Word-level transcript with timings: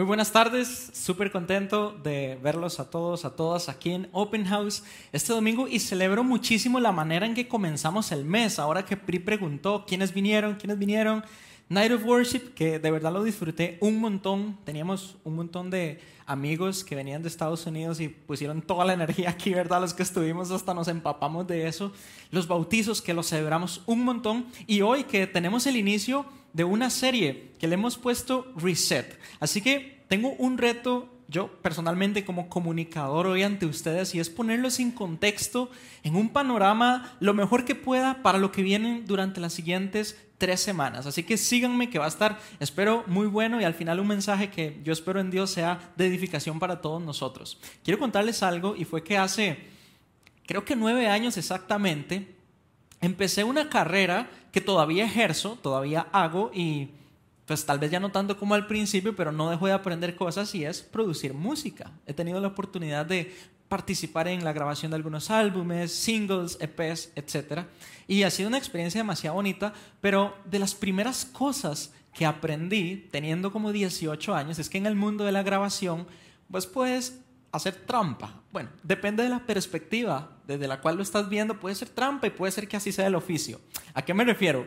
Muy 0.00 0.06
buenas 0.06 0.32
tardes, 0.32 0.90
súper 0.94 1.30
contento 1.30 1.90
de 2.02 2.38
verlos 2.42 2.80
a 2.80 2.88
todos, 2.88 3.26
a 3.26 3.36
todas 3.36 3.68
aquí 3.68 3.90
en 3.90 4.08
Open 4.12 4.46
House 4.46 4.82
este 5.12 5.34
domingo 5.34 5.68
y 5.68 5.78
celebro 5.78 6.24
muchísimo 6.24 6.80
la 6.80 6.90
manera 6.90 7.26
en 7.26 7.34
que 7.34 7.46
comenzamos 7.46 8.10
el 8.10 8.24
mes. 8.24 8.58
Ahora 8.58 8.86
que 8.86 8.96
Pri 8.96 9.18
preguntó 9.18 9.84
quiénes 9.86 10.14
vinieron, 10.14 10.54
quiénes 10.54 10.78
vinieron, 10.78 11.22
Night 11.68 11.92
of 11.92 12.06
Worship, 12.06 12.54
que 12.54 12.78
de 12.78 12.90
verdad 12.90 13.12
lo 13.12 13.22
disfruté 13.22 13.76
un 13.82 14.00
montón. 14.00 14.56
Teníamos 14.64 15.18
un 15.22 15.36
montón 15.36 15.68
de 15.68 16.00
amigos 16.24 16.82
que 16.82 16.96
venían 16.96 17.20
de 17.20 17.28
Estados 17.28 17.66
Unidos 17.66 18.00
y 18.00 18.08
pusieron 18.08 18.62
toda 18.62 18.86
la 18.86 18.94
energía 18.94 19.28
aquí, 19.28 19.52
¿verdad? 19.52 19.82
Los 19.82 19.92
que 19.92 20.02
estuvimos 20.02 20.50
hasta 20.50 20.72
nos 20.72 20.88
empapamos 20.88 21.46
de 21.46 21.68
eso. 21.68 21.92
Los 22.30 22.48
bautizos 22.48 23.02
que 23.02 23.12
los 23.12 23.28
celebramos 23.28 23.82
un 23.84 24.02
montón. 24.02 24.46
Y 24.66 24.80
hoy 24.80 25.04
que 25.04 25.26
tenemos 25.26 25.66
el 25.66 25.76
inicio 25.76 26.24
de 26.52 26.64
una 26.64 26.90
serie 26.90 27.52
que 27.58 27.68
le 27.68 27.74
hemos 27.74 27.98
puesto 27.98 28.52
Reset. 28.56 29.18
Así 29.38 29.60
que 29.60 30.02
tengo 30.08 30.30
un 30.38 30.58
reto 30.58 31.08
yo 31.30 31.48
personalmente 31.62 32.24
como 32.24 32.48
comunicador 32.48 33.28
hoy 33.28 33.44
ante 33.44 33.64
ustedes 33.64 34.14
y 34.16 34.20
es 34.20 34.28
ponerlos 34.28 34.80
en 34.80 34.90
contexto, 34.90 35.70
en 36.02 36.16
un 36.16 36.30
panorama 36.30 37.16
lo 37.20 37.34
mejor 37.34 37.64
que 37.64 37.76
pueda 37.76 38.20
para 38.22 38.38
lo 38.38 38.50
que 38.50 38.62
viene 38.62 39.02
durante 39.06 39.40
las 39.40 39.52
siguientes 39.52 40.16
tres 40.38 40.60
semanas. 40.60 41.06
Así 41.06 41.22
que 41.22 41.36
síganme 41.36 41.88
que 41.88 42.00
va 42.00 42.06
a 42.06 42.08
estar, 42.08 42.40
espero, 42.58 43.04
muy 43.06 43.28
bueno 43.28 43.60
y 43.60 43.64
al 43.64 43.74
final 43.74 44.00
un 44.00 44.08
mensaje 44.08 44.50
que 44.50 44.80
yo 44.82 44.92
espero 44.92 45.20
en 45.20 45.30
Dios 45.30 45.50
sea 45.50 45.92
de 45.96 46.06
edificación 46.06 46.58
para 46.58 46.80
todos 46.80 47.00
nosotros. 47.00 47.60
Quiero 47.84 48.00
contarles 48.00 48.42
algo 48.42 48.74
y 48.74 48.84
fue 48.84 49.04
que 49.04 49.16
hace, 49.16 49.58
creo 50.46 50.64
que 50.64 50.74
nueve 50.74 51.06
años 51.06 51.36
exactamente, 51.36 52.34
empecé 53.00 53.44
una 53.44 53.68
carrera 53.68 54.28
que 54.52 54.60
todavía 54.60 55.04
ejerzo, 55.04 55.58
todavía 55.62 56.08
hago 56.12 56.50
y 56.54 56.90
pues 57.46 57.66
tal 57.66 57.80
vez 57.80 57.90
ya 57.90 57.98
no 57.98 58.10
tanto 58.10 58.38
como 58.38 58.54
al 58.54 58.66
principio, 58.68 59.16
pero 59.16 59.32
no 59.32 59.50
dejo 59.50 59.66
de 59.66 59.72
aprender 59.72 60.14
cosas 60.14 60.54
y 60.54 60.64
es 60.64 60.82
producir 60.82 61.34
música. 61.34 61.90
He 62.06 62.14
tenido 62.14 62.40
la 62.40 62.48
oportunidad 62.48 63.06
de 63.06 63.34
participar 63.68 64.28
en 64.28 64.44
la 64.44 64.52
grabación 64.52 64.90
de 64.90 64.96
algunos 64.96 65.30
álbumes, 65.30 65.92
singles, 65.92 66.58
EPs, 66.60 67.10
etc. 67.16 67.66
Y 68.06 68.24
ha 68.24 68.30
sido 68.30 68.48
una 68.48 68.58
experiencia 68.58 69.00
demasiado 69.00 69.34
bonita, 69.34 69.72
pero 70.00 70.36
de 70.44 70.58
las 70.58 70.74
primeras 70.74 71.24
cosas 71.24 71.92
que 72.12 72.26
aprendí 72.26 73.08
teniendo 73.10 73.52
como 73.52 73.72
18 73.72 74.34
años 74.34 74.58
es 74.58 74.68
que 74.68 74.78
en 74.78 74.86
el 74.86 74.96
mundo 74.96 75.24
de 75.24 75.32
la 75.32 75.42
grabación, 75.42 76.06
pues 76.50 76.66
puedes 76.66 77.20
hacer 77.52 77.74
trampa. 77.86 78.42
Bueno, 78.52 78.70
depende 78.82 79.22
de 79.22 79.28
la 79.28 79.40
perspectiva 79.40 80.30
desde 80.46 80.68
la 80.68 80.80
cual 80.80 80.96
lo 80.96 81.02
estás 81.02 81.28
viendo, 81.28 81.58
puede 81.58 81.74
ser 81.74 81.88
trampa 81.88 82.26
y 82.26 82.30
puede 82.30 82.52
ser 82.52 82.66
que 82.68 82.76
así 82.76 82.92
sea 82.92 83.06
el 83.06 83.14
oficio. 83.14 83.60
¿A 83.94 84.02
qué 84.02 84.14
me 84.14 84.24
refiero? 84.24 84.66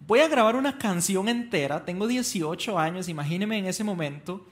Voy 0.00 0.20
a 0.20 0.28
grabar 0.28 0.56
una 0.56 0.78
canción 0.78 1.28
entera, 1.28 1.84
tengo 1.84 2.06
18 2.06 2.78
años, 2.78 3.08
imagíneme 3.08 3.58
en 3.58 3.66
ese 3.66 3.84
momento, 3.84 4.46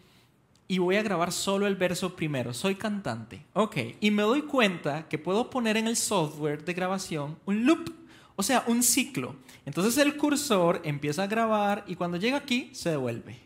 y 0.68 0.78
voy 0.78 0.96
a 0.96 1.02
grabar 1.02 1.32
solo 1.32 1.66
el 1.66 1.74
verso 1.74 2.14
primero. 2.14 2.52
Soy 2.52 2.74
cantante. 2.74 3.46
Ok, 3.54 3.76
y 4.00 4.10
me 4.10 4.22
doy 4.22 4.42
cuenta 4.42 5.08
que 5.08 5.18
puedo 5.18 5.48
poner 5.48 5.78
en 5.78 5.88
el 5.88 5.96
software 5.96 6.62
de 6.62 6.74
grabación 6.74 7.38
un 7.46 7.64
loop, 7.64 7.90
o 8.36 8.42
sea, 8.42 8.62
un 8.66 8.82
ciclo. 8.82 9.34
Entonces 9.64 9.96
el 9.96 10.16
cursor 10.16 10.82
empieza 10.84 11.22
a 11.22 11.26
grabar 11.26 11.84
y 11.86 11.96
cuando 11.96 12.18
llega 12.18 12.36
aquí 12.36 12.70
se 12.74 12.90
devuelve. 12.90 13.40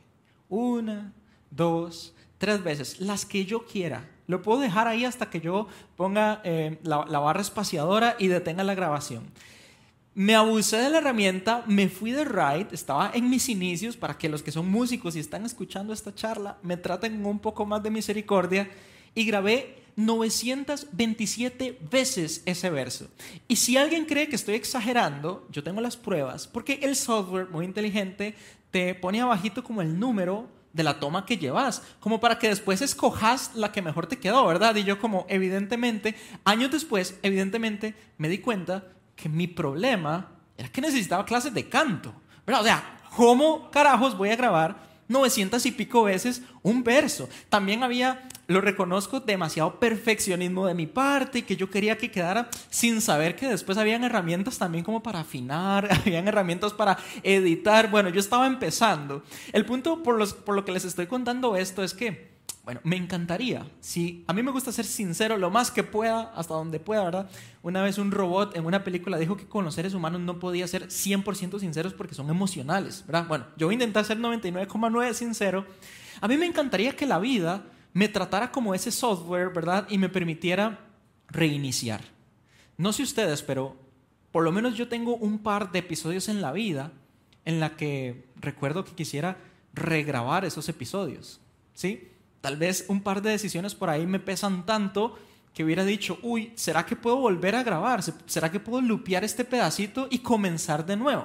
Una, 0.48 1.12
dos, 1.50 2.12
tres 2.38 2.62
veces, 2.62 3.00
las 3.00 3.24
que 3.24 3.44
yo 3.44 3.64
quiera. 3.64 4.10
Lo 4.32 4.40
puedo 4.40 4.60
dejar 4.60 4.88
ahí 4.88 5.04
hasta 5.04 5.28
que 5.28 5.42
yo 5.42 5.68
ponga 5.94 6.40
eh, 6.42 6.78
la, 6.84 7.18
barra 7.18 7.42
espaciadora 7.42 8.16
y 8.18 8.28
detenga 8.28 8.64
la 8.64 8.74
grabación. 8.74 9.24
Me 10.14 10.34
abusé 10.34 10.78
de 10.78 10.88
la 10.88 10.98
herramienta, 10.98 11.64
me 11.66 11.90
fui 11.90 12.12
de 12.12 12.24
ride, 12.24 12.68
estaba 12.72 13.10
en 13.12 13.28
mis 13.28 13.50
inicios 13.50 13.94
para 13.94 14.16
que 14.16 14.30
los 14.30 14.42
que 14.42 14.50
son 14.50 14.70
músicos 14.70 15.16
y 15.16 15.18
están 15.18 15.44
escuchando 15.44 15.92
esta 15.92 16.14
charla 16.14 16.56
me 16.62 16.78
traten 16.78 17.26
un 17.26 17.40
poco 17.40 17.66
más 17.66 17.82
de 17.82 17.90
misericordia 17.90 18.70
y 19.14 19.26
grabé 19.26 19.82
927 19.96 21.78
veces 21.90 22.42
ese 22.46 22.70
verso. 22.70 23.08
Y 23.48 23.56
si 23.56 23.76
alguien 23.76 24.06
cree 24.06 24.28
que 24.28 24.36
estoy 24.36 24.54
exagerando, 24.54 25.46
yo 25.50 25.62
tengo 25.62 25.82
las 25.82 25.98
pruebas, 25.98 26.46
porque 26.46 26.80
el 26.82 26.96
software 26.96 27.48
muy 27.50 27.66
inteligente 27.66 28.34
te 28.70 28.94
pone 28.94 29.20
abajito 29.20 29.62
como 29.62 29.82
el 29.82 30.00
número 30.00 30.48
de 30.72 30.82
la 30.82 30.98
toma 30.98 31.26
que 31.26 31.36
llevas, 31.36 31.82
como 32.00 32.20
para 32.20 32.38
que 32.38 32.48
después 32.48 32.80
escojas 32.82 33.52
la 33.54 33.72
que 33.72 33.82
mejor 33.82 34.06
te 34.06 34.18
quedó, 34.18 34.46
¿verdad? 34.46 34.74
Y 34.76 34.84
yo 34.84 34.98
como 34.98 35.26
evidentemente, 35.28 36.14
años 36.44 36.70
después, 36.70 37.18
evidentemente 37.22 37.94
me 38.18 38.28
di 38.28 38.38
cuenta 38.38 38.84
que 39.14 39.28
mi 39.28 39.46
problema 39.46 40.30
era 40.56 40.68
que 40.68 40.80
necesitaba 40.80 41.24
clases 41.24 41.52
de 41.52 41.68
canto. 41.68 42.14
¿verdad? 42.46 42.62
O 42.62 42.64
sea, 42.64 42.98
¿cómo 43.16 43.70
carajos 43.70 44.16
voy 44.16 44.30
a 44.30 44.36
grabar 44.36 44.91
900 45.12 45.64
y 45.66 45.70
pico 45.72 46.02
veces 46.02 46.42
un 46.62 46.82
verso? 46.82 47.28
También 47.48 47.82
había, 47.82 48.28
lo 48.48 48.60
reconozco, 48.60 49.20
demasiado 49.20 49.78
perfeccionismo 49.78 50.66
de 50.66 50.74
mi 50.74 50.86
parte 50.86 51.40
y 51.40 51.42
que 51.42 51.56
yo 51.56 51.70
quería 51.70 51.98
que 51.98 52.10
quedara 52.10 52.48
sin 52.70 53.00
saber 53.00 53.36
que 53.36 53.46
después 53.46 53.78
habían 53.78 54.02
herramientas 54.02 54.58
también 54.58 54.84
como 54.84 55.02
para 55.02 55.20
afinar, 55.20 55.88
habían 56.04 56.26
herramientas 56.26 56.72
para 56.72 56.98
editar. 57.22 57.90
Bueno, 57.90 58.08
yo 58.08 58.18
estaba 58.18 58.46
empezando. 58.46 59.22
El 59.52 59.64
punto 59.64 60.02
por, 60.02 60.16
los, 60.16 60.34
por 60.34 60.56
lo 60.56 60.64
que 60.64 60.72
les 60.72 60.84
estoy 60.84 61.06
contando 61.06 61.54
esto 61.54 61.84
es 61.84 61.94
que 61.94 62.31
bueno, 62.64 62.80
me 62.84 62.96
encantaría, 62.96 63.66
si 63.80 64.24
a 64.28 64.32
mí 64.32 64.42
me 64.42 64.52
gusta 64.52 64.70
ser 64.70 64.84
sincero 64.84 65.36
lo 65.36 65.50
más 65.50 65.72
que 65.72 65.82
pueda, 65.82 66.32
hasta 66.36 66.54
donde 66.54 66.78
pueda, 66.78 67.02
¿verdad? 67.02 67.30
Una 67.62 67.82
vez 67.82 67.98
un 67.98 68.12
robot 68.12 68.56
en 68.56 68.64
una 68.64 68.84
película 68.84 69.18
dijo 69.18 69.36
que 69.36 69.48
con 69.48 69.64
los 69.64 69.74
seres 69.74 69.94
humanos 69.94 70.20
no 70.20 70.38
podía 70.38 70.68
ser 70.68 70.86
100% 70.86 71.58
sinceros 71.58 71.92
porque 71.92 72.14
son 72.14 72.30
emocionales, 72.30 73.04
¿verdad? 73.04 73.26
Bueno, 73.26 73.46
yo 73.56 73.66
voy 73.66 73.72
a 73.72 73.74
intentar 73.74 74.04
ser 74.04 74.18
99,9 74.18 75.12
sincero. 75.12 75.66
A 76.20 76.28
mí 76.28 76.36
me 76.36 76.46
encantaría 76.46 76.94
que 76.94 77.04
la 77.04 77.18
vida 77.18 77.64
me 77.94 78.08
tratara 78.08 78.52
como 78.52 78.74
ese 78.74 78.92
software, 78.92 79.52
¿verdad? 79.52 79.88
Y 79.90 79.98
me 79.98 80.08
permitiera 80.08 80.86
reiniciar. 81.28 82.02
No 82.76 82.92
sé 82.92 83.02
ustedes, 83.02 83.42
pero 83.42 83.76
por 84.30 84.44
lo 84.44 84.52
menos 84.52 84.76
yo 84.76 84.86
tengo 84.86 85.16
un 85.16 85.40
par 85.40 85.72
de 85.72 85.80
episodios 85.80 86.28
en 86.28 86.40
la 86.40 86.52
vida 86.52 86.92
en 87.44 87.58
la 87.58 87.76
que 87.76 88.28
recuerdo 88.36 88.84
que 88.84 88.92
quisiera 88.92 89.36
regrabar 89.74 90.44
esos 90.44 90.68
episodios, 90.68 91.40
¿sí? 91.74 92.08
Tal 92.42 92.56
vez 92.56 92.84
un 92.88 93.00
par 93.00 93.22
de 93.22 93.30
decisiones 93.30 93.74
por 93.74 93.88
ahí 93.88 94.06
me 94.06 94.20
pesan 94.20 94.66
tanto 94.66 95.18
que 95.54 95.64
hubiera 95.64 95.84
dicho, 95.84 96.18
uy, 96.22 96.52
¿será 96.56 96.84
que 96.84 96.96
puedo 96.96 97.16
volver 97.16 97.54
a 97.54 97.62
grabar? 97.62 98.02
¿Será 98.26 98.50
que 98.50 98.60
puedo 98.60 98.80
lupear 98.80 99.22
este 99.22 99.44
pedacito 99.44 100.08
y 100.10 100.18
comenzar 100.18 100.84
de 100.84 100.96
nuevo? 100.96 101.24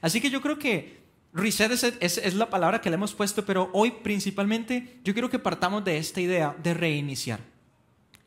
Así 0.00 0.20
que 0.20 0.30
yo 0.30 0.40
creo 0.40 0.58
que 0.58 1.04
reset 1.34 1.70
es, 1.72 1.84
es, 2.18 2.34
la 2.34 2.48
palabra 2.48 2.80
que 2.80 2.88
le 2.88 2.94
hemos 2.94 3.12
puesto, 3.12 3.44
pero 3.44 3.68
hoy 3.74 3.90
principalmente 3.90 5.00
yo 5.04 5.12
quiero 5.12 5.28
que 5.28 5.38
partamos 5.38 5.84
de 5.84 5.98
esta 5.98 6.20
idea 6.20 6.56
de 6.62 6.72
reiniciar. 6.72 7.40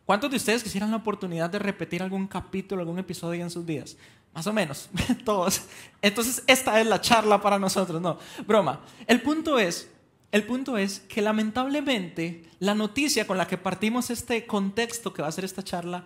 ¿Cuántos 0.06 0.30
de 0.30 0.38
ustedes 0.38 0.64
quisieran 0.64 0.92
la 0.92 0.98
oportunidad 0.98 1.50
de 1.50 1.60
repetir 1.60 2.04
algún 2.04 2.28
capítulo, 2.28 2.82
algún 2.82 3.00
episodio 3.00 3.42
en 3.42 3.50
sus 3.50 3.66
vidas? 3.66 3.98
Más 4.34 4.46
o 4.46 4.54
menos, 4.54 4.90
todos. 5.26 5.64
Entonces, 6.02 6.44
esta 6.46 6.80
es 6.80 6.86
la 6.86 7.02
charla 7.02 7.42
para 7.42 7.58
nosotros, 7.58 8.02
no, 8.02 8.20
broma. 8.46 8.82
El 9.08 9.22
punto 9.22 9.58
es, 9.58 9.90
el 10.32 10.44
punto 10.44 10.78
es 10.78 11.00
que 11.02 11.22
lamentablemente 11.22 12.44
la 12.60 12.76
noticia 12.76 13.26
con 13.26 13.38
la 13.38 13.48
que 13.48 13.58
partimos 13.58 14.10
este 14.10 14.46
contexto 14.46 15.14
que 15.14 15.22
va 15.22 15.30
a 15.30 15.32
ser 15.32 15.46
esta 15.46 15.64
charla, 15.64 16.06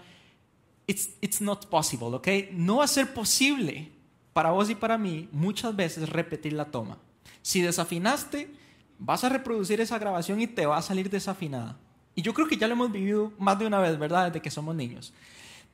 it's, 0.87 1.11
it's 1.21 1.41
not 1.41 1.67
possible, 1.67 2.15
¿ok? 2.15 2.27
No 2.51 2.77
va 2.77 2.85
a 2.85 2.87
ser 2.87 3.13
posible 3.13 3.91
para 4.33 4.51
vos 4.51 4.69
y 4.69 4.75
para 4.75 4.97
mí 4.97 5.27
muchas 5.31 5.75
veces 5.75 6.09
repetir 6.09 6.53
la 6.53 6.65
toma. 6.65 6.97
Si 7.41 7.61
desafinaste, 7.61 8.53
vas 8.99 9.23
a 9.23 9.29
reproducir 9.29 9.81
esa 9.81 9.97
grabación 9.97 10.39
y 10.39 10.47
te 10.47 10.65
va 10.65 10.77
a 10.77 10.81
salir 10.81 11.09
desafinada. 11.09 11.77
Y 12.13 12.21
yo 12.21 12.33
creo 12.33 12.47
que 12.47 12.57
ya 12.57 12.67
lo 12.67 12.73
hemos 12.73 12.91
vivido 12.91 13.31
más 13.39 13.57
de 13.57 13.65
una 13.65 13.79
vez, 13.79 13.97
¿verdad? 13.97 14.27
Desde 14.27 14.41
que 14.41 14.51
somos 14.51 14.75
niños. 14.75 15.13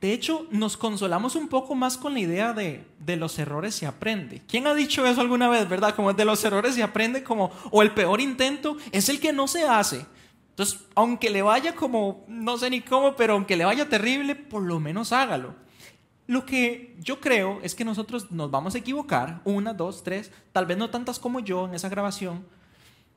De 0.00 0.12
hecho, 0.12 0.46
nos 0.50 0.76
consolamos 0.76 1.34
un 1.34 1.48
poco 1.48 1.74
más 1.74 1.98
con 1.98 2.14
la 2.14 2.20
idea 2.20 2.52
de, 2.52 2.86
de 3.00 3.16
los 3.16 3.38
errores 3.38 3.74
se 3.74 3.86
aprende. 3.86 4.42
¿Quién 4.46 4.68
ha 4.68 4.74
dicho 4.74 5.04
eso 5.04 5.20
alguna 5.20 5.48
vez, 5.48 5.68
verdad? 5.68 5.94
Como 5.94 6.12
de 6.12 6.24
los 6.24 6.44
errores 6.44 6.76
se 6.76 6.84
aprende 6.84 7.24
como, 7.24 7.50
o 7.72 7.82
el 7.82 7.92
peor 7.92 8.20
intento 8.20 8.76
es 8.92 9.08
el 9.08 9.18
que 9.18 9.32
no 9.32 9.48
se 9.48 9.64
hace. 9.64 10.06
Entonces, 10.50 10.80
aunque 10.94 11.30
le 11.30 11.42
vaya 11.42 11.74
como, 11.74 12.24
no 12.28 12.58
sé 12.58 12.70
ni 12.70 12.80
cómo, 12.80 13.16
pero 13.16 13.34
aunque 13.34 13.56
le 13.56 13.64
vaya 13.64 13.88
terrible, 13.88 14.36
por 14.36 14.62
lo 14.62 14.78
menos 14.78 15.12
hágalo. 15.12 15.54
Lo 16.28 16.44
que 16.44 16.94
yo 16.98 17.20
creo 17.20 17.58
es 17.62 17.74
que 17.74 17.84
nosotros 17.84 18.30
nos 18.30 18.50
vamos 18.50 18.74
a 18.74 18.78
equivocar, 18.78 19.40
una, 19.44 19.72
dos, 19.72 20.04
tres, 20.04 20.30
tal 20.52 20.66
vez 20.66 20.76
no 20.76 20.90
tantas 20.90 21.18
como 21.18 21.40
yo 21.40 21.64
en 21.64 21.74
esa 21.74 21.88
grabación, 21.88 22.44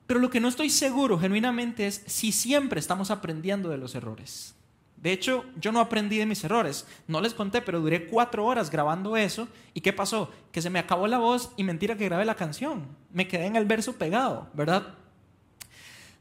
pero 0.08 0.20
lo 0.20 0.30
que 0.30 0.40
no 0.40 0.48
estoy 0.48 0.70
seguro 0.70 1.20
genuinamente 1.20 1.88
es 1.88 2.04
si 2.08 2.32
siempre 2.32 2.80
estamos 2.80 3.12
aprendiendo 3.12 3.70
de 3.70 3.78
los 3.78 3.96
errores. 3.96 4.56
De 5.02 5.12
hecho, 5.12 5.46
yo 5.60 5.72
no 5.72 5.80
aprendí 5.80 6.18
de 6.18 6.28
mis 6.28 6.44
errores. 6.44 6.86
No 7.08 7.22
les 7.22 7.34
conté, 7.34 7.62
pero 7.62 7.82
duré 7.82 8.06
cuatro 8.06 8.46
horas 8.46 8.70
grabando 8.70 9.18
eso. 9.18 9.48
¿Y 9.74 9.82
qué 9.82 9.94
pasó? 9.94 10.32
Que 10.52 10.62
se 10.62 10.70
me 10.70 10.78
acabó 10.78 11.08
la 11.08 11.18
voz 11.18 11.52
y 11.58 11.64
mentira 11.64 11.98
que 11.98 12.06
grabé 12.06 12.24
la 12.24 12.36
canción. 12.36 12.86
Me 13.12 13.28
quedé 13.28 13.48
en 13.48 13.56
el 13.56 13.66
verso 13.66 13.94
pegado, 13.94 14.50
¿verdad? 14.54 14.94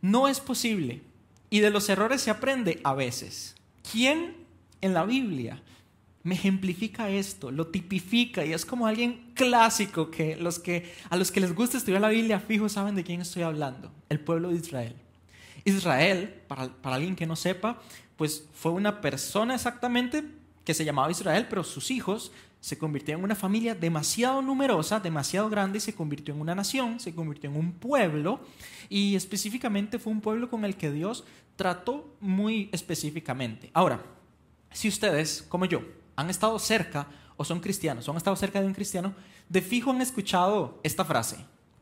No 0.00 0.28
es 0.28 0.40
posible. 0.40 1.02
Y 1.50 1.60
de 1.60 1.70
los 1.70 1.88
errores 1.90 2.22
se 2.22 2.30
aprende 2.30 2.80
a 2.82 2.94
veces. 2.94 3.54
¿Quién 3.92 4.36
en 4.80 4.94
la 4.94 5.04
Biblia 5.04 5.62
me 6.22 6.34
ejemplifica 6.34 7.08
esto, 7.08 7.50
lo 7.50 7.68
tipifica 7.68 8.44
y 8.44 8.52
es 8.52 8.66
como 8.66 8.86
alguien 8.86 9.32
clásico 9.34 10.10
que, 10.10 10.36
los 10.36 10.58
que 10.58 10.92
a 11.08 11.16
los 11.16 11.30
que 11.30 11.40
les 11.40 11.54
gusta 11.54 11.78
estudiar 11.78 12.02
la 12.02 12.10
Biblia 12.10 12.40
fijo 12.40 12.68
saben 12.68 12.94
de 12.94 13.04
quién 13.04 13.22
estoy 13.22 13.42
hablando, 13.42 13.90
el 14.10 14.20
pueblo 14.20 14.50
de 14.50 14.56
Israel. 14.56 14.96
Israel, 15.64 16.42
para, 16.46 16.68
para 16.68 16.96
alguien 16.96 17.16
que 17.16 17.26
no 17.26 17.36
sepa, 17.36 17.80
pues 18.20 18.44
fue 18.52 18.72
una 18.72 19.00
persona 19.00 19.54
exactamente 19.54 20.22
que 20.62 20.74
se 20.74 20.84
llamaba 20.84 21.10
Israel, 21.10 21.46
pero 21.48 21.64
sus 21.64 21.90
hijos 21.90 22.32
se 22.60 22.76
convirtieron 22.76 23.20
en 23.20 23.24
una 23.24 23.34
familia 23.34 23.74
demasiado 23.74 24.42
numerosa, 24.42 25.00
demasiado 25.00 25.48
grande, 25.48 25.78
y 25.78 25.80
se 25.80 25.94
convirtió 25.94 26.34
en 26.34 26.42
una 26.42 26.54
nación, 26.54 27.00
se 27.00 27.14
convirtió 27.14 27.48
en 27.48 27.56
un 27.56 27.72
pueblo, 27.72 28.40
y 28.90 29.16
específicamente 29.16 29.98
fue 29.98 30.12
un 30.12 30.20
pueblo 30.20 30.50
con 30.50 30.66
el 30.66 30.76
que 30.76 30.90
Dios 30.90 31.24
trató 31.56 32.14
muy 32.20 32.68
específicamente. 32.72 33.70
Ahora, 33.72 34.02
si 34.70 34.88
ustedes, 34.88 35.42
como 35.48 35.64
yo, 35.64 35.80
han 36.14 36.28
estado 36.28 36.58
cerca 36.58 37.06
o 37.38 37.44
son 37.46 37.60
cristianos, 37.60 38.06
o 38.06 38.10
han 38.10 38.18
estado 38.18 38.36
cerca 38.36 38.60
de 38.60 38.66
un 38.66 38.74
cristiano, 38.74 39.14
de 39.48 39.62
fijo 39.62 39.92
han 39.92 40.02
escuchado 40.02 40.78
esta 40.82 41.06
frase, 41.06 41.38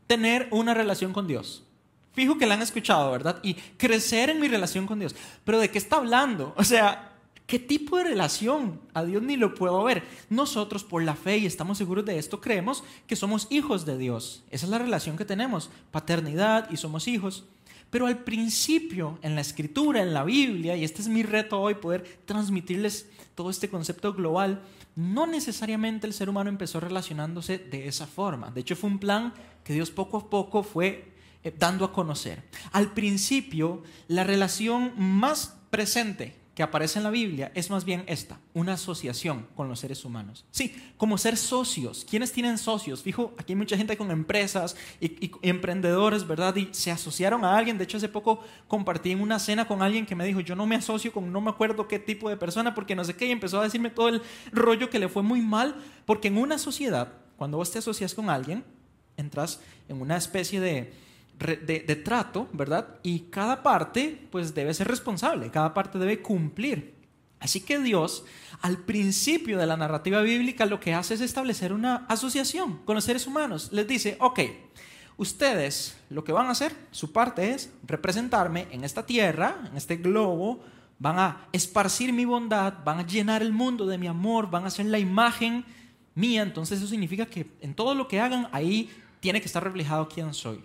tener 0.07 0.47
una 0.51 0.73
relación 0.73 1.11
con 1.11 1.27
Dios. 1.27 1.65
Fijo 2.13 2.37
que 2.37 2.45
la 2.47 2.55
han 2.55 2.61
escuchado, 2.61 3.11
¿verdad? 3.11 3.39
Y 3.43 3.53
crecer 3.53 4.29
en 4.29 4.39
mi 4.39 4.47
relación 4.47 4.87
con 4.87 4.99
Dios. 4.99 5.15
Pero 5.43 5.59
¿de 5.59 5.69
qué 5.69 5.77
está 5.77 5.97
hablando? 5.97 6.53
O 6.57 6.63
sea, 6.63 7.13
¿qué 7.47 7.59
tipo 7.59 7.97
de 7.97 8.03
relación? 8.05 8.79
A 8.93 9.03
Dios 9.03 9.21
ni 9.21 9.37
lo 9.37 9.55
puedo 9.55 9.83
ver. 9.83 10.03
Nosotros 10.29 10.83
por 10.83 11.03
la 11.03 11.15
fe, 11.15 11.37
y 11.37 11.45
estamos 11.45 11.77
seguros 11.77 12.05
de 12.05 12.17
esto, 12.17 12.41
creemos 12.41 12.83
que 13.07 13.15
somos 13.15 13.47
hijos 13.49 13.85
de 13.85 13.97
Dios. 13.97 14.43
Esa 14.51 14.65
es 14.65 14.69
la 14.69 14.79
relación 14.79 15.17
que 15.17 15.25
tenemos, 15.25 15.69
paternidad 15.91 16.69
y 16.71 16.77
somos 16.77 17.07
hijos. 17.07 17.45
Pero 17.89 18.05
al 18.05 18.19
principio, 18.19 19.17
en 19.21 19.35
la 19.35 19.41
escritura, 19.41 20.01
en 20.01 20.13
la 20.13 20.23
Biblia, 20.23 20.75
y 20.75 20.83
este 20.83 21.01
es 21.01 21.07
mi 21.07 21.23
reto 21.23 21.59
hoy, 21.59 21.75
poder 21.75 22.19
transmitirles 22.25 23.07
todo 23.33 23.49
este 23.49 23.69
concepto 23.69 24.13
global, 24.13 24.61
no 24.95 25.25
necesariamente 25.25 26.05
el 26.05 26.13
ser 26.13 26.29
humano 26.29 26.49
empezó 26.49 26.79
relacionándose 26.79 27.57
de 27.57 27.87
esa 27.87 28.05
forma. 28.05 28.51
De 28.51 28.61
hecho, 28.61 28.75
fue 28.75 28.89
un 28.89 28.99
plan 28.99 29.33
que 29.63 29.73
Dios 29.73 29.91
poco 29.91 30.17
a 30.17 30.29
poco 30.29 30.61
fue 30.61 31.13
dando 31.57 31.85
a 31.85 31.93
conocer. 31.93 32.43
Al 32.71 32.93
principio, 32.93 33.83
la 34.07 34.23
relación 34.23 34.93
más 34.97 35.57
presente 35.69 36.39
que 36.59 36.63
aparece 36.63 36.99
en 36.99 37.03
la 37.03 37.09
Biblia 37.09 37.53
es 37.55 37.69
más 37.69 37.85
bien 37.85 38.03
esta, 38.05 38.37
una 38.53 38.73
asociación 38.73 39.47
con 39.55 39.69
los 39.69 39.79
seres 39.79 40.03
humanos. 40.03 40.45
Sí, 40.51 40.75
como 40.97 41.17
ser 41.17 41.37
socios. 41.37 42.05
¿Quiénes 42.07 42.33
tienen 42.33 42.57
socios? 42.57 43.01
Fijo, 43.01 43.33
aquí 43.37 43.55
mucha 43.55 43.77
gente 43.77 43.95
con 43.95 44.11
empresas 44.11 44.75
y, 44.99 45.31
emprendedores, 45.41 46.27
¿verdad? 46.27 46.53
Y 46.57 46.67
se 46.73 46.91
asociaron 46.91 47.45
a 47.45 47.57
alguien. 47.57 47.77
De 47.77 47.85
hecho, 47.85 47.95
hace 47.95 48.09
poco 48.09 48.43
compartí 48.67 49.11
en 49.11 49.21
una 49.21 49.39
cena 49.39 49.69
con 49.69 49.81
alguien 49.81 50.05
que 50.05 50.15
me 50.15 50.25
dijo, 50.25 50.41
yo 50.41 50.53
no 50.53 50.65
me 50.65 50.75
asocio 50.75 51.13
con 51.13 51.31
no 51.31 51.39
me 51.39 51.49
acuerdo 51.49 51.87
qué 51.87 51.97
tipo 51.97 52.29
de 52.29 52.35
persona 52.35 52.75
porque 52.75 52.93
no 52.93 53.05
sé 53.05 53.15
qué. 53.15 53.27
Y 53.27 53.31
empezó 53.31 53.61
a 53.61 53.63
decirme 53.63 53.89
todo 53.89 54.09
el 54.09 54.21
rollo 54.51 54.89
que 54.89 54.99
le 54.99 55.07
fue 55.07 55.23
muy 55.23 55.39
mal. 55.39 55.77
Porque 56.05 56.27
en 56.27 56.37
una 56.37 56.57
sociedad, 56.57 57.13
cuando 57.37 57.55
vos 57.55 57.71
te 57.71 57.79
asocias 57.79 58.13
con 58.13 58.29
alguien, 58.29 58.65
entras 59.15 59.61
en 59.87 60.01
una 60.01 60.17
especie 60.17 60.59
de 60.59 60.91
de, 61.39 61.95
trato, 62.03 62.49
¿verdad? 62.51 62.99
Y 63.01 63.21
cada 63.31 63.63
parte 63.63 64.27
pues 64.31 64.53
debe 64.53 64.73
ser 64.73 64.87
responsable, 64.87 65.49
cada 65.49 65.73
parte 65.73 65.97
debe 65.97 66.21
cumplir. 66.21 66.93
Así 67.39 67.61
que 67.61 67.79
Dios, 67.79 68.25
al 68.61 68.77
principio 68.79 69.57
de 69.57 69.65
la 69.65 69.77
narrativa 69.77 70.21
bíblica, 70.21 70.65
lo 70.65 70.79
que 70.81 70.93
hace 70.93 71.13
es 71.13 71.21
establecer 71.21 71.71
una 71.71 72.05
asociación 72.09 72.79
con 72.83 72.95
los 72.95 73.05
seres 73.05 73.25
humanos. 73.27 73.69
Les 73.71 73.87
dice, 73.87 74.17
ok, 74.19 74.41
ustedes 75.15 75.97
lo 76.09 76.25
que 76.25 76.33
van 76.33 76.47
a 76.47 76.51
hacer, 76.51 76.75
su 76.91 77.13
parte 77.13 77.51
es 77.51 77.71
representarme 77.87 78.67
en 78.71 78.83
esta 78.83 79.05
tierra, 79.05 79.55
en 79.69 79.77
este 79.77 79.95
globo, 79.95 80.59
van 80.99 81.17
a 81.17 81.47
esparcir 81.53 82.11
mi 82.11 82.25
bondad, 82.25 82.73
van 82.83 82.99
a 82.99 83.07
llenar 83.07 83.41
el 83.41 83.53
mundo 83.53 83.85
de 83.85 83.97
mi 83.97 84.07
amor, 84.07 84.49
van 84.49 84.65
a 84.65 84.69
ser 84.69 84.87
la 84.87 84.99
imagen 84.99 85.63
mía. 86.15 86.41
Entonces 86.41 86.79
eso 86.79 86.87
significa 86.87 87.25
que 87.25 87.47
en 87.61 87.73
todo 87.73 87.95
lo 87.95 88.09
que 88.09 88.19
hagan, 88.19 88.49
ahí 88.51 88.89
tiene 89.21 89.39
que 89.39 89.47
estar 89.47 89.63
reflejado 89.63 90.09
quién 90.09 90.33
soy. 90.33 90.61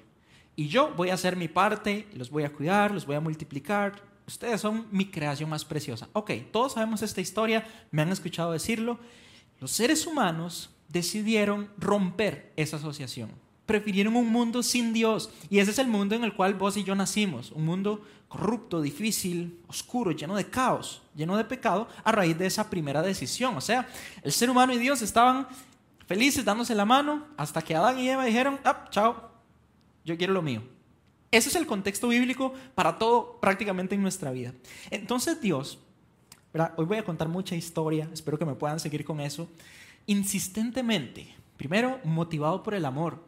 Y 0.56 0.68
yo 0.68 0.92
voy 0.96 1.10
a 1.10 1.14
hacer 1.14 1.36
mi 1.36 1.48
parte, 1.48 2.06
los 2.14 2.30
voy 2.30 2.44
a 2.44 2.52
cuidar, 2.52 2.92
los 2.92 3.06
voy 3.06 3.16
a 3.16 3.20
multiplicar. 3.20 4.00
Ustedes 4.26 4.60
son 4.60 4.86
mi 4.90 5.10
creación 5.10 5.50
más 5.50 5.64
preciosa. 5.64 6.08
Ok, 6.12 6.30
todos 6.52 6.74
sabemos 6.74 7.02
esta 7.02 7.20
historia, 7.20 7.66
me 7.90 8.02
han 8.02 8.10
escuchado 8.10 8.52
decirlo. 8.52 8.98
Los 9.60 9.72
seres 9.72 10.06
humanos 10.06 10.70
decidieron 10.88 11.70
romper 11.76 12.52
esa 12.56 12.76
asociación. 12.76 13.30
Prefirieron 13.66 14.14
un 14.16 14.30
mundo 14.30 14.62
sin 14.62 14.92
Dios. 14.92 15.30
Y 15.50 15.58
ese 15.58 15.72
es 15.72 15.78
el 15.78 15.88
mundo 15.88 16.14
en 16.14 16.22
el 16.22 16.34
cual 16.34 16.54
vos 16.54 16.76
y 16.76 16.84
yo 16.84 16.94
nacimos. 16.94 17.50
Un 17.50 17.64
mundo 17.64 18.02
corrupto, 18.28 18.80
difícil, 18.80 19.58
oscuro, 19.68 20.10
lleno 20.10 20.36
de 20.36 20.48
caos, 20.48 21.02
lleno 21.14 21.36
de 21.36 21.44
pecado, 21.44 21.88
a 22.04 22.12
raíz 22.12 22.36
de 22.36 22.46
esa 22.46 22.68
primera 22.68 23.02
decisión. 23.02 23.56
O 23.56 23.60
sea, 23.60 23.88
el 24.22 24.32
ser 24.32 24.50
humano 24.50 24.72
y 24.72 24.78
Dios 24.78 25.02
estaban 25.02 25.48
felices 26.06 26.44
dándose 26.44 26.74
la 26.74 26.84
mano 26.84 27.26
hasta 27.36 27.62
que 27.62 27.74
Adán 27.74 27.98
y 27.98 28.08
Eva 28.08 28.24
dijeron, 28.24 28.60
ah, 28.64 28.86
chao, 28.90 29.33
yo 30.04 30.16
quiero 30.16 30.32
lo 30.32 30.42
mío. 30.42 30.62
Ese 31.30 31.48
es 31.48 31.56
el 31.56 31.66
contexto 31.66 32.08
bíblico 32.08 32.52
para 32.74 32.98
todo 32.98 33.40
prácticamente 33.40 33.94
en 33.94 34.02
nuestra 34.02 34.30
vida. 34.30 34.54
Entonces 34.90 35.40
Dios, 35.40 35.78
hoy 36.76 36.84
voy 36.84 36.98
a 36.98 37.04
contar 37.04 37.28
mucha 37.28 37.56
historia, 37.56 38.08
espero 38.12 38.38
que 38.38 38.44
me 38.44 38.54
puedan 38.54 38.78
seguir 38.78 39.04
con 39.04 39.20
eso, 39.20 39.48
insistentemente, 40.06 41.34
primero 41.56 41.98
motivado 42.04 42.62
por 42.62 42.74
el 42.74 42.84
amor, 42.84 43.24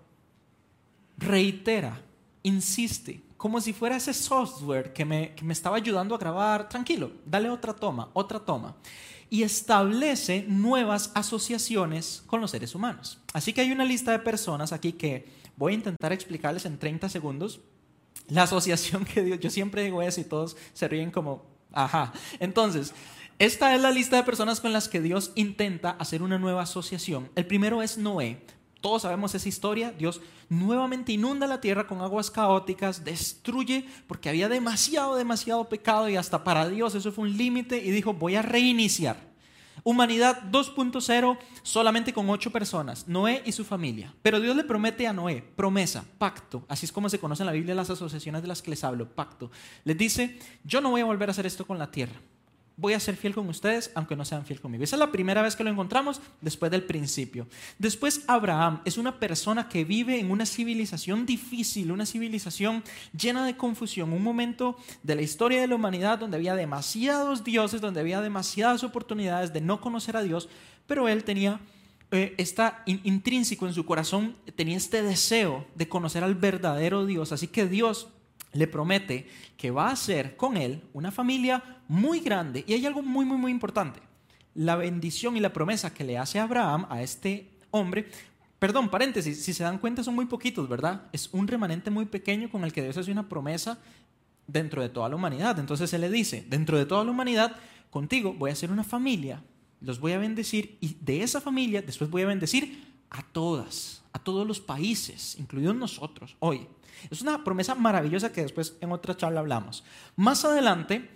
reitera, 1.18 2.00
insiste, 2.42 3.23
como 3.37 3.61
si 3.61 3.73
fuera 3.73 3.97
ese 3.97 4.14
software 4.14 4.92
que 4.92 5.04
me, 5.04 5.35
que 5.35 5.45
me 5.45 5.52
estaba 5.52 5.76
ayudando 5.76 6.14
a 6.14 6.18
grabar, 6.18 6.68
tranquilo, 6.68 7.11
dale 7.25 7.50
otra 7.50 7.75
toma, 7.75 8.11
otra 8.12 8.38
toma 8.38 8.76
y 9.28 9.42
establece 9.42 10.45
nuevas 10.47 11.11
asociaciones 11.14 12.23
con 12.26 12.40
los 12.40 12.50
seres 12.50 12.75
humanos. 12.75 13.18
Así 13.33 13.52
que 13.52 13.61
hay 13.61 13.73
una 13.73 13.85
lista 13.85 14.12
de 14.12 14.21
personas 14.21 14.73
aquí 14.73 14.92
que 14.92 15.28
Voy 15.57 15.73
a 15.73 15.77
intentar 15.77 16.13
explicarles 16.13 16.65
en 16.67 16.79
30 16.79 17.09
segundos 17.09 17.61
la 18.29 18.43
asociación 18.43 19.05
que 19.05 19.23
Dios, 19.23 19.41
yo 19.41 19.51
siempre 19.51 19.83
digo 19.83 20.03
eso 20.03 20.21
y 20.21 20.25
todos 20.25 20.57
se 20.73 20.89
ríen 20.89 21.11
como, 21.11 21.45
ajá. 21.73 22.13
Entonces, 22.41 22.93
esta 23.39 23.75
es 23.75 23.81
la 23.81 23.91
lista 23.91 24.17
de 24.17 24.23
personas 24.23 24.61
con 24.61 24.73
las 24.73 24.89
que 24.89 25.01
Dios 25.01 25.33
intenta 25.35 25.91
hacer 25.91 26.23
una 26.23 26.39
nueva 26.39 26.63
asociación. 26.63 27.31
El 27.35 27.47
primero 27.47 27.83
es 27.83 27.99
Noé. 27.99 28.43
Todos 28.81 29.03
sabemos 29.03 29.35
esa 29.35 29.49
historia. 29.49 29.93
Dios 29.93 30.21
nuevamente 30.49 31.13
inunda 31.13 31.47
la 31.47 31.61
tierra 31.61 31.87
con 31.87 32.01
aguas 32.01 32.31
caóticas, 32.31 33.05
destruye 33.05 33.87
porque 34.07 34.29
había 34.29 34.49
demasiado, 34.49 35.17
demasiado 35.17 35.69
pecado 35.69 36.09
y 36.09 36.17
hasta 36.17 36.45
para 36.45 36.69
Dios 36.69 36.95
eso 36.95 37.13
fue 37.13 37.25
un 37.25 37.37
límite 37.37 37.79
y 37.79 37.91
dijo, 37.91 38.15
voy 38.15 38.37
a 38.37 38.43
reiniciar. 38.43 39.17
Humanidad 39.87 40.43
2.0 40.50 41.38
solamente 41.62 42.12
con 42.12 42.28
ocho 42.28 42.50
personas, 42.50 43.07
Noé 43.07 43.40
y 43.47 43.52
su 43.52 43.64
familia. 43.64 44.12
Pero 44.21 44.40
Dios 44.40 44.57
le 44.57 44.64
promete 44.64 45.07
a 45.07 45.12
Noé, 45.12 45.45
promesa, 45.55 46.05
pacto, 46.19 46.64
así 46.66 46.87
es 46.87 46.90
como 46.90 47.09
se 47.09 47.21
conoce 47.21 47.45
en 47.45 47.47
la 47.47 47.52
Biblia 47.52 47.73
las 47.73 47.88
asociaciones 47.88 48.43
de 48.43 48.49
las 48.49 48.62
que 48.62 48.71
les 48.71 48.83
hablo, 48.83 49.09
pacto. 49.09 49.49
Les 49.85 49.97
dice, 49.97 50.40
yo 50.64 50.81
no 50.81 50.90
voy 50.90 51.02
a 51.02 51.05
volver 51.05 51.28
a 51.28 51.31
hacer 51.31 51.47
esto 51.47 51.64
con 51.64 51.78
la 51.78 51.93
tierra 51.93 52.16
voy 52.76 52.92
a 52.92 53.00
ser 53.00 53.16
fiel 53.16 53.35
con 53.35 53.49
ustedes, 53.49 53.90
aunque 53.95 54.16
no 54.16 54.25
sean 54.25 54.45
fiel 54.45 54.61
conmigo. 54.61 54.85
Esa 54.85 54.97
es 54.97 55.00
la 55.00 55.11
primera 55.11 55.42
vez 55.42 55.56
que 55.56 55.64
lo 55.64 55.71
encontramos 55.71 56.21
después 56.40 56.71
del 56.71 56.85
principio. 56.85 57.49
Después 57.78 58.23
Abraham 58.26 58.83
es 58.85 58.99
una 58.99 59.18
persona 59.18 59.68
que 59.68 59.85
vive 59.85 60.21
en 60.21 60.30
una 60.30 60.45
civilización 60.45 61.25
difícil, 61.25 61.90
una 61.90 62.04
civilización 62.04 62.85
llena 63.18 63.47
de 63.47 63.56
confusión, 63.56 64.12
un 64.12 64.23
momento 64.23 64.76
de 65.02 65.14
la 65.14 65.23
historia 65.23 65.61
de 65.61 65.66
la 65.66 65.75
humanidad 65.75 66.18
donde 66.18 66.37
había 66.37 66.54
demasiados 66.54 67.45
dioses, 67.45 67.80
donde 67.80 68.00
había 68.00 68.21
demasiadas 68.21 68.85
oportunidades 68.85 69.52
de 69.52 69.62
no 69.62 69.80
conocer 69.80 70.16
a 70.16 70.23
Dios, 70.23 70.49
pero 70.87 71.09
él 71.09 71.25
tenía 71.25 71.61
eh, 72.12 72.35
está 72.38 72.85
intrínseco 72.87 73.66
en 73.66 73.75
su 73.75 73.85
corazón, 73.85 74.37
tenía 74.54 74.76
este 74.76 75.02
deseo 75.02 75.66
de 75.75 75.88
conocer 75.88 76.23
al 76.23 76.37
verdadero 76.37 77.04
Dios. 77.04 77.33
Así 77.33 77.49
que 77.49 77.66
Dios 77.66 78.09
le 78.57 78.67
promete 78.67 79.29
que 79.57 79.71
va 79.71 79.89
a 79.89 79.93
hacer 79.93 80.37
con 80.37 80.57
él 80.57 80.83
una 80.93 81.11
familia 81.11 81.63
muy 81.89 82.21
grande. 82.21 82.65
Y 82.67 82.73
hay 82.73 82.87
algo 82.87 83.03
muy, 83.03 83.25
muy, 83.25 83.39
muy 83.39 83.53
importante. 83.53 84.01
La 84.55 84.77
bendición 84.77 85.37
y 85.37 85.41
la 85.41 85.53
promesa 85.53 85.93
que 85.93 86.05
le 86.05 86.19
hace 86.19 86.39
Abraham 86.39 86.87
a 86.89 87.03
este 87.03 87.51
hombre, 87.71 88.09
perdón, 88.59 88.89
paréntesis, 88.89 89.45
si 89.45 89.53
se 89.53 89.65
dan 89.65 89.79
cuenta 89.79 90.03
son 90.03 90.15
muy 90.15 90.27
poquitos, 90.27 90.69
¿verdad? 90.69 91.03
Es 91.13 91.29
un 91.33 91.47
remanente 91.47 91.91
muy 91.91 92.07
pequeño 92.07 92.51
con 92.51 92.65
el 92.65 92.73
que 92.73 92.83
Dios 92.83 92.97
hace 92.97 93.13
una 93.13 93.29
promesa 93.29 93.79
dentro 94.47 94.83
de 94.83 94.89
toda 94.89 95.09
la 95.09 95.17
humanidad. 95.17 95.59
Entonces 95.59 95.91
se 95.91 95.99
le 95.99 96.11
dice, 96.11 96.45
dentro 96.49 96.79
de 96.79 96.87
toda 96.87 97.05
la 97.05 97.11
humanidad, 97.11 97.57
contigo 97.91 98.33
voy 98.33 98.51
a 98.51 98.55
hacer 98.55 98.71
una 98.71 98.85
familia, 98.85 99.43
los 99.81 100.01
voy 100.01 100.13
a 100.13 100.19
bendecir 100.19 100.79
y 100.81 100.97
de 101.01 101.23
esa 101.23 101.41
familia 101.41 101.83
después 101.83 102.11
voy 102.11 102.23
a 102.23 102.27
bendecir 102.27 102.95
a 103.11 103.23
todas, 103.23 104.03
a 104.13 104.19
todos 104.19 104.47
los 104.47 104.61
países, 104.61 105.37
incluidos 105.39 105.77
nosotros, 105.77 106.37
hoy. 106.39 106.67
Es 107.11 107.23
una 107.23 107.45
promesa 107.45 107.75
maravillosa 107.75 108.33
que 108.33 108.43
después 108.43 108.76
en 108.81 108.93
otra 108.93 109.17
charla 109.17 109.41
hablamos. 109.41 109.85
Más 110.17 110.45
adelante, 110.45 111.11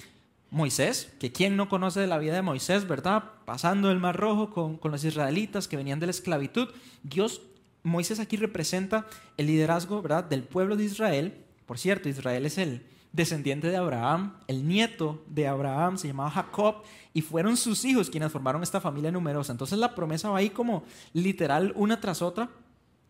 Moisés, 0.51 1.13
que 1.19 1.33
quien 1.33 1.57
no 1.57 1.69
conoce 1.69 2.01
de 2.01 2.07
la 2.07 2.19
vida 2.19 2.35
de 2.35 2.43
Moisés, 2.43 2.87
¿verdad? 2.87 3.25
Pasando 3.45 3.91
el 3.91 3.99
Mar 3.99 4.17
Rojo 4.17 4.51
con, 4.51 4.77
con 4.77 4.91
los 4.91 5.05
israelitas 5.05 5.69
que 5.69 5.77
venían 5.77 6.01
de 6.01 6.07
la 6.07 6.11
esclavitud, 6.11 6.69
Dios, 7.03 7.43
Moisés 7.83 8.21
aquí 8.21 8.37
representa 8.37 9.07
el 9.37 9.47
liderazgo, 9.47 10.03
¿verdad? 10.03 10.25
Del 10.25 10.43
pueblo 10.43 10.77
de 10.77 10.85
Israel. 10.85 11.45
Por 11.67 11.79
cierto, 11.79 12.09
Israel 12.09 12.47
es 12.47 12.59
el 12.59 12.85
descendiente 13.13 13.69
de 13.69 13.77
Abraham, 13.77 14.35
el 14.47 14.67
nieto 14.67 15.25
de 15.27 15.49
Abraham 15.49 15.99
se 15.99 16.09
llamaba 16.09 16.31
Jacob 16.31 16.83
y 17.13 17.23
fueron 17.23 17.57
sus 17.57 17.85
hijos 17.85 18.09
quienes 18.09 18.31
formaron 18.31 18.63
esta 18.63 18.81
familia 18.81 19.11
numerosa. 19.11 19.53
Entonces 19.53 19.79
la 19.79 19.95
promesa 19.95 20.31
va 20.31 20.39
ahí 20.39 20.51
como 20.51 20.85
literal 21.13 21.73
una 21.77 22.01
tras 22.01 22.23
otra 22.23 22.51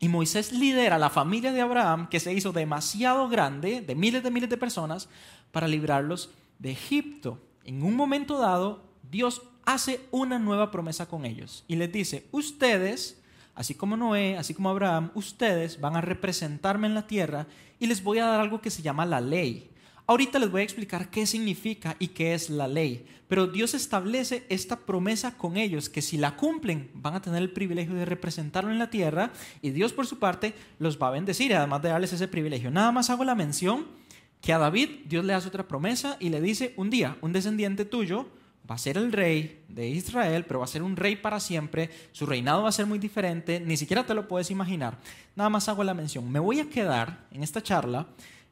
Y 0.01 0.09
Moisés 0.09 0.53
lidera 0.53 0.97
a 0.97 0.99
la 0.99 1.11
familia 1.11 1.53
de 1.53 1.61
Abraham, 1.61 2.09
que 2.09 2.21
se 2.21 2.33
hizo 2.33 2.53
demasiado 2.53 3.29
grande, 3.29 3.83
de 3.83 3.95
miles 3.95 4.23
de 4.23 4.31
miles 4.31 4.51
de 4.51 4.57
personas, 4.57 5.09
para 5.53 5.69
librarlos 5.69 6.31
de 6.59 6.73
Egipto. 6.73 7.39
En 7.65 7.83
un 7.83 7.95
momento 7.95 8.39
dado, 8.39 8.83
Dios 9.11 9.43
hace 9.65 10.01
una 10.11 10.39
nueva 10.39 10.71
promesa 10.71 11.07
con 11.07 11.25
ellos 11.25 11.65
y 11.69 11.77
les 11.77 11.93
dice, 11.93 12.27
ustedes, 12.33 13.23
así 13.55 13.75
como 13.75 13.97
Noé, 13.97 14.37
así 14.37 14.55
como 14.55 14.71
Abraham, 14.71 15.11
ustedes 15.15 15.81
van 15.81 15.97
a 15.97 16.01
representarme 16.01 16.87
en 16.87 16.95
la 16.95 17.07
tierra 17.07 17.47
y 17.79 17.87
les 17.87 18.03
voy 18.03 18.19
a 18.19 18.27
dar 18.27 18.41
algo 18.41 18.61
que 18.61 18.71
se 18.71 18.83
llama 18.83 19.07
la 19.07 19.21
ley. 19.21 19.70
Ahorita 20.11 20.41
les 20.41 20.51
voy 20.51 20.63
a 20.63 20.65
explicar 20.65 21.09
qué 21.09 21.25
significa 21.25 21.95
y 22.01 22.09
qué 22.09 22.35
es 22.35 22.51
la 22.51 22.67
ley, 22.67 23.07
pero 23.29 23.47
Dios 23.47 23.75
establece 23.75 24.45
esta 24.49 24.81
promesa 24.81 25.39
con 25.39 25.57
ellos 25.57 25.89
que 25.89 26.03
si 26.03 26.17
la 26.17 26.35
cumplen 26.35 26.91
van 26.95 27.15
a 27.15 27.23
tener 27.23 27.41
el 27.41 27.53
privilegio 27.53 27.95
de 27.95 28.05
representarlo 28.05 28.73
en 28.73 28.81
la 28.81 28.91
tierra 28.91 29.31
y 29.63 29.71
Dios 29.71 29.93
por 29.93 30.09
su 30.09 30.19
parte 30.19 30.53
los 30.81 31.01
va 31.01 31.07
a 31.07 31.13
bendecir, 31.13 31.55
además 31.55 31.83
de 31.83 31.91
darles 31.91 32.13
ese 32.13 32.27
privilegio. 32.27 32.73
Nada 32.73 32.91
más 32.91 33.09
hago 33.09 33.23
la 33.23 33.37
mención 33.37 33.87
que 34.41 34.53
a 34.53 34.59
David 34.59 34.89
Dios 35.07 35.25
le 35.25 35.33
hace 35.33 35.47
otra 35.47 35.69
promesa 35.69 36.17
y 36.19 36.31
le 36.31 36.41
dice, 36.41 36.75
un 36.77 36.91
día 36.91 37.17
un 37.21 37.33
descendiente 37.33 37.85
tuyo 37.85 38.27
va 38.69 38.75
a 38.75 38.79
ser 38.79 38.97
el 38.97 39.13
rey 39.13 39.63
de 39.69 39.91
Israel, 39.91 40.45
pero 40.45 40.59
va 40.59 40.65
a 40.65 40.69
ser 40.69 40.83
un 40.83 40.97
rey 40.97 41.15
para 41.15 41.39
siempre, 41.39 41.89
su 42.11 42.27
reinado 42.27 42.65
va 42.65 42.71
a 42.71 42.73
ser 42.73 42.87
muy 42.87 42.99
diferente, 42.99 43.61
ni 43.61 43.77
siquiera 43.77 44.05
te 44.05 44.15
lo 44.15 44.27
puedes 44.27 44.51
imaginar. 44.51 44.99
Nada 45.37 45.51
más 45.51 45.69
hago 45.69 45.85
la 45.85 45.95
mención. 45.95 46.29
Me 46.33 46.41
voy 46.41 46.59
a 46.59 46.69
quedar 46.69 47.29
en 47.31 47.45
esta 47.45 47.63
charla 47.63 48.09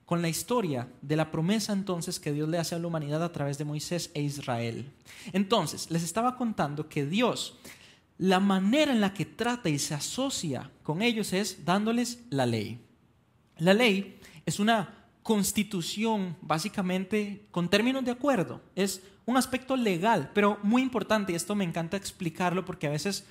con 0.08 0.22
la 0.22 0.30
historia 0.30 0.88
de 1.02 1.16
la 1.16 1.30
promesa 1.30 1.74
entonces 1.74 2.18
que 2.18 2.32
Dios 2.32 2.48
le 2.48 2.56
hace 2.56 2.74
a 2.74 2.78
la 2.78 2.86
humanidad 2.86 3.22
a 3.22 3.30
través 3.30 3.58
de 3.58 3.66
Moisés 3.66 4.10
e 4.14 4.22
Israel. 4.22 4.90
Entonces, 5.34 5.90
les 5.90 6.02
estaba 6.02 6.38
contando 6.38 6.88
que 6.88 7.04
Dios, 7.04 7.58
la 8.16 8.40
manera 8.40 8.90
en 8.90 9.02
la 9.02 9.12
que 9.12 9.26
trata 9.26 9.68
y 9.68 9.78
se 9.78 9.92
asocia 9.92 10.70
con 10.82 11.02
ellos 11.02 11.34
es 11.34 11.66
dándoles 11.66 12.20
la 12.30 12.46
ley. 12.46 12.80
La 13.58 13.74
ley 13.74 14.18
es 14.46 14.58
una 14.58 14.94
constitución 15.22 16.38
básicamente 16.40 17.44
con 17.50 17.68
términos 17.68 18.02
de 18.02 18.12
acuerdo, 18.12 18.62
es 18.76 19.02
un 19.26 19.36
aspecto 19.36 19.76
legal, 19.76 20.30
pero 20.32 20.58
muy 20.62 20.80
importante 20.80 21.32
y 21.32 21.36
esto 21.36 21.54
me 21.54 21.64
encanta 21.64 21.98
explicarlo 21.98 22.64
porque 22.64 22.86
a 22.86 22.90
veces 22.90 23.26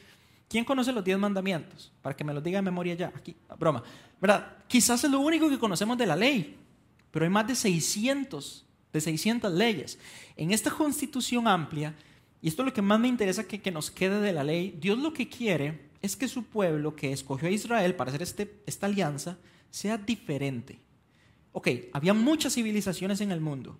¿Quién 0.49 0.63
conoce 0.63 0.93
los 0.93 1.03
diez 1.03 1.17
mandamientos? 1.19 1.91
Para 2.01 2.15
que 2.15 2.23
me 2.23 2.33
los 2.33 2.41
diga 2.41 2.59
de 2.59 2.61
memoria 2.61 2.93
ya, 2.93 3.11
aquí, 3.13 3.35
broma. 3.59 3.83
¿Verdad? 4.21 4.47
Quizás 4.65 5.03
es 5.03 5.11
lo 5.11 5.19
único 5.19 5.49
que 5.49 5.59
conocemos 5.59 5.97
de 5.97 6.05
la 6.05 6.15
ley 6.15 6.57
pero 7.11 7.25
hay 7.25 7.31
más 7.31 7.47
de 7.47 7.55
600, 7.55 8.65
de 8.93 9.01
600 9.01 9.51
leyes. 9.53 9.99
En 10.35 10.51
esta 10.51 10.71
constitución 10.71 11.47
amplia, 11.47 11.95
y 12.41 12.47
esto 12.47 12.61
es 12.61 12.67
lo 12.67 12.73
que 12.73 12.81
más 12.81 12.99
me 12.99 13.07
interesa 13.07 13.45
que, 13.45 13.61
que 13.61 13.71
nos 13.71 13.91
quede 13.91 14.21
de 14.21 14.33
la 14.33 14.43
ley, 14.43 14.77
Dios 14.79 14.97
lo 14.97 15.13
que 15.13 15.27
quiere 15.27 15.87
es 16.01 16.15
que 16.15 16.27
su 16.27 16.43
pueblo 16.43 16.95
que 16.95 17.11
escogió 17.11 17.47
a 17.47 17.51
Israel 17.51 17.95
para 17.95 18.09
hacer 18.09 18.21
este, 18.21 18.61
esta 18.65 18.85
alianza 18.85 19.37
sea 19.69 19.97
diferente. 19.97 20.79
Ok, 21.51 21.69
había 21.93 22.13
muchas 22.13 22.53
civilizaciones 22.53 23.21
en 23.21 23.31
el 23.31 23.41
mundo. 23.41 23.77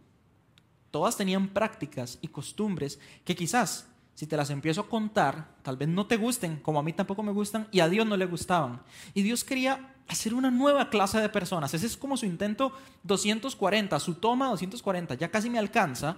Todas 0.90 1.16
tenían 1.16 1.50
prácticas 1.50 2.18
y 2.22 2.30
costumbres 2.30 3.00
que 3.24 3.36
quizás 3.36 3.88
si 4.18 4.26
te 4.26 4.36
las 4.36 4.50
empiezo 4.50 4.82
a 4.82 4.90
contar, 4.90 5.58
tal 5.62 5.78
vez 5.78 5.88
no 5.88 6.08
te 6.08 6.18
gusten, 6.18 6.58
como 6.58 6.80
a 6.80 6.84
mí 6.84 6.92
tampoco 6.92 7.22
me 7.22 7.32
gustan, 7.32 7.68
y 7.72 7.82
a 7.82 7.88
Dios 7.88 8.08
no 8.08 8.18
le 8.18 8.26
gustaban. 8.26 8.82
Y 9.14 9.22
Dios 9.22 9.44
quería 9.44 9.94
hacer 10.08 10.34
una 10.34 10.52
nueva 10.52 10.90
clase 10.90 11.20
de 11.20 11.30
personas. 11.30 11.74
Ese 11.74 11.86
es 11.86 11.98
como 11.98 12.18
su 12.18 12.26
intento 12.26 12.72
240, 13.04 14.00
su 14.00 14.16
toma 14.16 14.48
240, 14.48 15.16
ya 15.16 15.30
casi 15.30 15.50
me 15.50 15.60
alcanza, 15.60 16.18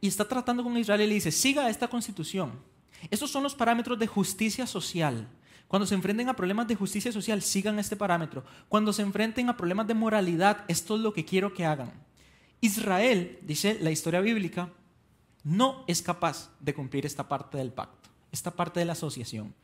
y 0.00 0.08
está 0.08 0.26
tratando 0.26 0.62
con 0.62 0.76
Israel 0.76 1.02
y 1.02 1.06
le 1.06 1.14
dice, 1.14 1.32
siga 1.32 1.68
esta 1.68 1.88
constitución. 1.88 2.52
Estos 3.10 3.30
son 3.30 3.42
los 3.42 3.54
parámetros 3.54 3.98
de 3.98 4.06
justicia 4.06 4.66
social. 4.66 5.26
Cuando 5.68 5.86
se 5.86 5.94
enfrenten 5.94 6.28
a 6.28 6.36
problemas 6.36 6.68
de 6.68 6.76
justicia 6.76 7.10
social, 7.10 7.42
sigan 7.42 7.78
este 7.78 7.96
parámetro. 7.96 8.44
Cuando 8.68 8.92
se 8.92 9.02
enfrenten 9.02 9.48
a 9.48 9.56
problemas 9.56 9.86
de 9.86 9.94
moralidad, 9.94 10.64
esto 10.68 10.94
es 10.94 11.00
lo 11.00 11.12
que 11.12 11.24
quiero 11.24 11.52
que 11.52 11.64
hagan. 11.64 11.92
Israel, 12.60 13.38
dice 13.42 13.78
la 13.80 13.90
historia 13.90 14.20
bíblica, 14.20 14.70
no 15.42 15.84
es 15.86 16.02
capaz 16.02 16.50
de 16.60 16.74
cumplir 16.74 17.06
esta 17.06 17.28
parte 17.28 17.58
del 17.58 17.72
pacto, 17.72 18.08
esta 18.32 18.50
parte 18.50 18.80
de 18.80 18.86
la 18.86 18.92
asociación. 18.92 19.54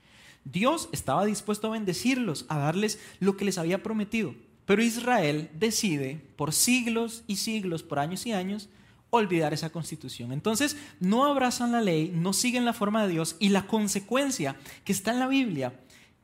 Dios 0.44 0.88
estaba 0.92 1.24
dispuesto 1.24 1.68
a 1.68 1.70
bendecirlos, 1.70 2.46
a 2.48 2.58
darles 2.58 2.98
lo 3.20 3.36
que 3.36 3.44
les 3.44 3.58
había 3.58 3.82
prometido, 3.82 4.34
pero 4.66 4.82
Israel 4.82 5.50
decide 5.54 6.20
por 6.36 6.52
siglos 6.52 7.24
y 7.26 7.36
siglos, 7.36 7.82
por 7.82 7.98
años 7.98 8.26
y 8.26 8.32
años, 8.32 8.68
olvidar 9.10 9.52
esa 9.52 9.70
constitución. 9.70 10.32
Entonces, 10.32 10.76
no 10.98 11.26
abrazan 11.26 11.72
la 11.72 11.82
ley, 11.82 12.10
no 12.14 12.32
siguen 12.32 12.64
la 12.64 12.72
forma 12.72 13.02
de 13.02 13.12
Dios 13.12 13.36
y 13.38 13.50
la 13.50 13.66
consecuencia 13.66 14.56
que 14.84 14.92
está 14.92 15.12
en 15.12 15.18
la 15.18 15.28
Biblia 15.28 15.78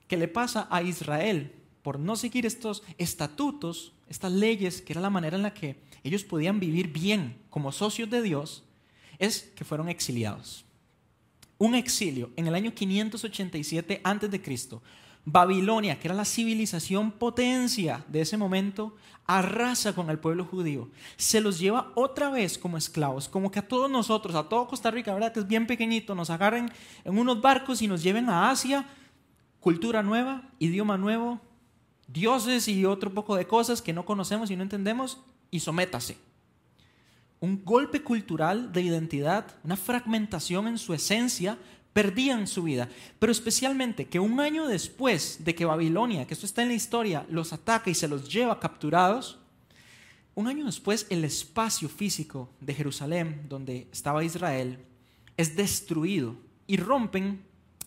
que 0.07 0.17
le 0.17 0.27
pasa 0.27 0.67
a 0.71 0.83
Israel 0.83 1.53
por 1.83 2.01
no 2.01 2.17
seguir 2.17 2.47
estos 2.47 2.83
estatutos, 2.97 3.93
estas 4.09 4.33
leyes, 4.33 4.81
que 4.81 4.95
era 4.95 5.03
la 5.03 5.11
manera 5.11 5.37
en 5.37 5.43
la 5.43 5.55
que 5.55 5.77
ellos 6.03 6.25
podían 6.25 6.61
vivir 6.61 6.89
bien 6.89 7.37
como 7.51 7.73
socios 7.73 8.09
de 8.09 8.23
Dios, 8.23 8.65
es 9.19 9.43
que 9.55 9.65
fueron 9.65 9.89
exiliados. 9.89 10.65
Un 11.59 11.75
exilio 11.75 12.31
en 12.37 12.47
el 12.47 12.55
año 12.55 12.73
587 12.73 14.01
a.C. 14.05 14.81
Babilonia, 15.25 15.99
que 15.99 16.07
era 16.07 16.15
la 16.15 16.25
civilización 16.25 17.11
potencia 17.11 18.05
de 18.09 18.21
ese 18.21 18.37
momento, 18.37 18.95
arrasa 19.27 19.93
con 19.93 20.09
el 20.09 20.21
pueblo 20.21 20.45
judío. 20.45 20.89
Se 21.17 21.41
los 21.41 21.59
lleva 21.59 21.91
otra 21.97 22.31
vez 22.31 22.57
como 22.57 22.79
esclavos, 22.79 23.29
como 23.29 23.51
que 23.51 23.59
a 23.59 23.67
todos 23.67 23.91
nosotros, 23.91 24.37
a 24.37 24.49
todo 24.49 24.69
Costa 24.69 24.91
Rica, 24.93 25.13
¿verdad? 25.13 25.33
Que 25.33 25.41
es 25.41 25.49
bien 25.49 25.67
pequeñito, 25.67 26.15
nos 26.15 26.31
agarren 26.31 26.71
en 27.05 27.19
unos 27.19 27.43
barcos 27.43 27.83
y 27.83 27.89
nos 27.89 28.05
lleven 28.05 28.31
a 28.31 28.51
Asia, 28.51 28.87
cultura 29.59 30.05
nueva, 30.05 30.49
idioma 30.61 30.97
nuevo, 30.97 31.41
dioses 32.07 32.69
y 32.69 32.85
otro 32.85 33.13
poco 33.13 33.35
de 33.35 33.49
cosas 33.49 33.83
que 33.83 33.93
no 33.93 34.07
conocemos 34.07 34.51
y 34.51 34.57
no 34.57 34.63
entendemos, 34.63 35.19
y 35.51 35.61
sométase 35.61 36.28
un 37.41 37.65
golpe 37.65 38.03
cultural 38.03 38.73
de 38.73 38.83
identidad, 38.83 39.47
una 39.65 39.77
fragmentación 39.77 40.67
en 40.67 40.79
su 40.79 40.95
esencia, 40.95 41.59
perdían 41.93 42.47
su 42.47 42.63
vida. 42.63 42.89
Pero 43.19 43.33
especialmente 43.33 44.07
que 44.07 44.21
un 44.21 44.41
año 44.41 44.67
después 44.67 45.45
de 45.45 45.55
que 45.55 45.65
Babilonia, 45.65 46.27
que 46.27 46.35
esto 46.35 46.47
está 46.47 46.63
en 46.63 46.69
la 46.69 46.75
historia, 46.75 47.27
los 47.29 47.53
ataca 47.53 47.91
y 47.91 47.95
se 47.95 48.09
los 48.09 48.29
lleva 48.29 48.61
capturados, 48.61 49.39
un 50.35 50.47
año 50.47 50.67
después 50.67 51.07
el 51.11 51.25
espacio 51.25 51.89
físico 51.89 52.51
de 52.61 52.75
Jerusalén, 52.75 53.47
donde 53.49 53.89
estaba 53.93 54.23
Israel, 54.23 54.79
es 55.37 55.57
destruido 55.57 56.37
y 56.69 56.77
rompen 56.77 57.43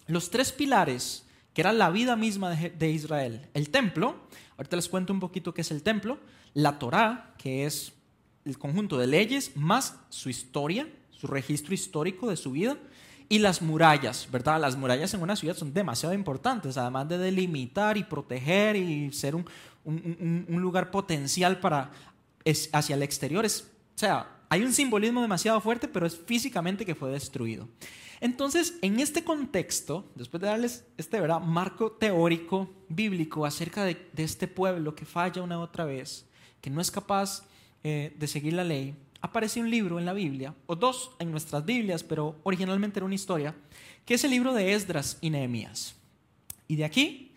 los 0.08 0.30
tres 0.30 0.52
pilares 0.52 1.26
que 1.54 1.62
eran 1.62 1.78
la 1.78 1.90
vida 1.90 2.16
misma 2.16 2.50
de, 2.50 2.92
Israel. 2.92 3.48
El 3.54 3.70
templo, 3.70 4.16
ahorita 4.58 4.76
les 4.76 4.90
cuento 4.90 5.14
un 5.14 5.20
poquito 5.20 5.54
qué 5.54 5.62
es 5.62 5.72
el 5.72 5.84
templo, 5.84 6.20
la 6.54 6.80
Torá, 6.80 7.34
que 7.38 7.66
es 7.66 7.94
el 8.46 8.58
conjunto 8.58 8.98
de 8.98 9.08
leyes 9.08 9.56
más 9.56 10.00
su 10.10 10.30
historia, 10.30 10.88
su 11.12 11.28
registro 11.28 11.74
histórico 11.74 12.30
de 12.30 12.38
su 12.38 12.52
vida 12.52 12.78
y 13.30 13.40
las 13.40 13.62
murallas, 13.62 14.28
¿verdad? 14.30 14.60
Las 14.60 14.76
murallas 14.76 15.14
en 15.14 15.22
una 15.22 15.36
ciudad 15.36 15.56
son 15.56 15.74
demasiado 15.74 16.14
importantes, 16.14 16.78
además 16.78 17.08
de 17.08 17.18
delimitar 17.18 17.98
y 17.98 18.04
proteger 18.04 18.76
y 18.76 19.12
ser 19.14 19.36
un, 19.36 19.46
lugar 20.48 20.92
potencial 20.92 21.60
para 21.60 21.92
hacia 22.74 22.96
el 22.96 23.04
exterior. 23.04 23.46
Es, 23.46 23.62
o 23.96 23.98
sea, 23.98 24.28
hay 24.50 24.64
un 24.64 24.74
simbolismo 24.74 25.22
demasiado 25.22 25.62
fuerte, 25.62 25.88
pero 25.88 26.06
es 26.06 26.18
físicamente 26.18 26.86
que 26.86 26.94
fue 26.94 27.10
destruido. 27.10 27.70
Entonces, 28.20 28.76
en 28.82 29.00
este 29.00 29.24
contexto, 29.24 30.12
después 30.14 30.42
de 30.42 30.48
darles 30.48 30.86
este 30.98 31.20
¿verdad? 31.20 31.40
marco 31.40 31.94
teórico 31.94 32.70
bíblico 32.90 33.46
acerca 33.46 33.84
de, 33.84 34.10
este 34.18 34.48
pueblo 34.48 34.94
que 34.94 35.06
falla 35.06 35.42
una 35.42 35.60
otra 35.60 35.86
vez, 35.86 36.26
que 36.60 36.70
no 36.70 36.82
es 36.82 36.92
capaz 36.92 37.44
eh, 37.84 38.16
de 38.18 38.28
seguir 38.28 38.54
la 38.54 38.64
ley, 38.64 38.96
aparece 39.22 39.60
un 39.62 39.70
libro 39.70 40.00
en 40.00 40.06
la 40.06 40.14
Biblia, 40.14 40.54
o 40.66 40.76
dos 40.76 41.12
en 41.20 41.32
nuestras 41.32 41.64
Biblias, 41.64 42.04
pero 42.04 42.40
originalmente 42.44 43.00
era 43.00 43.06
una 43.06 43.16
historia, 43.16 43.56
que 44.06 44.16
es 44.16 44.24
el 44.24 44.32
libro 44.32 44.54
de 44.54 44.74
Esdras 44.74 45.18
y 45.22 45.30
Nehemías. 45.30 45.96
Y 46.68 46.76
de 46.76 46.86
aquí, 46.86 47.32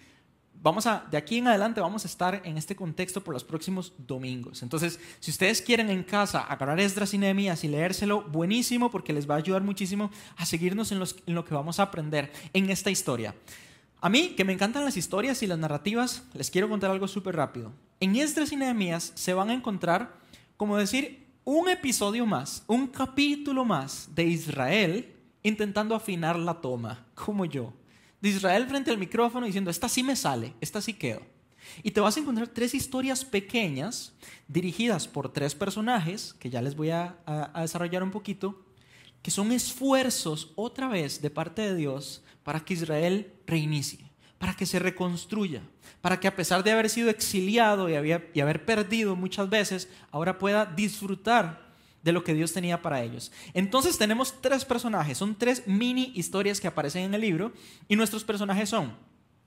vamos 0.63 0.87
a, 0.87 1.07
de 1.11 1.19
aquí 1.19 1.39
en 1.39 1.49
adelante 1.49 1.81
vamos 1.81 2.05
a 2.05 2.09
estar 2.09 2.41
en 2.45 2.57
este 2.57 2.75
contexto 2.75 3.23
por 3.23 3.35
los 3.35 3.45
próximos 3.45 3.93
domingos. 3.99 4.63
Entonces, 4.63 4.99
si 5.21 5.31
ustedes 5.31 5.61
quieren 5.61 5.91
en 5.91 6.03
casa 6.03 6.41
agarrar 6.41 6.81
Esdras 6.81 7.13
y 7.13 7.19
Nehemías 7.19 7.65
y 7.65 7.69
leérselo, 7.69 8.23
buenísimo, 8.23 8.91
porque 8.91 9.13
les 9.13 9.29
va 9.29 9.35
a 9.35 9.39
ayudar 9.39 9.63
muchísimo 9.63 10.11
a 10.37 10.47
seguirnos 10.47 10.91
en, 10.91 11.03
en 11.27 11.35
lo 11.35 11.45
que 11.45 11.55
vamos 11.55 11.81
a 11.81 11.85
aprender 11.85 12.33
en 12.55 12.71
esta 12.71 12.91
historia. 12.91 13.35
A 14.01 14.09
mí, 14.09 14.35
que 14.37 14.45
me 14.45 14.53
encantan 14.53 14.85
las 14.85 14.97
historias 14.97 15.43
y 15.43 15.47
las 15.47 15.59
narrativas, 15.59 16.25
les 16.33 16.51
quiero 16.51 16.69
contar 16.69 16.91
algo 16.91 17.09
súper 17.09 17.37
rápido. 17.37 17.73
En 18.01 18.17
Esdras 18.17 18.53
y 18.53 18.57
Nehemías 18.57 19.13
se 19.15 19.35
van 19.35 19.51
a 19.51 19.55
encontrar 19.55 20.24
como 20.57 20.77
decir 20.77 21.27
un 21.45 21.69
episodio 21.69 22.27
más, 22.27 22.65
un 22.67 22.87
capítulo 22.87 23.65
más 23.65 24.09
de 24.15 24.25
Israel 24.25 25.15
intentando 25.43 25.95
afinar 25.95 26.39
la 26.39 26.61
toma, 26.61 27.07
como 27.15 27.45
yo. 27.45 27.73
De 28.21 28.31
Israel 28.31 28.67
frente 28.67 28.91
al 28.91 28.99
micrófono 28.99 29.47
diciendo, 29.47 29.71
esta 29.71 29.89
sí 29.89 30.03
me 30.03 30.17
sale, 30.17 30.55
esta 30.61 30.81
sí 30.81 30.95
quedo. 30.95 31.21
Y 31.83 31.91
te 31.91 32.01
vas 32.01 32.17
a 32.17 32.21
encontrar 32.21 32.49
tres 32.49 32.75
historias 32.75 33.25
pequeñas 33.25 34.15
dirigidas 34.49 35.07
por 35.07 35.33
tres 35.33 35.55
personajes, 35.55 36.35
que 36.35 36.51
ya 36.51 36.63
les 36.63 36.75
voy 36.75 36.91
a, 36.91 37.17
a, 37.27 37.63
desarrollar 37.63 38.03
un 38.03 38.11
poquito, 38.11 38.65
que 39.23 39.31
son 39.31 39.53
esfuerzos 39.53 40.53
otra 40.57 40.89
vez 40.89 41.21
de 41.21 41.31
parte 41.31 41.63
de 41.63 41.75
Dios 41.75 42.23
para 42.43 42.61
que 42.61 42.75
Israel 42.75 43.33
reinicie, 43.47 44.11
para 44.39 44.55
que 44.55 44.67
se 44.67 44.79
reconstruya, 44.79 45.63
para 46.01 46.21
que 46.21 46.29
a 46.29 46.37
pesar 46.37 46.63
de 46.63 46.73
haber 46.73 46.91
sido 46.91 47.11
exiliado 47.11 47.89
y, 47.89 47.95
haber 47.95 48.65
perdido 48.65 49.17
muchas 49.17 49.49
veces, 49.49 49.89
ahora 50.11 50.39
pueda 50.39 50.67
disfrutar 50.67 51.65
de 52.03 52.13
lo 52.13 52.23
que 52.23 52.35
Dios 52.35 52.53
tenía 52.53 52.83
para 52.83 53.03
ellos. 53.03 53.33
Entonces 53.55 53.97
tenemos 53.97 54.41
tres 54.43 54.65
personajes, 54.65 55.17
son 55.17 55.35
tres 55.35 55.67
mini 55.67 56.13
historias 56.15 56.61
que 56.61 56.69
aparecen 56.69 57.05
en 57.05 57.15
el 57.15 57.23
libro 57.23 57.53
y 57.89 57.97
nuestros 57.97 58.25
personajes 58.25 58.69
son 58.69 58.95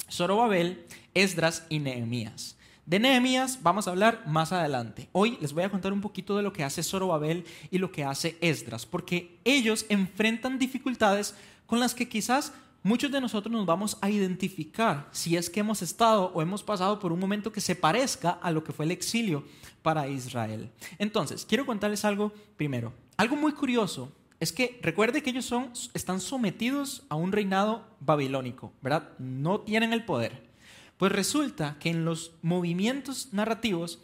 Zorobabel, 0.10 0.86
Esdras 1.13 1.65
y 1.70 1.79
Nehemías. 1.79 2.58
De 2.88 3.00
Nehemías 3.00 3.60
vamos 3.62 3.88
a 3.88 3.91
hablar 3.91 4.24
más 4.25 4.53
adelante. 4.53 5.10
Hoy 5.12 5.38
les 5.41 5.53
voy 5.53 5.63
a 5.63 5.70
contar 5.70 5.91
un 5.91 6.01
poquito 6.01 6.38
de 6.38 6.41
lo 6.41 6.53
que 6.53 6.63
hace 6.63 6.82
Zorobabel 6.82 7.46
y 7.70 7.77
lo 7.79 7.91
que 7.91 8.06
hace 8.06 8.38
Esdras, 8.41 8.86
porque 8.86 9.39
ellos 9.44 9.86
enfrentan 9.89 10.58
dificultades 10.58 11.36
con 11.65 11.79
las 11.79 11.94
que 11.94 12.08
quizás 12.08 12.53
muchos 12.88 13.12
de 13.12 13.22
nosotros 13.22 13.51
nos 13.51 13.65
vamos 13.65 13.98
a 14.01 14.10
identificar 14.10 15.10
si 15.12 15.36
es 15.36 15.50
que 15.50 15.60
hemos 15.60 15.82
estado 15.82 16.32
o 16.34 16.41
hemos 16.41 16.63
pasado 16.63 17.00
por 17.00 17.12
un 17.12 17.20
momento 17.20 17.51
que 17.51 17.62
se 17.62 17.75
parezca 17.75 18.32
a 18.32 18.50
lo 18.50 18.63
que 18.63 18.72
fue 18.72 18.86
el 18.86 18.91
exilio 18.91 19.44
para 19.82 20.08
Israel. 20.08 20.72
Entonces, 20.98 21.46
quiero 21.46 21.65
contarles 21.65 22.06
algo 22.06 22.32
primero. 22.56 22.94
Algo 23.17 23.36
muy 23.36 23.51
curioso 23.51 24.12
es 24.39 24.53
que 24.53 24.79
recuerde 24.82 25.22
que 25.22 25.32
ellos 25.32 25.46
son, 25.46 25.72
están 25.94 26.22
sometidos 26.22 27.03
a 27.10 27.15
un 27.15 27.32
reinado 27.32 27.86
babilónico, 28.00 28.72
¿verdad? 28.82 29.10
No 29.20 29.60
tienen 29.62 29.94
el 29.94 30.06
poder. 30.06 30.48
Pues 30.98 31.12
resulta 31.12 31.77
que 31.79 31.89
en 31.89 32.06
los 32.06 32.32
movimientos 32.41 33.34
narrativos 33.34 34.00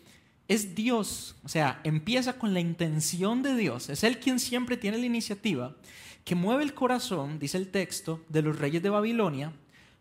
es 0.48 0.76
Dios, 0.76 1.36
o 1.44 1.50
sea, 1.50 1.80
empieza 1.84 2.34
con 2.38 2.54
la 2.54 2.60
intención 2.60 3.44
de 3.44 3.56
Dios, 3.56 3.90
es 3.90 4.04
Él 4.04 4.20
quien 4.20 4.40
siempre 4.40 4.76
tiene 4.76 4.98
la 4.98 5.06
iniciativa, 5.06 5.76
que 6.24 6.36
mueve 6.36 6.64
el 6.64 6.74
corazón, 6.74 7.40
dice 7.40 7.58
el 7.58 7.70
texto, 7.70 8.22
de 8.30 8.42
los 8.42 8.58
reyes 8.58 8.82
de 8.82 8.90
Babilonia, 8.90 9.54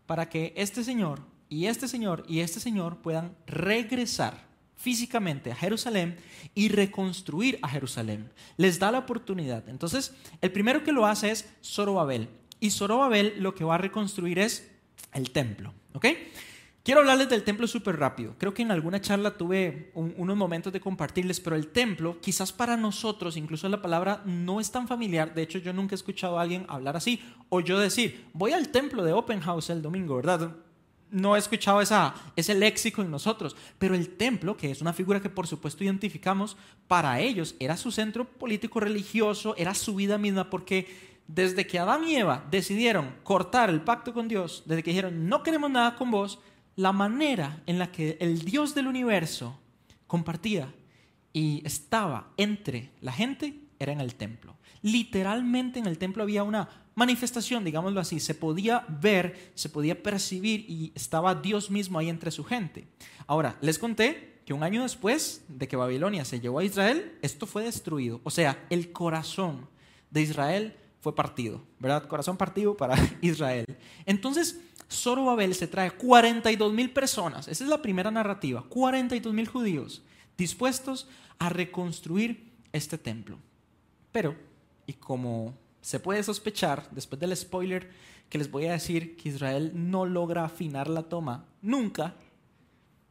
para 0.05 0.29
que 0.29 0.53
este 0.55 0.83
Señor 0.83 1.21
y 1.49 1.65
este 1.67 1.87
Señor 1.87 2.23
y 2.27 2.39
este 2.39 2.59
Señor 2.59 2.97
puedan 2.97 3.35
regresar 3.45 4.47
físicamente 4.75 5.51
a 5.51 5.55
Jerusalén 5.55 6.17
y 6.53 6.67
reconstruir 6.69 7.59
a 7.61 7.69
Jerusalén. 7.69 8.29
Les 8.57 8.79
da 8.79 8.91
la 8.91 8.99
oportunidad. 8.99 9.67
Entonces, 9.69 10.13
el 10.41 10.51
primero 10.51 10.83
que 10.83 10.91
lo 10.91 11.05
hace 11.05 11.31
es 11.31 11.49
Zorobabel. 11.63 12.27
Y 12.59 12.71
Zorobabel 12.71 13.35
lo 13.39 13.55
que 13.55 13.63
va 13.63 13.75
a 13.75 13.77
reconstruir 13.77 14.39
es 14.39 14.69
el 15.13 15.31
templo. 15.31 15.73
¿Ok? 15.93 16.07
Quiero 16.83 16.99
hablarles 16.99 17.29
del 17.29 17.43
templo 17.43 17.65
súper 17.65 17.97
rápido. 17.97 18.35
Creo 18.37 18.53
que 18.53 18.61
en 18.61 18.69
alguna 18.69 18.99
charla 18.99 19.37
tuve 19.37 19.91
unos 19.95 20.35
momentos 20.35 20.73
de 20.73 20.81
compartirles, 20.81 21.39
pero 21.39 21.55
el 21.55 21.67
templo, 21.67 22.19
quizás 22.19 22.51
para 22.51 22.75
nosotros, 22.75 23.37
incluso 23.37 23.69
la 23.69 23.81
palabra 23.81 24.21
no 24.25 24.59
es 24.59 24.69
tan 24.69 24.89
familiar. 24.89 25.33
De 25.33 25.43
hecho, 25.43 25.59
yo 25.59 25.71
nunca 25.71 25.93
he 25.93 25.95
escuchado 25.95 26.37
a 26.37 26.41
alguien 26.41 26.65
hablar 26.67 26.97
así. 26.97 27.23
O 27.47 27.61
yo 27.61 27.79
decir, 27.79 28.25
voy 28.33 28.51
al 28.51 28.67
templo 28.67 29.01
de 29.05 29.13
Open 29.13 29.39
House 29.39 29.69
el 29.69 29.81
domingo, 29.81 30.17
¿verdad? 30.17 30.55
no 31.09 31.35
he 31.35 31.39
escuchado 31.39 31.79
esa, 31.79 32.15
ese 32.35 32.55
léxico 32.55 33.03
en 33.03 33.11
nosotros, 33.11 33.55
pero 33.77 33.93
el 33.93 34.17
templo, 34.17 34.57
que 34.57 34.71
es 34.71 34.81
una 34.81 34.93
figura 34.93 35.21
que 35.21 35.29
por 35.29 35.45
supuesto 35.45 35.83
identificamos, 35.83 36.57
para 36.87 37.19
ellos 37.19 37.55
era 37.59 37.77
su 37.77 37.91
centro 37.91 38.25
político 38.25 38.79
religioso, 38.79 39.53
era 39.55 39.75
su 39.75 39.93
vida 39.93 40.17
misma, 40.17 40.49
porque 40.49 40.87
desde 41.27 41.67
que 41.67 41.77
Adán 41.77 42.03
y 42.07 42.15
Eva 42.15 42.43
decidieron 42.49 43.13
cortar 43.21 43.69
el 43.69 43.81
pacto 43.81 44.11
con 44.11 44.27
Dios, 44.27 44.63
desde 44.65 44.81
que 44.81 44.89
dijeron 44.89 45.29
no 45.29 45.43
queremos 45.43 45.69
nada 45.69 45.95
con 45.95 46.09
vos, 46.09 46.39
la 46.75 46.91
manera 46.91 47.61
en 47.65 47.79
la 47.79 47.91
que 47.91 48.17
el 48.19 48.39
Dios 48.39 48.75
del 48.75 48.87
universo 48.87 49.59
compartía 50.07 50.73
y 51.31 51.61
estaba 51.65 52.31
entre 52.37 52.91
la 53.01 53.11
gente 53.11 53.59
era 53.79 53.91
en 53.91 54.01
el 54.01 54.15
templo. 54.15 54.55
Literalmente 54.81 55.79
en 55.79 55.87
el 55.87 55.97
templo 55.97 56.23
había 56.23 56.43
una 56.43 56.69
manifestación, 56.95 57.63
digámoslo 57.63 57.99
así, 57.99 58.19
se 58.19 58.35
podía 58.35 58.85
ver, 58.87 59.51
se 59.55 59.69
podía 59.69 60.01
percibir 60.01 60.65
y 60.67 60.91
estaba 60.95 61.35
Dios 61.35 61.71
mismo 61.71 61.99
ahí 61.99 62.09
entre 62.09 62.31
su 62.31 62.43
gente. 62.43 62.87
Ahora, 63.27 63.57
les 63.61 63.79
conté 63.79 64.41
que 64.45 64.53
un 64.53 64.63
año 64.63 64.83
después 64.83 65.45
de 65.47 65.67
que 65.67 65.75
Babilonia 65.75 66.25
se 66.25 66.39
llevó 66.39 66.59
a 66.59 66.63
Israel, 66.63 67.17
esto 67.21 67.47
fue 67.47 67.63
destruido. 67.63 68.21
O 68.23 68.29
sea, 68.29 68.65
el 68.69 68.91
corazón 68.91 69.67
de 70.11 70.21
Israel 70.21 70.75
fue 70.99 71.15
partido, 71.15 71.63
¿verdad? 71.79 72.07
Corazón 72.07 72.37
partido 72.37 72.77
para 72.77 72.95
Israel. 73.21 73.65
Entonces, 74.05 74.59
Zorobabel 74.93 75.55
se 75.55 75.67
trae 75.67 75.91
42 75.91 76.71
mil 76.73 76.91
personas, 76.91 77.47
esa 77.47 77.63
es 77.63 77.69
la 77.69 77.81
primera 77.81 78.11
narrativa, 78.11 78.63
42 78.69 79.33
mil 79.33 79.47
judíos 79.47 80.03
dispuestos 80.37 81.07
a 81.39 81.49
reconstruir 81.49 82.51
este 82.71 82.97
templo. 82.97 83.37
Pero, 84.11 84.35
y 84.85 84.93
como 84.93 85.53
se 85.81 85.99
puede 85.99 86.23
sospechar, 86.23 86.87
después 86.91 87.19
del 87.19 87.35
spoiler 87.35 87.89
que 88.29 88.37
les 88.37 88.49
voy 88.49 88.65
a 88.65 88.71
decir, 88.71 89.15
que 89.15 89.29
Israel 89.29 89.71
no 89.75 90.05
logra 90.05 90.45
afinar 90.45 90.89
la 90.89 91.03
toma 91.03 91.45
nunca. 91.61 92.15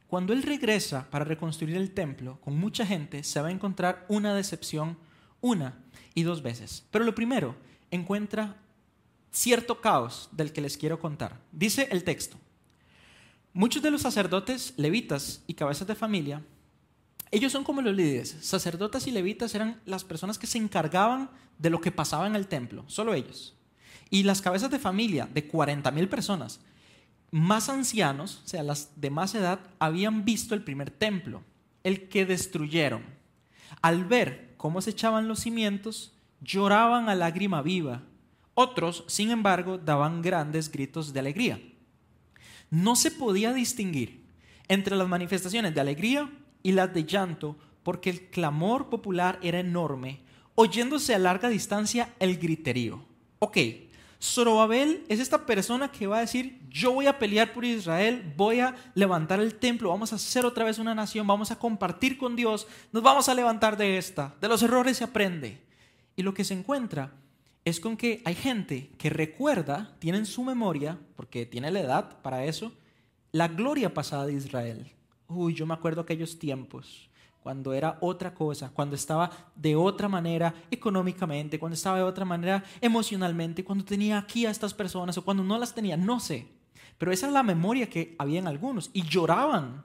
Cuando 0.07 0.33
él 0.33 0.43
regresa 0.43 1.09
para 1.09 1.23
reconstruir 1.23 1.77
el 1.77 1.91
templo 1.91 2.39
con 2.41 2.57
mucha 2.57 2.85
gente, 2.85 3.23
se 3.23 3.39
va 3.39 3.47
a 3.47 3.51
encontrar 3.51 4.05
una 4.09 4.33
decepción 4.33 4.97
una 5.39 5.77
y 6.13 6.23
dos 6.23 6.41
veces. 6.41 6.85
Pero 6.91 7.05
lo 7.05 7.15
primero, 7.15 7.55
encuentra 7.89 8.57
cierto 9.33 9.81
caos 9.81 10.29
del 10.31 10.53
que 10.53 10.61
les 10.61 10.77
quiero 10.77 10.99
contar. 10.99 11.41
Dice 11.51 11.89
el 11.91 12.03
texto, 12.03 12.37
muchos 13.51 13.81
de 13.81 13.91
los 13.91 14.03
sacerdotes, 14.03 14.73
levitas 14.77 15.43
y 15.47 15.55
cabezas 15.55 15.87
de 15.87 15.95
familia, 15.95 16.41
ellos 17.31 17.51
son 17.51 17.63
como 17.63 17.81
los 17.81 17.95
líderes. 17.95 18.37
Sacerdotes 18.41 19.07
y 19.07 19.11
levitas 19.11 19.55
eran 19.55 19.81
las 19.85 20.03
personas 20.03 20.37
que 20.37 20.45
se 20.45 20.59
encargaban 20.59 21.31
de 21.57 21.71
lo 21.71 21.81
que 21.81 21.91
pasaba 21.91 22.27
en 22.27 22.35
el 22.35 22.47
templo, 22.47 22.85
solo 22.87 23.15
ellos. 23.15 23.55
Y 24.11 24.21
las 24.21 24.41
cabezas 24.41 24.69
de 24.69 24.77
familia 24.77 25.27
de 25.33 25.47
40 25.47 25.89
mil 25.89 26.07
personas, 26.07 26.59
más 27.31 27.69
ancianos, 27.69 28.43
o 28.45 28.47
sea, 28.47 28.61
las 28.61 29.01
de 29.01 29.09
más 29.09 29.33
edad, 29.33 29.59
habían 29.79 30.23
visto 30.23 30.53
el 30.53 30.63
primer 30.63 30.91
templo, 30.91 31.43
el 31.83 32.07
que 32.07 32.27
destruyeron. 32.27 33.03
Al 33.81 34.05
ver 34.05 34.53
cómo 34.57 34.81
se 34.81 34.91
echaban 34.91 35.27
los 35.27 35.39
cimientos, 35.39 36.13
lloraban 36.41 37.09
a 37.09 37.15
lágrima 37.15 37.63
viva. 37.63 38.03
Otros, 38.55 39.03
sin 39.07 39.31
embargo, 39.31 39.77
daban 39.77 40.21
grandes 40.21 40.71
gritos 40.71 41.13
de 41.13 41.19
alegría. 41.19 41.61
No 42.69 42.95
se 42.95 43.11
podía 43.11 43.53
distinguir 43.53 44.23
entre 44.67 44.95
las 44.95 45.07
manifestaciones 45.07 45.73
de 45.73 45.81
alegría 45.81 46.31
y 46.61 46.71
las 46.71 46.93
de 46.93 47.03
llanto, 47.03 47.57
porque 47.83 48.09
el 48.09 48.29
clamor 48.29 48.89
popular 48.89 49.39
era 49.41 49.59
enorme 49.59 50.21
oyéndose 50.55 51.15
a 51.15 51.19
larga 51.19 51.49
distancia 51.49 52.13
el 52.19 52.37
griterío. 52.37 53.03
Ok, 53.39 53.57
Zorobabel 54.21 55.03
es 55.09 55.19
esta 55.19 55.45
persona 55.45 55.91
que 55.91 56.07
va 56.07 56.17
a 56.17 56.21
decir, 56.21 56.61
yo 56.69 56.93
voy 56.93 57.07
a 57.07 57.19
pelear 57.19 57.53
por 57.53 57.65
Israel, 57.65 58.33
voy 58.37 58.59
a 58.59 58.75
levantar 58.95 59.39
el 59.39 59.55
templo, 59.55 59.89
vamos 59.89 60.13
a 60.13 60.15
hacer 60.15 60.45
otra 60.45 60.63
vez 60.63 60.79
una 60.79 60.95
nación, 60.95 61.27
vamos 61.27 61.51
a 61.51 61.59
compartir 61.59 62.17
con 62.17 62.35
Dios, 62.35 62.67
nos 62.91 63.03
vamos 63.03 63.27
a 63.27 63.33
levantar 63.33 63.75
de 63.75 63.97
esta, 63.97 64.35
de 64.39 64.47
los 64.47 64.63
errores 64.63 64.97
se 64.97 65.03
aprende. 65.03 65.61
Y 66.15 66.21
lo 66.21 66.33
que 66.33 66.43
se 66.43 66.53
encuentra 66.53 67.11
es 67.65 67.79
con 67.79 67.97
que 67.97 68.21
hay 68.25 68.35
gente 68.35 68.91
que 68.97 69.09
recuerda, 69.09 69.95
tiene 69.99 70.17
en 70.17 70.25
su 70.25 70.43
memoria, 70.43 70.99
porque 71.15 71.45
tiene 71.45 71.71
la 71.71 71.79
edad 71.79 72.21
para 72.21 72.45
eso, 72.45 72.73
la 73.31 73.47
gloria 73.47 73.93
pasada 73.93 74.25
de 74.25 74.33
Israel. 74.33 74.91
Uy, 75.27 75.53
yo 75.53 75.65
me 75.65 75.73
acuerdo 75.73 76.01
aquellos 76.01 76.37
tiempos 76.37 77.09
cuando 77.43 77.73
era 77.73 77.97
otra 77.99 78.33
cosa, 78.33 78.71
cuando 78.73 78.95
estaba 78.95 79.29
de 79.55 79.75
otra 79.75 80.07
manera 80.07 80.53
económicamente, 80.71 81.59
cuando 81.59 81.73
estaba 81.73 81.97
de 81.97 82.03
otra 82.03 82.23
manera 82.23 82.63
emocionalmente, 82.79 83.65
cuando 83.65 83.83
tenía 83.83 84.17
aquí 84.17 84.45
a 84.45 84.49
estas 84.49 84.73
personas 84.73 85.17
o 85.17 85.25
cuando 85.25 85.43
no 85.43 85.57
las 85.57 85.75
tenía, 85.75 85.97
no 85.97 86.21
sé. 86.21 86.47
Pero 86.97 87.11
esa 87.11 87.27
es 87.27 87.33
la 87.33 87.43
memoria 87.43 87.89
que 87.89 88.15
había 88.17 88.39
en 88.39 88.47
algunos 88.47 88.89
y 88.93 89.03
lloraban. 89.03 89.83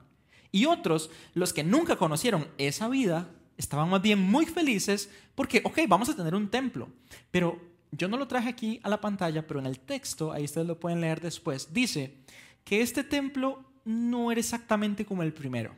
Y 0.53 0.65
otros, 0.65 1.11
los 1.33 1.51
que 1.51 1.65
nunca 1.65 1.97
conocieron 1.97 2.47
esa 2.57 2.87
vida, 2.87 3.29
estaban 3.57 3.89
más 3.89 4.01
bien 4.01 4.19
muy 4.19 4.45
felices 4.45 5.11
porque, 5.35 5.61
ok, 5.65 5.79
vamos 5.87 6.07
a 6.07 6.15
tener 6.15 6.33
un 6.33 6.49
templo. 6.49 6.87
Pero 7.29 7.59
yo 7.91 8.07
no 8.07 8.17
lo 8.17 8.27
traje 8.27 8.49
aquí 8.49 8.79
a 8.83 8.89
la 8.89 9.01
pantalla, 9.01 9.45
pero 9.47 9.59
en 9.59 9.65
el 9.65 9.79
texto, 9.79 10.31
ahí 10.31 10.45
ustedes 10.45 10.67
lo 10.67 10.79
pueden 10.79 11.01
leer 11.01 11.21
después, 11.21 11.73
dice 11.73 12.17
que 12.63 12.81
este 12.81 13.03
templo 13.03 13.63
no 13.85 14.31
era 14.31 14.39
exactamente 14.39 15.05
como 15.05 15.23
el 15.23 15.33
primero 15.33 15.75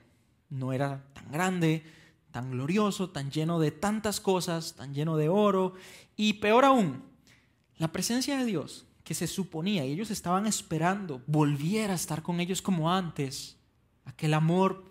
no 0.52 0.74
era 0.74 1.04
tan 1.14 1.32
grande, 1.32 1.84
tan 2.30 2.52
glorioso, 2.52 3.10
tan 3.10 3.32
lleno 3.32 3.60
de 3.60 3.72
tantas 3.72 4.20
cosas, 4.20 4.76
tan 4.76 4.94
lleno 4.94 5.18
de 5.18 5.30
oro. 5.30 5.74
Y 6.16 6.34
peor 6.34 6.66
aún, 6.66 7.04
la 7.78 7.92
presencia 7.92 8.38
de 8.38 8.46
Dios, 8.46 8.86
que 9.04 9.16
se 9.16 9.28
suponía, 9.28 9.86
y 9.86 9.94
ellos 9.94 10.12
estaban 10.12 10.46
esperando, 10.46 11.24
volviera 11.26 11.94
a 11.94 11.96
estar 11.96 12.22
con 12.22 12.40
ellos 12.40 12.62
como 12.62 12.92
antes. 12.92 13.58
Aquel 14.06 14.34
amor 14.34 14.84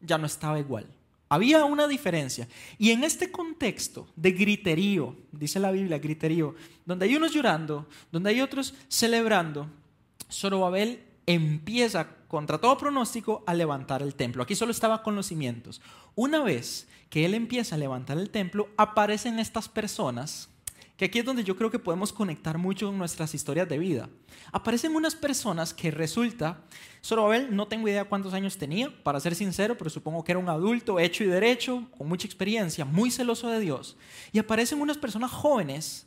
ya 0.00 0.18
no 0.18 0.26
estaba 0.26 0.58
igual. 0.58 0.88
Había 1.28 1.64
una 1.64 1.88
diferencia. 1.88 2.48
Y 2.78 2.90
en 2.90 3.02
este 3.04 3.30
contexto 3.30 4.08
de 4.14 4.32
griterío, 4.32 5.16
dice 5.32 5.58
la 5.58 5.72
Biblia, 5.72 5.98
griterío, 5.98 6.54
donde 6.84 7.06
hay 7.06 7.16
unos 7.16 7.32
llorando, 7.32 7.88
donde 8.12 8.30
hay 8.30 8.40
otros 8.40 8.74
celebrando, 8.88 9.68
Zorobabel 10.30 11.02
empieza 11.26 12.08
contra 12.28 12.58
todo 12.58 12.78
pronóstico 12.78 13.42
a 13.46 13.54
levantar 13.54 14.02
el 14.02 14.14
templo. 14.14 14.42
Aquí 14.42 14.54
solo 14.54 14.70
estaba 14.70 15.02
con 15.02 15.16
los 15.16 15.26
cimientos. 15.26 15.80
Una 16.14 16.42
vez 16.42 16.88
que 17.10 17.24
él 17.24 17.34
empieza 17.34 17.74
a 17.74 17.78
levantar 17.78 18.18
el 18.18 18.30
templo, 18.30 18.68
aparecen 18.76 19.38
estas 19.38 19.68
personas 19.68 20.48
que 20.96 21.04
aquí 21.04 21.18
es 21.18 21.24
donde 21.24 21.44
yo 21.44 21.56
creo 21.56 21.70
que 21.70 21.78
podemos 21.78 22.12
conectar 22.12 22.56
mucho 22.56 22.90
nuestras 22.90 23.34
historias 23.34 23.68
de 23.68 23.78
vida. 23.78 24.08
Aparecen 24.50 24.94
unas 24.94 25.14
personas 25.14 25.74
que 25.74 25.90
resulta, 25.90 26.64
Zorobabel 27.04 27.54
no 27.54 27.68
tengo 27.68 27.88
idea 27.88 28.04
cuántos 28.04 28.32
años 28.32 28.56
tenía, 28.56 28.90
para 29.02 29.20
ser 29.20 29.34
sincero, 29.34 29.76
pero 29.76 29.90
supongo 29.90 30.24
que 30.24 30.32
era 30.32 30.38
un 30.38 30.48
adulto 30.48 30.98
hecho 30.98 31.22
y 31.22 31.26
derecho, 31.26 31.86
con 31.96 32.08
mucha 32.08 32.26
experiencia, 32.26 32.84
muy 32.84 33.10
celoso 33.10 33.48
de 33.48 33.60
Dios. 33.60 33.96
Y 34.32 34.38
aparecen 34.38 34.80
unas 34.80 34.96
personas 34.96 35.30
jóvenes 35.30 36.06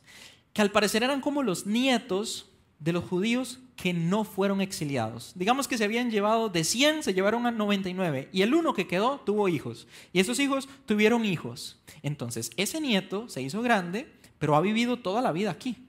que 0.52 0.62
al 0.62 0.72
parecer 0.72 1.02
eran 1.02 1.20
como 1.20 1.42
los 1.42 1.66
nietos 1.66 2.46
de 2.80 2.92
los 2.92 3.04
judíos 3.04 3.60
que 3.76 3.92
no 3.92 4.24
fueron 4.24 4.60
exiliados. 4.60 5.32
Digamos 5.36 5.68
que 5.68 5.78
se 5.78 5.84
habían 5.84 6.10
llevado 6.10 6.48
de 6.48 6.64
100, 6.64 7.02
se 7.02 7.14
llevaron 7.14 7.46
a 7.46 7.50
99 7.50 8.30
y 8.32 8.42
el 8.42 8.54
uno 8.54 8.74
que 8.74 8.86
quedó 8.86 9.20
tuvo 9.20 9.48
hijos 9.48 9.86
y 10.12 10.20
esos 10.20 10.40
hijos 10.40 10.68
tuvieron 10.86 11.24
hijos. 11.24 11.78
Entonces, 12.02 12.50
ese 12.56 12.80
nieto 12.80 13.28
se 13.28 13.42
hizo 13.42 13.62
grande 13.62 14.19
pero 14.40 14.56
ha 14.56 14.60
vivido 14.60 14.96
toda 14.96 15.20
la 15.20 15.30
vida 15.30 15.50
aquí. 15.50 15.86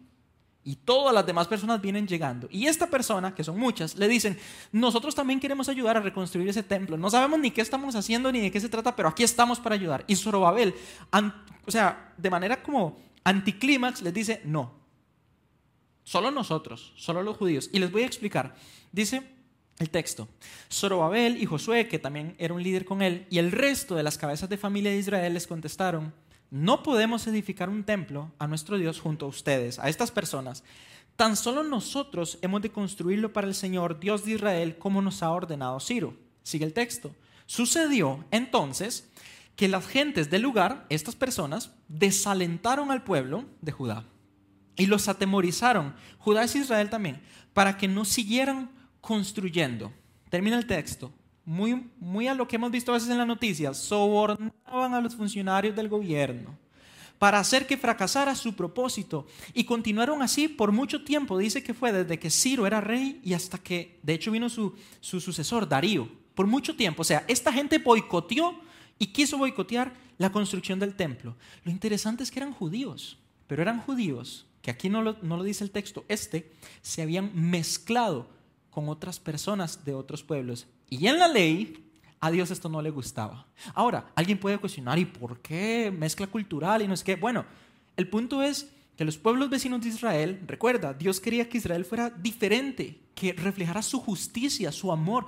Y 0.63 0.75
todas 0.75 1.15
las 1.15 1.25
demás 1.25 1.47
personas 1.47 1.81
vienen 1.81 2.05
llegando. 2.05 2.47
Y 2.51 2.67
esta 2.67 2.87
persona, 2.87 3.33
que 3.33 3.43
son 3.43 3.57
muchas, 3.57 3.95
le 3.95 4.07
dicen, 4.07 4.37
nosotros 4.71 5.15
también 5.15 5.39
queremos 5.39 5.69
ayudar 5.69 5.97
a 5.97 6.01
reconstruir 6.01 6.47
ese 6.49 6.61
templo. 6.61 6.97
No 6.97 7.09
sabemos 7.09 7.39
ni 7.39 7.49
qué 7.49 7.61
estamos 7.61 7.95
haciendo 7.95 8.31
ni 8.31 8.41
de 8.41 8.51
qué 8.51 8.59
se 8.59 8.69
trata, 8.69 8.95
pero 8.95 9.09
aquí 9.09 9.23
estamos 9.23 9.59
para 9.59 9.73
ayudar. 9.73 10.03
Y 10.05 10.17
Zorobabel, 10.17 10.75
o 11.65 11.71
sea, 11.71 12.13
de 12.17 12.29
manera 12.29 12.61
como 12.61 12.99
anticlímax, 13.23 14.01
les 14.03 14.13
dice, 14.13 14.41
no. 14.43 14.73
Solo 16.03 16.29
nosotros, 16.29 16.93
solo 16.97 17.23
los 17.23 17.37
judíos. 17.37 17.69
Y 17.71 17.79
les 17.79 17.89
voy 17.89 18.03
a 18.03 18.05
explicar. 18.05 18.53
Dice 18.91 19.23
el 19.79 19.89
texto, 19.89 20.27
Zorobabel 20.69 21.41
y 21.41 21.45
Josué, 21.45 21.87
que 21.87 21.99
también 21.99 22.35
era 22.37 22.53
un 22.53 22.61
líder 22.61 22.83
con 22.85 23.01
él, 23.01 23.25
y 23.31 23.39
el 23.39 23.51
resto 23.51 23.95
de 23.95 24.03
las 24.03 24.17
cabezas 24.17 24.49
de 24.49 24.57
familia 24.57 24.91
de 24.91 24.97
Israel 24.97 25.33
les 25.33 25.47
contestaron, 25.47 26.13
no 26.51 26.83
podemos 26.83 27.25
edificar 27.27 27.69
un 27.69 27.85
templo 27.85 28.31
a 28.37 28.45
nuestro 28.45 28.77
Dios 28.77 28.99
junto 28.99 29.25
a 29.25 29.29
ustedes, 29.29 29.79
a 29.79 29.87
estas 29.87 30.11
personas. 30.11 30.63
Tan 31.15 31.37
solo 31.37 31.63
nosotros 31.63 32.37
hemos 32.41 32.61
de 32.61 32.71
construirlo 32.71 33.31
para 33.31 33.47
el 33.47 33.55
Señor, 33.55 33.99
Dios 33.99 34.25
de 34.25 34.33
Israel, 34.33 34.77
como 34.77 35.01
nos 35.01 35.23
ha 35.23 35.31
ordenado 35.31 35.79
Ciro. 35.79 36.13
Sigue 36.43 36.65
el 36.65 36.73
texto. 36.73 37.15
Sucedió 37.45 38.25
entonces 38.31 39.09
que 39.55 39.69
las 39.69 39.87
gentes 39.87 40.29
del 40.29 40.41
lugar, 40.41 40.85
estas 40.89 41.15
personas, 41.15 41.71
desalentaron 41.87 42.91
al 42.91 43.03
pueblo 43.03 43.45
de 43.61 43.71
Judá 43.71 44.05
y 44.75 44.87
los 44.87 45.07
atemorizaron, 45.07 45.95
Judá 46.17 46.45
y 46.45 46.57
Israel 46.57 46.89
también, 46.89 47.21
para 47.53 47.77
que 47.77 47.87
no 47.87 48.03
siguieran 48.03 48.71
construyendo. 48.99 49.93
Termina 50.29 50.57
el 50.57 50.67
texto 50.67 51.13
muy, 51.45 51.89
muy 51.99 52.27
a 52.27 52.33
lo 52.33 52.47
que 52.47 52.55
hemos 52.55 52.71
visto 52.71 52.91
a 52.91 52.95
veces 52.95 53.09
en 53.09 53.17
las 53.17 53.27
noticias, 53.27 53.77
sobornaban 53.77 54.93
a 54.93 55.01
los 55.01 55.15
funcionarios 55.15 55.75
del 55.75 55.89
gobierno 55.89 56.57
para 57.17 57.37
hacer 57.37 57.67
que 57.67 57.77
fracasara 57.77 58.33
su 58.33 58.55
propósito. 58.55 59.27
Y 59.53 59.63
continuaron 59.63 60.23
así 60.23 60.47
por 60.47 60.71
mucho 60.71 61.03
tiempo. 61.03 61.37
Dice 61.37 61.61
que 61.61 61.75
fue 61.75 61.91
desde 61.91 62.17
que 62.17 62.31
Ciro 62.31 62.65
era 62.65 62.81
rey 62.81 63.21
y 63.23 63.33
hasta 63.33 63.59
que, 63.59 63.99
de 64.01 64.13
hecho, 64.13 64.31
vino 64.31 64.49
su, 64.49 64.75
su 65.01 65.21
sucesor, 65.21 65.69
Darío. 65.69 66.09
Por 66.33 66.47
mucho 66.47 66.75
tiempo. 66.75 67.03
O 67.03 67.05
sea, 67.05 67.23
esta 67.27 67.53
gente 67.53 67.77
boicoteó 67.77 68.59
y 68.97 69.07
quiso 69.07 69.37
boicotear 69.37 69.93
la 70.17 70.31
construcción 70.31 70.79
del 70.79 70.95
templo. 70.95 71.35
Lo 71.63 71.71
interesante 71.71 72.23
es 72.23 72.31
que 72.31 72.39
eran 72.39 72.53
judíos, 72.53 73.19
pero 73.45 73.61
eran 73.61 73.81
judíos 73.81 74.47
que 74.61 74.71
aquí 74.71 74.89
no 74.89 75.01
lo, 75.01 75.17
no 75.21 75.37
lo 75.37 75.43
dice 75.43 75.63
el 75.63 75.71
texto, 75.71 76.05
este, 76.07 76.51
se 76.81 77.01
habían 77.01 77.31
mezclado 77.33 78.27
con 78.71 78.89
otras 78.89 79.19
personas 79.19 79.85
de 79.85 79.93
otros 79.93 80.23
pueblos 80.23 80.67
y 80.89 81.05
en 81.07 81.19
la 81.19 81.27
ley, 81.27 81.91
a 82.19 82.31
Dios 82.31 82.51
esto 82.51 82.69
no 82.69 82.81
le 82.81 82.89
gustaba. 82.89 83.45
Ahora, 83.73 84.11
alguien 84.15 84.39
puede 84.39 84.57
cuestionar, 84.57 84.97
¿y 84.97 85.05
por 85.05 85.39
qué 85.39 85.93
mezcla 85.95 86.27
cultural 86.27 86.81
y 86.81 86.87
no 86.87 86.93
es 86.93 87.03
que? 87.03 87.15
Bueno, 87.15 87.45
el 87.97 88.07
punto 88.07 88.41
es 88.41 88.71
que 88.95 89.05
los 89.05 89.17
pueblos 89.17 89.49
vecinos 89.49 89.81
de 89.81 89.89
Israel, 89.89 90.39
recuerda, 90.45 90.93
Dios 90.93 91.19
quería 91.19 91.49
que 91.49 91.57
Israel 91.57 91.85
fuera 91.85 92.09
diferente, 92.09 93.01
que 93.15 93.33
reflejara 93.33 93.81
su 93.81 93.99
justicia, 93.99 94.71
su 94.71 94.91
amor. 94.91 95.25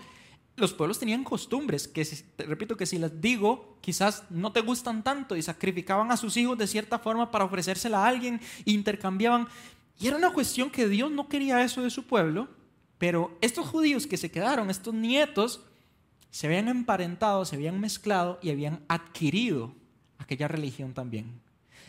Los 0.55 0.73
pueblos 0.73 0.99
tenían 0.99 1.23
costumbres 1.23 1.87
que, 1.87 2.07
repito 2.37 2.77
que 2.77 2.85
si 2.85 2.99
las 2.99 3.19
digo, 3.19 3.77
quizás 3.81 4.23
no 4.29 4.51
te 4.51 4.61
gustan 4.61 5.03
tanto 5.03 5.35
y 5.35 5.41
sacrificaban 5.41 6.11
a 6.11 6.17
sus 6.17 6.37
hijos 6.37 6.57
de 6.57 6.67
cierta 6.67 6.99
forma 6.99 7.31
para 7.31 7.45
ofrecérsela 7.45 8.03
a 8.03 8.07
alguien, 8.07 8.39
intercambiaban. 8.65 9.47
Y 9.99 10.07
era 10.07 10.17
una 10.17 10.31
cuestión 10.31 10.69
que 10.69 10.87
Dios 10.87 11.09
no 11.09 11.27
quería 11.27 11.63
eso 11.63 11.81
de 11.81 11.89
su 11.89 12.03
pueblo, 12.03 12.49
pero 12.97 13.37
estos 13.41 13.67
judíos 13.67 14.07
que 14.07 14.17
se 14.17 14.31
quedaron, 14.31 14.69
estos 14.69 14.93
nietos, 14.93 15.61
se 16.33 16.47
habían 16.47 16.67
emparentado, 16.67 17.45
se 17.45 17.55
habían 17.55 17.79
mezclado 17.79 18.39
y 18.41 18.49
habían 18.49 18.83
adquirido 18.87 19.75
aquella 20.17 20.47
religión 20.47 20.93
también. 20.93 21.39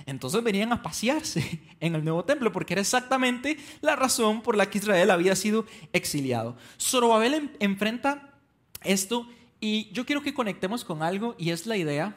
Entonces 0.04 0.42
venían 0.42 0.70
a 0.72 0.82
pasearse 0.82 1.60
en 1.80 1.94
el 1.94 2.04
nuevo 2.04 2.24
templo 2.24 2.52
porque 2.52 2.74
era 2.74 2.82
exactamente 2.82 3.56
la 3.80 3.96
razón 3.96 4.42
por 4.42 4.54
la 4.54 4.68
que 4.68 4.78
Israel 4.78 5.10
había 5.10 5.34
sido 5.34 5.64
exiliado. 5.94 6.56
Zorobabel 6.78 7.56
enfrenta 7.58 8.34
esto 8.82 9.26
y 9.60 9.90
yo 9.92 10.04
quiero 10.04 10.22
que 10.22 10.34
conectemos 10.34 10.84
con 10.84 11.02
algo 11.02 11.36
y 11.38 11.50
es 11.50 11.66
la 11.66 11.78
idea 11.78 12.14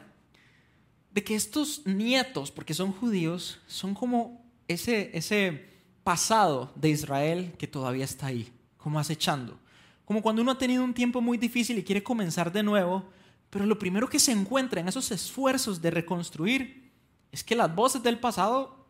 de 1.12 1.24
que 1.24 1.34
estos 1.34 1.86
nietos, 1.86 2.50
porque 2.50 2.74
son 2.74 2.92
judíos, 2.92 3.60
son 3.66 3.94
como 3.94 4.44
ese 4.68 5.70
pasado 6.04 6.72
de 6.74 6.90
Israel 6.90 7.54
que 7.56 7.66
todavía 7.66 8.04
está 8.04 8.26
ahí 8.26 8.52
como 8.78 8.98
acechando. 8.98 9.58
Como 10.04 10.22
cuando 10.22 10.40
uno 10.40 10.52
ha 10.52 10.58
tenido 10.58 10.82
un 10.82 10.94
tiempo 10.94 11.20
muy 11.20 11.36
difícil 11.36 11.76
y 11.76 11.84
quiere 11.84 12.02
comenzar 12.02 12.50
de 12.50 12.62
nuevo, 12.62 13.04
pero 13.50 13.66
lo 13.66 13.78
primero 13.78 14.08
que 14.08 14.18
se 14.18 14.32
encuentra 14.32 14.80
en 14.80 14.88
esos 14.88 15.10
esfuerzos 15.10 15.82
de 15.82 15.90
reconstruir 15.90 16.90
es 17.30 17.44
que 17.44 17.54
las 17.54 17.74
voces 17.74 18.02
del 18.02 18.18
pasado 18.18 18.86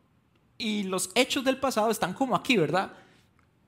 y 0.57 0.85
los 0.85 1.11
hechos 1.15 1.45
del 1.45 1.59
pasado 1.59 1.91
están 1.91 2.15
como 2.15 2.37
aquí, 2.37 2.57
¿verdad? 2.57 2.93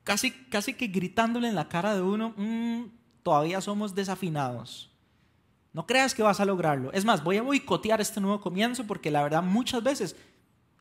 Casi, 0.05 0.31
casi 0.31 0.75
que 0.75 0.89
gritándole 0.89 1.49
en 1.49 1.55
la 1.55 1.69
cara 1.69 1.95
de 1.95 2.03
uno, 2.03 2.35
mm, 2.37 2.85
todavía 3.23 3.61
somos 3.61 3.95
desafinados. 3.95 4.91
No 5.73 5.87
creas 5.87 6.15
que 6.15 6.23
vas 6.23 6.41
a 6.41 6.45
lograrlo. 6.45 6.93
Es 6.93 7.05
más, 7.05 7.23
voy 7.23 7.37
a 7.37 7.43
boicotear 7.43 8.01
este 8.01 8.21
nuevo 8.21 8.41
comienzo 8.41 8.87
porque 8.87 9.11
la 9.11 9.23
verdad 9.23 9.43
muchas 9.43 9.83
veces 9.83 10.17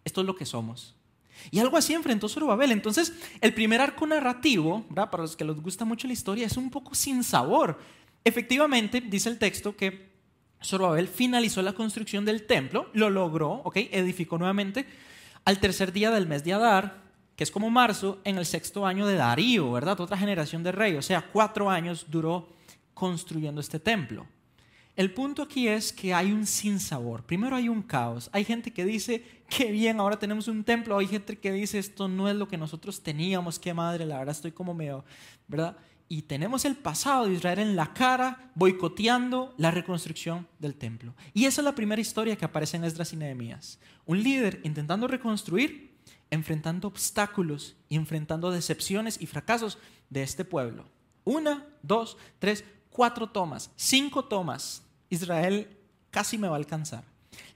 esto 0.03 0.21
es 0.21 0.27
lo 0.27 0.35
que 0.35 0.45
somos. 0.45 0.95
Y 1.51 1.59
algo 1.59 1.77
así 1.77 1.93
enfrentó 1.93 2.29
Zorobabel. 2.29 2.71
Entonces, 2.71 3.13
el 3.41 3.53
primer 3.53 3.81
arco 3.81 4.05
narrativo, 4.05 4.85
para 4.93 5.23
los 5.23 5.35
que 5.35 5.45
les 5.45 5.59
gusta 5.61 5.85
mucho 5.85 6.07
la 6.07 6.13
historia, 6.13 6.45
es 6.45 6.57
un 6.57 6.69
poco 6.69 6.95
sin 6.95 7.23
sabor. 7.23 7.79
Efectivamente, 8.23 9.01
dice 9.01 9.29
el 9.29 9.37
texto 9.37 9.75
que 9.75 10.09
Zorobabel 10.63 11.07
finalizó 11.07 11.61
la 11.61 11.73
construcción 11.73 12.25
del 12.25 12.45
templo, 12.45 12.89
lo 12.93 13.09
logró, 13.09 13.61
¿ok? 13.63 13.77
Edificó 13.91 14.37
nuevamente 14.37 14.85
al 15.45 15.59
tercer 15.59 15.93
día 15.93 16.11
del 16.11 16.27
mes 16.27 16.43
de 16.43 16.53
Adar, 16.53 17.01
que 17.35 17.43
es 17.43 17.51
como 17.51 17.69
marzo, 17.69 18.19
en 18.25 18.37
el 18.37 18.45
sexto 18.45 18.85
año 18.85 19.07
de 19.07 19.15
Darío, 19.15 19.71
¿verdad? 19.71 19.99
Otra 20.01 20.17
generación 20.17 20.61
de 20.61 20.73
rey. 20.73 20.95
O 20.95 21.01
sea, 21.01 21.21
cuatro 21.21 21.69
años 21.69 22.05
duró 22.09 22.49
construyendo 22.93 23.61
este 23.61 23.79
templo. 23.79 24.27
El 24.99 25.13
punto 25.13 25.43
aquí 25.43 25.69
es 25.69 25.93
que 25.93 26.13
hay 26.13 26.33
un 26.33 26.45
sinsabor. 26.45 27.23
Primero 27.23 27.55
hay 27.55 27.69
un 27.69 27.81
caos. 27.81 28.29
Hay 28.33 28.43
gente 28.43 28.73
que 28.73 28.83
dice, 28.83 29.23
qué 29.47 29.71
bien, 29.71 29.97
ahora 29.97 30.19
tenemos 30.19 30.49
un 30.49 30.61
templo. 30.65 30.97
Hay 30.97 31.07
gente 31.07 31.39
que 31.39 31.53
dice, 31.53 31.79
esto 31.79 32.09
no 32.09 32.27
es 32.27 32.35
lo 32.35 32.49
que 32.49 32.57
nosotros 32.57 33.01
teníamos. 33.01 33.59
Qué 33.59 33.73
madre, 33.73 34.05
la 34.05 34.17
verdad 34.17 34.35
estoy 34.35 34.51
como 34.51 34.73
medio, 34.73 35.05
¿verdad? 35.47 35.77
Y 36.09 36.23
tenemos 36.23 36.65
el 36.65 36.75
pasado 36.75 37.27
de 37.27 37.33
Israel 37.35 37.59
en 37.59 37.77
la 37.77 37.93
cara, 37.93 38.51
boicoteando 38.55 39.53
la 39.55 39.71
reconstrucción 39.71 40.45
del 40.59 40.75
templo. 40.75 41.15
Y 41.33 41.45
esa 41.45 41.61
es 41.61 41.65
la 41.65 41.75
primera 41.75 42.01
historia 42.01 42.35
que 42.35 42.43
aparece 42.43 42.75
en 42.75 42.83
Esdras 42.83 43.13
y 43.13 43.15
Nehemías. 43.15 43.79
Un 44.05 44.21
líder 44.21 44.59
intentando 44.65 45.07
reconstruir, 45.07 45.97
enfrentando 46.29 46.89
obstáculos 46.89 47.77
y 47.87 47.95
enfrentando 47.95 48.51
decepciones 48.51 49.15
y 49.21 49.27
fracasos 49.27 49.77
de 50.09 50.23
este 50.23 50.43
pueblo. 50.43 50.83
Una, 51.23 51.65
dos, 51.83 52.17
tres, 52.37 52.65
cuatro 52.89 53.29
tomas, 53.29 53.71
cinco 53.77 54.25
tomas 54.25 54.83
Israel 55.09 55.67
casi 56.11 56.37
me 56.37 56.47
va 56.47 56.55
a 56.55 56.57
alcanzar. 56.57 57.03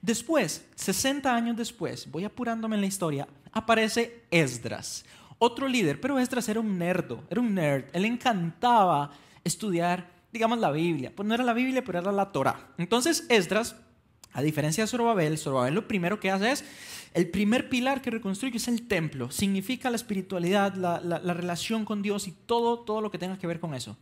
Después, 0.00 0.66
60 0.74 1.34
años 1.34 1.56
después, 1.56 2.10
voy 2.10 2.24
apurándome 2.24 2.76
en 2.76 2.82
la 2.82 2.86
historia, 2.86 3.28
aparece 3.52 4.24
Esdras, 4.30 5.04
otro 5.38 5.68
líder, 5.68 6.00
pero 6.00 6.18
Esdras 6.18 6.48
era 6.48 6.60
un 6.60 6.78
nerdo, 6.78 7.24
era 7.30 7.40
un 7.40 7.54
nerd, 7.54 7.84
él 7.92 8.04
encantaba 8.04 9.10
estudiar, 9.42 10.10
digamos, 10.32 10.58
la 10.58 10.70
Biblia. 10.70 11.12
Pues 11.14 11.26
no 11.26 11.34
era 11.34 11.44
la 11.44 11.52
Biblia, 11.52 11.82
pero 11.84 11.98
era 11.98 12.12
la 12.12 12.32
Torah. 12.32 12.68
Entonces, 12.78 13.26
Esdras, 13.28 13.76
a 14.32 14.42
diferencia 14.42 14.84
de 14.84 14.88
Zorobabel, 14.88 15.38
Zorobabel 15.38 15.74
lo 15.74 15.88
primero 15.88 16.20
que 16.20 16.30
hace 16.30 16.52
es, 16.52 16.64
el 17.12 17.30
primer 17.30 17.68
pilar 17.68 18.02
que 18.02 18.10
reconstruye 18.10 18.56
es 18.56 18.68
el 18.68 18.88
templo, 18.88 19.30
significa 19.30 19.90
la 19.90 19.96
espiritualidad, 19.96 20.74
la, 20.74 21.00
la 21.00 21.34
relación 21.34 21.84
con 21.84 22.02
Dios 22.02 22.26
y 22.26 22.32
todo, 22.32 22.80
todo 22.80 23.00
lo 23.00 23.10
que 23.10 23.18
tenga 23.18 23.38
que 23.38 23.46
ver 23.46 23.60
con 23.60 23.74
eso. 23.74 23.96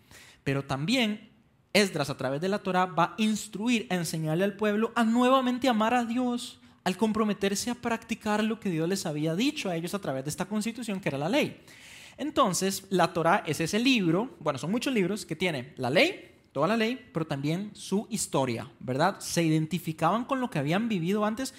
Pero 0.45 0.65
también 0.65 1.32
Esdras 1.73 2.11
a 2.11 2.17
través 2.17 2.41
de 2.41 2.49
la 2.49 2.59
Torah 2.59 2.87
va 2.87 3.05
a 3.05 3.15
instruir, 3.17 3.87
a 3.91 3.95
enseñarle 3.95 4.45
al 4.45 4.57
pueblo 4.57 4.93
a 4.95 5.05
nuevamente 5.05 5.69
amar 5.69 5.95
a 5.95 6.05
Dios, 6.05 6.61
al 6.85 6.97
comprometerse 6.97 7.71
a 7.71 7.75
practicar 7.75 8.43
lo 8.45 8.61
que 8.61 8.71
Dios 8.71 8.89
les 8.89 9.07
había 9.07 9.35
dicho 9.35 9.71
a 9.71 9.77
ellos 9.77 9.95
a 9.95 10.01
través 10.01 10.25
de 10.25 10.31
esta 10.31 10.47
constitución 10.47 11.01
que 11.01 11.09
era 11.09 11.19
la 11.19 11.29
ley. 11.29 11.61
Entonces, 12.19 12.85
la 12.91 13.13
Torah 13.13 13.43
es 13.47 13.61
ese 13.61 13.79
libro, 13.79 14.37
bueno, 14.41 14.59
son 14.59 14.71
muchos 14.71 14.93
libros 14.93 15.25
que 15.25 15.37
tiene 15.37 15.73
la 15.77 15.89
ley, 15.89 16.31
toda 16.53 16.69
la 16.69 16.77
ley, 16.77 17.09
pero 17.13 17.27
también 17.27 17.71
su 17.73 18.07
historia, 18.11 18.71
¿verdad? 18.81 19.19
Se 19.21 19.43
identificaban 19.43 20.25
con 20.25 20.41
lo 20.41 20.51
que 20.51 20.59
habían 20.59 20.89
vivido 20.89 21.25
antes 21.25 21.55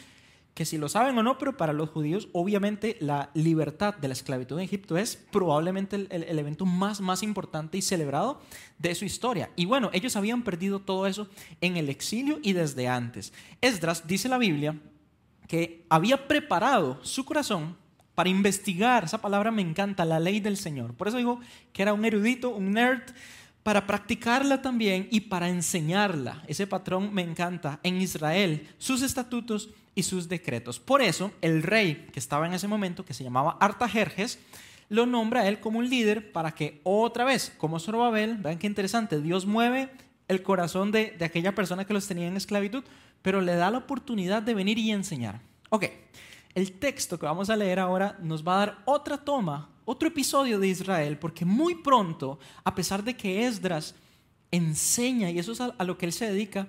que 0.54 0.66
si 0.66 0.78
lo 0.78 0.88
saben 0.88 1.18
o 1.18 1.24
no, 1.24 1.38
pero 1.38 1.58
para 1.58 1.74
los 1.74 1.90
judíos 1.90 2.28
obviamente 2.32 2.98
la 3.00 3.32
libertad 3.34 3.96
de 3.96 4.08
la 4.08 4.14
esclavitud 4.14 4.58
en 4.58 4.66
Egipto 4.66 4.98
es 4.98 5.16
probablemente 5.16 5.96
el, 5.96 6.08
el, 6.12 6.40
evento 6.40 6.66
más, 6.66 7.02
más 7.02 7.24
importante 7.24 7.78
y 7.78 7.82
celebrado 7.82 8.40
de 8.78 8.94
su 8.94 9.06
historia. 9.06 9.50
Y 9.56 9.66
bueno, 9.66 9.90
ellos 9.94 10.16
habían 10.16 10.44
perdido 10.44 10.80
todo 10.80 11.08
eso 11.08 11.28
en 11.62 11.78
el 11.78 11.90
exilio 11.90 12.40
y 12.44 12.54
desde 12.54 12.88
antes. 12.88 13.34
Esdras, 13.62 14.08
dice 14.08 14.30
la 14.30 14.38
Biblia, 14.38 14.80
que 15.48 15.86
había 15.90 16.28
preparado 16.28 17.04
su 17.04 17.26
corazón 17.26 17.76
para 18.16 18.30
investigar, 18.30 19.06
esa 19.06 19.22
palabra 19.22 19.50
me 19.52 19.64
encanta, 19.64 20.06
la 20.06 20.20
ley 20.20 20.40
del 20.40 20.58
Señor. 20.58 20.94
Por 20.94 21.08
eso 21.08 21.18
digo 21.18 21.40
que 21.72 21.82
era 21.82 21.94
un 21.94 22.06
erudito, 22.06 22.50
un 22.50 22.74
nerd, 22.74 23.02
para 23.64 23.88
practicarla 23.88 24.62
también 24.62 25.08
y 25.10 25.22
para 25.22 25.50
enseñarla. 25.50 26.44
Ese 26.48 26.68
patrón 26.68 27.14
me 27.14 27.22
encanta 27.22 27.80
en 27.82 28.02
Israel, 28.02 28.70
sus 28.78 29.02
estatutos 29.02 29.70
y 29.96 30.04
sus 30.04 30.28
decretos. 30.28 30.80
Por 30.80 31.02
eso, 31.02 31.32
el 31.42 31.64
rey 31.64 32.08
que 32.12 32.20
estaba 32.20 32.46
en 32.46 32.54
ese 32.54 32.68
momento, 32.68 33.06
que 33.06 33.14
se 33.14 33.24
llamaba 33.24 33.58
Artajerjes, 33.60 34.40
lo 34.90 35.06
nombra 35.06 35.42
a 35.42 35.48
él 35.48 35.60
como 35.60 35.80
un 35.80 35.90
líder 35.90 36.32
para 36.32 36.52
que 36.52 36.82
otra 36.84 37.24
vez, 37.24 37.54
como 37.58 37.80
Zorobabel, 37.80 38.38
vean 38.38 38.60
qué 38.60 38.68
interesante, 38.68 39.22
Dios 39.22 39.46
mueve 39.46 39.90
el 40.28 40.44
corazón 40.44 40.92
de, 40.92 41.16
de 41.18 41.26
aquella 41.26 41.56
persona 41.56 41.86
que 41.86 41.94
los 41.94 42.08
tenía 42.08 42.28
en 42.28 42.38
esclavitud, 42.38 42.84
pero 43.22 43.42
le 43.42 43.56
da 43.56 43.72
la 43.72 43.80
oportunidad 43.80 44.42
de 44.42 44.54
venir 44.54 44.78
y 44.78 44.92
enseñar. 44.92 45.40
Ok, 45.70 45.86
el 46.54 46.74
texto 46.74 47.18
que 47.18 47.26
vamos 47.26 47.50
a 47.50 47.56
leer 47.56 47.80
ahora 47.80 48.18
nos 48.22 48.46
va 48.46 48.56
a 48.56 48.66
dar 48.66 48.78
otra 48.86 49.18
toma, 49.18 49.70
otro 49.86 50.08
episodio 50.08 50.60
de 50.60 50.68
Israel, 50.68 51.18
porque 51.18 51.46
muy 51.46 51.76
pronto, 51.76 52.40
a 52.64 52.76
pesar 52.76 53.04
de 53.04 53.16
que 53.16 53.46
Esdras 53.46 53.96
enseña, 54.52 55.30
y 55.30 55.40
eso 55.40 55.52
es 55.52 55.62
a, 55.62 55.84
lo 55.84 55.98
que 55.98 56.06
él 56.06 56.14
se 56.14 56.30
dedica, 56.30 56.68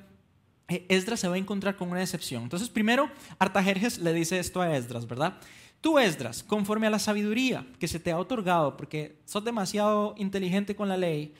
eh, 0.68 0.86
Esdras 0.88 1.20
se 1.20 1.28
va 1.28 1.34
a 1.34 1.38
encontrar 1.38 1.76
con 1.76 1.90
una 1.90 2.00
decepción. 2.00 2.42
Entonces, 2.42 2.68
primero, 2.68 3.10
Artajerjes 3.38 3.98
le 3.98 4.12
dice 4.12 4.38
esto 4.38 4.60
a 4.60 4.76
Esdras, 4.76 5.06
¿verdad? 5.06 5.38
Tú, 5.80 5.98
Esdras, 5.98 6.42
conforme 6.42 6.86
a 6.86 6.90
la 6.90 6.98
sabiduría 6.98 7.66
que 7.78 7.88
se 7.88 8.00
te 8.00 8.10
ha 8.10 8.18
otorgado, 8.18 8.76
porque 8.76 9.20
sos 9.26 9.44
demasiado 9.44 10.14
inteligente 10.16 10.74
con 10.74 10.88
la 10.88 10.96
ley, 10.96 11.34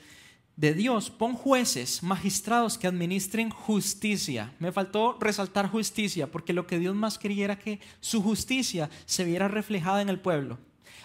de 0.55 0.73
Dios, 0.73 1.09
pon 1.09 1.33
jueces, 1.33 2.01
magistrados 2.01 2.77
que 2.77 2.87
administren 2.87 3.49
justicia. 3.49 4.53
Me 4.59 4.71
faltó 4.71 5.17
resaltar 5.19 5.69
justicia, 5.69 6.31
porque 6.31 6.53
lo 6.53 6.65
que 6.65 6.79
Dios 6.79 6.95
más 6.95 7.17
quería 7.17 7.45
era 7.45 7.59
que 7.59 7.79
su 7.99 8.21
justicia 8.21 8.89
se 9.05 9.25
viera 9.25 9.47
reflejada 9.47 10.01
en 10.01 10.09
el 10.09 10.19
pueblo. 10.19 10.57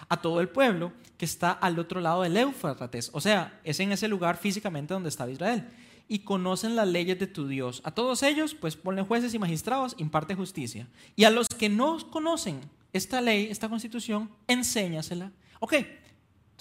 A 0.09 0.21
todo 0.21 0.41
el 0.41 0.49
pueblo 0.49 0.91
que 1.17 1.25
está 1.25 1.51
al 1.51 1.77
otro 1.79 2.01
lado 2.01 2.23
del 2.23 2.37
Éufrates, 2.37 3.09
o 3.13 3.21
sea, 3.21 3.59
es 3.63 3.79
en 3.79 3.91
ese 3.91 4.07
lugar 4.07 4.37
físicamente 4.37 4.93
donde 4.93 5.09
estaba 5.09 5.31
Israel. 5.31 5.69
Y 6.07 6.19
conocen 6.19 6.75
las 6.75 6.87
leyes 6.87 7.17
de 7.19 7.27
tu 7.27 7.47
Dios. 7.47 7.81
A 7.85 7.91
todos 7.91 8.21
ellos, 8.23 8.53
pues 8.53 8.75
ponle 8.75 9.01
jueces 9.03 9.33
y 9.33 9.39
magistrados, 9.39 9.95
imparte 9.97 10.35
justicia. 10.35 10.87
Y 11.15 11.23
a 11.23 11.29
los 11.29 11.47
que 11.47 11.69
no 11.69 11.97
conocen 12.09 12.59
esta 12.91 13.21
ley, 13.21 13.47
esta 13.49 13.69
constitución, 13.69 14.29
enséñasela. 14.47 15.31
Ok, 15.59 15.75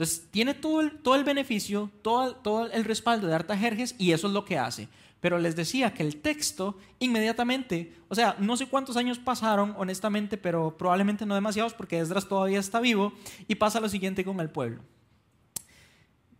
entonces, 0.00 0.28
tiene 0.30 0.54
todo 0.54 0.80
el, 0.80 0.98
todo 1.02 1.14
el 1.14 1.24
beneficio, 1.24 1.90
todo, 2.00 2.34
todo 2.36 2.70
el 2.70 2.84
respaldo 2.86 3.26
de 3.26 3.34
Artajerjes 3.34 3.94
y 3.98 4.12
eso 4.12 4.28
es 4.28 4.32
lo 4.32 4.46
que 4.46 4.56
hace. 4.56 4.88
Pero 5.20 5.38
les 5.38 5.54
decía 5.54 5.92
que 5.92 6.02
el 6.02 6.16
texto 6.16 6.78
inmediatamente, 6.98 7.94
o 8.08 8.14
sea, 8.14 8.36
no 8.38 8.56
sé 8.56 8.66
cuántos 8.66 8.96
años 8.96 9.18
pasaron, 9.18 9.74
honestamente, 9.76 10.38
pero 10.38 10.76
probablemente 10.76 11.26
no 11.26 11.34
demasiados 11.34 11.74
porque 11.74 11.98
Esdras 11.98 12.26
todavía 12.26 12.58
está 12.58 12.80
vivo 12.80 13.12
y 13.46 13.56
pasa 13.56 13.80
lo 13.80 13.88
siguiente 13.88 14.24
con 14.24 14.40
el 14.40 14.50
pueblo. 14.50 14.82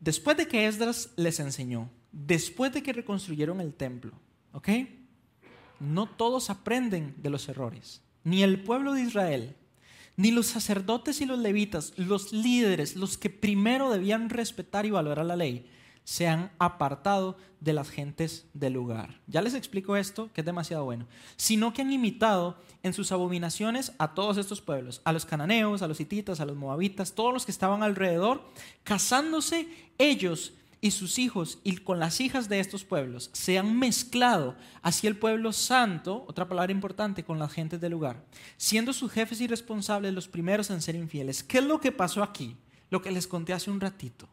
Después 0.01 0.37
de 0.39 0.49
que 0.49 0.67
Esdras 0.67 1.11
les 1.17 1.41
enseñó, 1.41 1.91
después 2.11 2.73
de 2.73 2.83
que 2.83 2.95
reconstruyeron 2.95 3.61
el 3.61 3.75
templo, 3.75 4.13
¿ok? 4.53 4.69
No 5.79 6.07
todos 6.07 6.49
aprenden 6.49 7.15
de 7.19 7.31
los 7.31 7.49
errores, 7.51 8.03
ni 8.25 8.43
el 8.43 8.63
pueblo 8.63 8.95
de 8.95 9.03
Israel, 9.03 9.57
ni 10.17 10.31
los 10.31 10.47
sacerdotes 10.47 11.21
y 11.21 11.27
los 11.27 11.39
levitas, 11.39 11.93
los 11.97 12.33
líderes, 12.33 12.97
los 12.97 13.19
que 13.19 13.31
primero 13.31 13.91
debían 13.91 14.31
respetar 14.31 14.87
y 14.87 14.91
valorar 14.91 15.27
la 15.27 15.37
ley, 15.37 15.71
se 16.05 16.27
han 16.27 16.51
apartado 16.59 17.37
de 17.61 17.73
las 17.73 17.91
gentes 17.91 18.47
del 18.55 18.73
lugar. 18.73 19.21
Ya 19.27 19.43
les 19.43 19.55
explico 19.55 19.97
esto, 19.97 20.31
que 20.33 20.41
es 20.41 20.45
demasiado 20.45 20.85
bueno. 20.85 21.07
Sino 21.37 21.73
que 21.73 21.83
han 21.83 21.93
imitado 21.93 22.57
en 22.83 22.93
sus 22.93 23.13
abominaciones 23.13 23.93
a 23.99 24.15
todos 24.15 24.39
estos 24.39 24.61
pueblos, 24.61 25.03
a 25.05 25.13
los 25.13 25.27
cananeos, 25.27 25.83
a 25.83 25.89
los 25.89 26.01
hititas, 26.01 26.41
a 26.41 26.47
los 26.47 26.57
moabitas, 26.57 27.13
todos 27.13 27.33
los 27.33 27.45
que 27.45 27.53
estaban 27.53 27.83
alrededor, 27.83 28.43
casándose 28.83 29.69
ellos 29.99 30.55
y 30.81 30.93
sus 30.93 31.19
hijos 31.19 31.59
y 31.63 31.77
con 31.77 31.99
las 31.99 32.21
hijas 32.21 32.49
de 32.49 32.61
estos 32.61 32.85
pueblos 32.85 33.31
se 33.33 33.59
han 33.59 33.79
mezclado 33.79 34.57
hacia 34.83 35.09
el 35.09 35.17
pueblo 35.17 35.53
santo, 35.53 36.25
otra 36.27 36.49
palabra 36.49 36.73
importante, 36.73 37.25
con 37.25 37.39
las 37.39 37.53
gentes 37.53 37.81
del 37.81 37.93
lugar, 37.93 38.25
siendo 38.57 38.93
sus 38.93 39.13
jefes 39.13 39.41
y 39.41 39.47
responsables 39.47 40.15
los 40.15 40.29
primeros 40.29 40.71
en 40.71 40.81
ser 40.81 40.95
infieles. 40.95 41.43
¿Qué 41.43 41.59
es 41.59 41.65
lo 41.65 41.81
que 41.81 41.93
pasó 41.93 42.23
aquí? 42.23 42.57
Lo 42.89 43.03
que 43.03 43.11
les 43.11 43.27
conté 43.27 43.53
hace 43.53 43.71
un 43.71 43.81
ratito. 43.81 44.29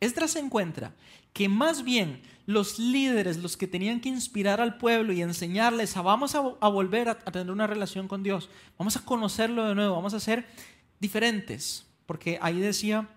Esdras 0.00 0.32
se 0.32 0.38
encuentra 0.38 0.94
que 1.32 1.48
más 1.48 1.84
bien 1.84 2.22
los 2.46 2.78
líderes, 2.78 3.36
los 3.36 3.56
que 3.56 3.68
tenían 3.68 4.00
que 4.00 4.08
inspirar 4.08 4.60
al 4.60 4.78
pueblo 4.78 5.12
y 5.12 5.22
enseñarles 5.22 5.96
a 5.96 6.02
vamos 6.02 6.34
a, 6.34 6.40
volver 6.40 7.08
a, 7.08 7.12
a 7.12 7.30
tener 7.30 7.50
una 7.50 7.66
relación 7.66 8.08
con 8.08 8.22
Dios, 8.22 8.48
vamos 8.78 8.96
a 8.96 9.04
conocerlo 9.04 9.68
de 9.68 9.74
nuevo, 9.74 9.94
vamos 9.94 10.14
a 10.14 10.20
ser 10.20 10.46
diferentes, 10.98 11.86
porque 12.06 12.38
ahí 12.42 12.58
decía, 12.58 13.08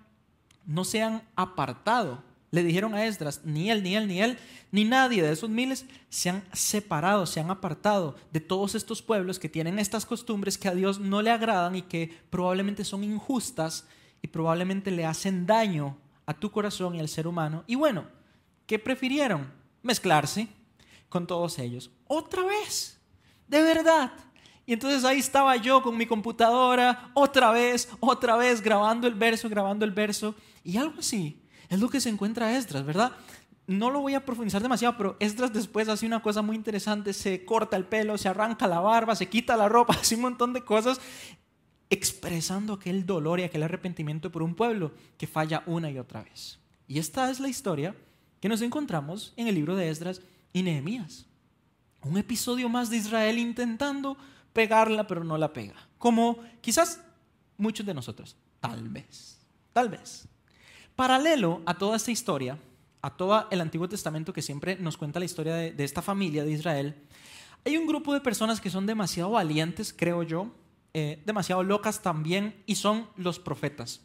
no 0.65 0.85
se 0.85 1.01
han 1.01 1.23
apartado. 1.35 2.23
Le 2.51 2.63
dijeron 2.63 2.93
a 2.93 3.05
Esdras, 3.05 3.41
ni 3.43 3.71
él, 3.71 3.81
ni 3.81 3.95
él, 3.95 4.07
ni 4.07 4.21
él, 4.21 4.37
ni 4.71 4.85
nadie 4.85 5.23
de 5.23 5.31
esos 5.31 5.49
miles 5.49 5.87
se 6.09 6.29
han 6.29 6.43
separado, 6.53 7.25
se 7.25 7.39
han 7.39 7.49
apartado 7.49 8.15
de 8.31 8.39
todos 8.39 8.75
estos 8.75 9.01
pueblos 9.01 9.39
que 9.39 9.49
tienen 9.49 9.79
estas 9.79 10.05
costumbres 10.05 10.59
que 10.59 10.67
a 10.67 10.75
Dios 10.75 10.99
no 10.99 11.23
le 11.23 11.31
agradan 11.31 11.75
y 11.75 11.81
que 11.81 12.15
probablemente 12.29 12.85
son 12.85 13.03
injustas 13.03 13.87
y 14.21 14.27
probablemente 14.27 14.91
le 14.91 15.05
hacen 15.05 15.47
daño 15.47 15.97
a 16.25 16.33
tu 16.33 16.51
corazón 16.51 16.95
y 16.95 16.99
al 16.99 17.09
ser 17.09 17.27
humano. 17.27 17.63
Y 17.67 17.75
bueno, 17.75 18.05
¿qué 18.65 18.79
prefirieron? 18.79 19.51
Mezclarse 19.81 20.47
con 21.09 21.27
todos 21.27 21.59
ellos. 21.59 21.91
Otra 22.07 22.43
vez, 22.43 22.99
de 23.47 23.61
verdad. 23.61 24.13
Y 24.65 24.73
entonces 24.73 25.03
ahí 25.03 25.19
estaba 25.19 25.55
yo 25.57 25.81
con 25.81 25.97
mi 25.97 26.05
computadora, 26.05 27.11
otra 27.13 27.51
vez, 27.51 27.89
otra 27.99 28.37
vez, 28.37 28.61
grabando 28.61 29.07
el 29.07 29.13
verso, 29.13 29.49
grabando 29.49 29.83
el 29.83 29.91
verso, 29.91 30.35
y 30.63 30.77
algo 30.77 30.99
así 30.99 31.43
es 31.73 31.79
lo 31.79 31.89
que 31.89 31.99
se 31.99 32.09
encuentra 32.09 32.55
Esdras, 32.55 32.85
¿verdad? 32.85 33.13
No 33.65 33.89
lo 33.89 34.01
voy 34.01 34.13
a 34.13 34.23
profundizar 34.23 34.61
demasiado, 34.61 34.95
pero 34.97 35.17
Esdras 35.19 35.51
después 35.51 35.87
hace 35.89 36.05
una 36.05 36.21
cosa 36.21 36.41
muy 36.41 36.55
interesante, 36.55 37.13
se 37.13 37.45
corta 37.45 37.77
el 37.77 37.85
pelo, 37.85 38.17
se 38.17 38.29
arranca 38.29 38.67
la 38.67 38.79
barba, 38.79 39.15
se 39.15 39.27
quita 39.27 39.57
la 39.57 39.69
ropa, 39.69 39.93
hace 39.99 40.15
un 40.15 40.21
montón 40.21 40.53
de 40.53 40.63
cosas, 40.63 41.01
expresando 41.89 42.73
aquel 42.73 43.05
dolor 43.05 43.39
y 43.39 43.43
aquel 43.43 43.63
arrepentimiento 43.63 44.31
por 44.31 44.43
un 44.43 44.55
pueblo 44.55 44.93
que 45.17 45.27
falla 45.27 45.63
una 45.65 45.91
y 45.91 45.99
otra 45.99 46.23
vez. 46.23 46.59
Y 46.87 46.99
esta 46.99 47.29
es 47.29 47.39
la 47.39 47.49
historia 47.49 47.95
que 48.39 48.49
nos 48.49 48.61
encontramos 48.61 49.33
en 49.37 49.47
el 49.47 49.55
libro 49.55 49.75
de 49.75 49.89
Esdras 49.89 50.21
y 50.51 50.63
Nehemías. 50.63 51.25
Un 52.01 52.17
episodio 52.17 52.67
más 52.67 52.89
de 52.89 52.97
Israel 52.97 53.37
intentando 53.37 54.17
pegarla, 54.51 55.07
pero 55.07 55.23
no 55.23 55.37
la 55.37 55.53
pega. 55.53 55.75
Como 55.97 56.39
quizás 56.61 57.01
muchos 57.57 57.85
de 57.85 57.93
nosotros. 57.93 58.35
Tal 58.59 58.89
vez. 58.89 59.39
Tal 59.71 59.89
vez. 59.89 60.27
Paralelo 60.95 61.61
a 61.65 61.73
toda 61.73 61.97
esta 61.97 62.11
historia, 62.11 62.57
a 63.01 63.09
todo 63.09 63.47
el 63.49 63.61
Antiguo 63.61 63.89
Testamento 63.89 64.31
que 64.31 64.41
siempre 64.41 64.77
nos 64.77 64.97
cuenta 64.97 65.19
la 65.19 65.25
historia 65.25 65.55
de, 65.55 65.83
esta 65.83 66.01
familia 66.01 66.43
de 66.43 66.51
Israel, 66.51 66.95
hay 67.65 67.77
un 67.77 67.87
grupo 67.87 68.13
de 68.13 68.21
personas 68.21 68.61
que 68.61 68.69
son 68.69 68.85
demasiado 68.85 69.31
valientes, 69.31 69.93
creo 69.97 70.23
yo, 70.23 70.51
eh, 70.93 71.21
demasiado 71.25 71.63
locas 71.63 72.01
también, 72.01 72.63
y 72.65 72.75
son 72.75 73.07
los 73.17 73.39
profetas. 73.39 74.01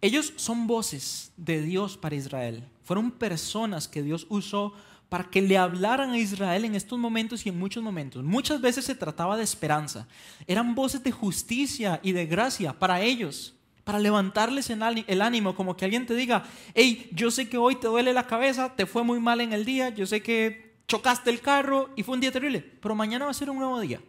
Ellos 0.00 0.32
son 0.36 0.66
voces 0.66 1.32
de 1.36 1.62
Dios 1.62 1.96
para 1.96 2.16
Israel. 2.16 2.68
Fueron 2.82 3.12
personas 3.12 3.86
que 3.86 4.02
Dios 4.02 4.26
usó 4.28 4.72
para 5.08 5.30
que 5.30 5.42
le 5.42 5.58
hablaran 5.58 6.10
a 6.10 6.18
Israel 6.18 6.64
en 6.64 6.74
estos 6.74 6.98
momentos 6.98 7.44
y 7.44 7.50
en 7.50 7.58
muchos 7.58 7.82
momentos. 7.82 8.24
Muchas 8.24 8.60
veces 8.60 8.84
se 8.84 8.94
trataba 8.94 9.36
de 9.36 9.44
esperanza. 9.44 10.08
Eran 10.46 10.74
voces 10.74 11.04
de 11.04 11.12
justicia 11.12 12.00
y 12.02 12.12
de 12.12 12.26
gracia 12.26 12.72
para 12.72 13.02
ellos 13.02 13.54
para 13.84 13.98
levantarles 13.98 14.70
el 14.70 15.22
ánimo, 15.22 15.54
como 15.54 15.76
que 15.76 15.84
alguien 15.84 16.06
te 16.06 16.14
diga, 16.14 16.44
hey, 16.74 17.08
yo 17.12 17.30
sé 17.30 17.48
que 17.48 17.58
hoy 17.58 17.76
te 17.76 17.88
duele 17.88 18.12
la 18.12 18.26
cabeza, 18.26 18.74
te 18.74 18.86
fue 18.86 19.02
muy 19.02 19.18
mal 19.18 19.40
en 19.40 19.52
el 19.52 19.64
día, 19.64 19.88
yo 19.88 20.06
sé 20.06 20.22
que 20.22 20.76
chocaste 20.86 21.30
el 21.30 21.40
carro 21.40 21.90
y 21.96 22.02
fue 22.02 22.14
un 22.14 22.20
día 22.20 22.30
terrible, 22.30 22.60
pero 22.60 22.94
mañana 22.94 23.24
va 23.24 23.32
a 23.32 23.34
ser 23.34 23.50
un 23.50 23.58
nuevo 23.58 23.80
día. 23.80 24.00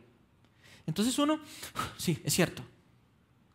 Entonces 0.87 1.17
uno, 1.17 1.39
sí, 1.97 2.19
es 2.23 2.33
cierto. 2.33 2.63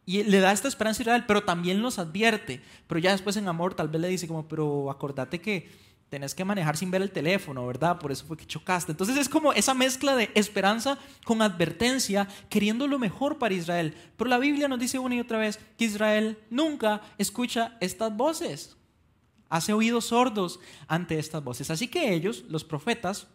Y 0.06 0.22
le 0.24 0.40
da 0.40 0.52
esta 0.52 0.68
esperanza 0.68 1.02
Israel, 1.02 1.24
pero 1.26 1.44
también 1.44 1.82
los 1.82 1.98
advierte. 1.98 2.62
Pero 2.86 2.98
ya 2.98 3.12
después 3.12 3.36
en 3.36 3.46
amor 3.46 3.74
tal 3.74 3.88
vez 3.88 4.00
le 4.00 4.08
dice 4.08 4.26
como, 4.26 4.48
pero 4.48 4.90
acordate 4.90 5.40
que 5.40 5.68
tenés 6.08 6.34
que 6.34 6.44
manejar 6.44 6.76
sin 6.76 6.90
ver 6.90 7.02
el 7.02 7.10
teléfono, 7.10 7.66
¿verdad? 7.66 7.98
Por 7.98 8.10
eso 8.10 8.24
fue 8.24 8.36
que 8.36 8.46
chocaste. 8.46 8.92
Entonces 8.92 9.16
es 9.16 9.28
como 9.28 9.52
esa 9.52 9.74
mezcla 9.74 10.16
de 10.16 10.30
esperanza 10.34 10.98
con 11.24 11.42
advertencia, 11.42 12.26
queriendo 12.48 12.86
lo 12.86 12.98
mejor 12.98 13.38
para 13.38 13.54
Israel. 13.54 13.94
Pero 14.16 14.30
la 14.30 14.38
Biblia 14.38 14.68
nos 14.68 14.78
dice 14.78 14.98
una 14.98 15.16
y 15.16 15.20
otra 15.20 15.38
vez 15.38 15.60
que 15.76 15.84
Israel 15.84 16.38
nunca 16.48 17.02
escucha 17.18 17.76
estas 17.80 18.16
voces. 18.16 18.76
Hace 19.50 19.72
oídos 19.72 20.06
sordos 20.06 20.60
ante 20.86 21.18
estas 21.18 21.44
voces. 21.44 21.70
Así 21.70 21.88
que 21.88 22.14
ellos, 22.14 22.44
los 22.48 22.64
profetas, 22.64 23.26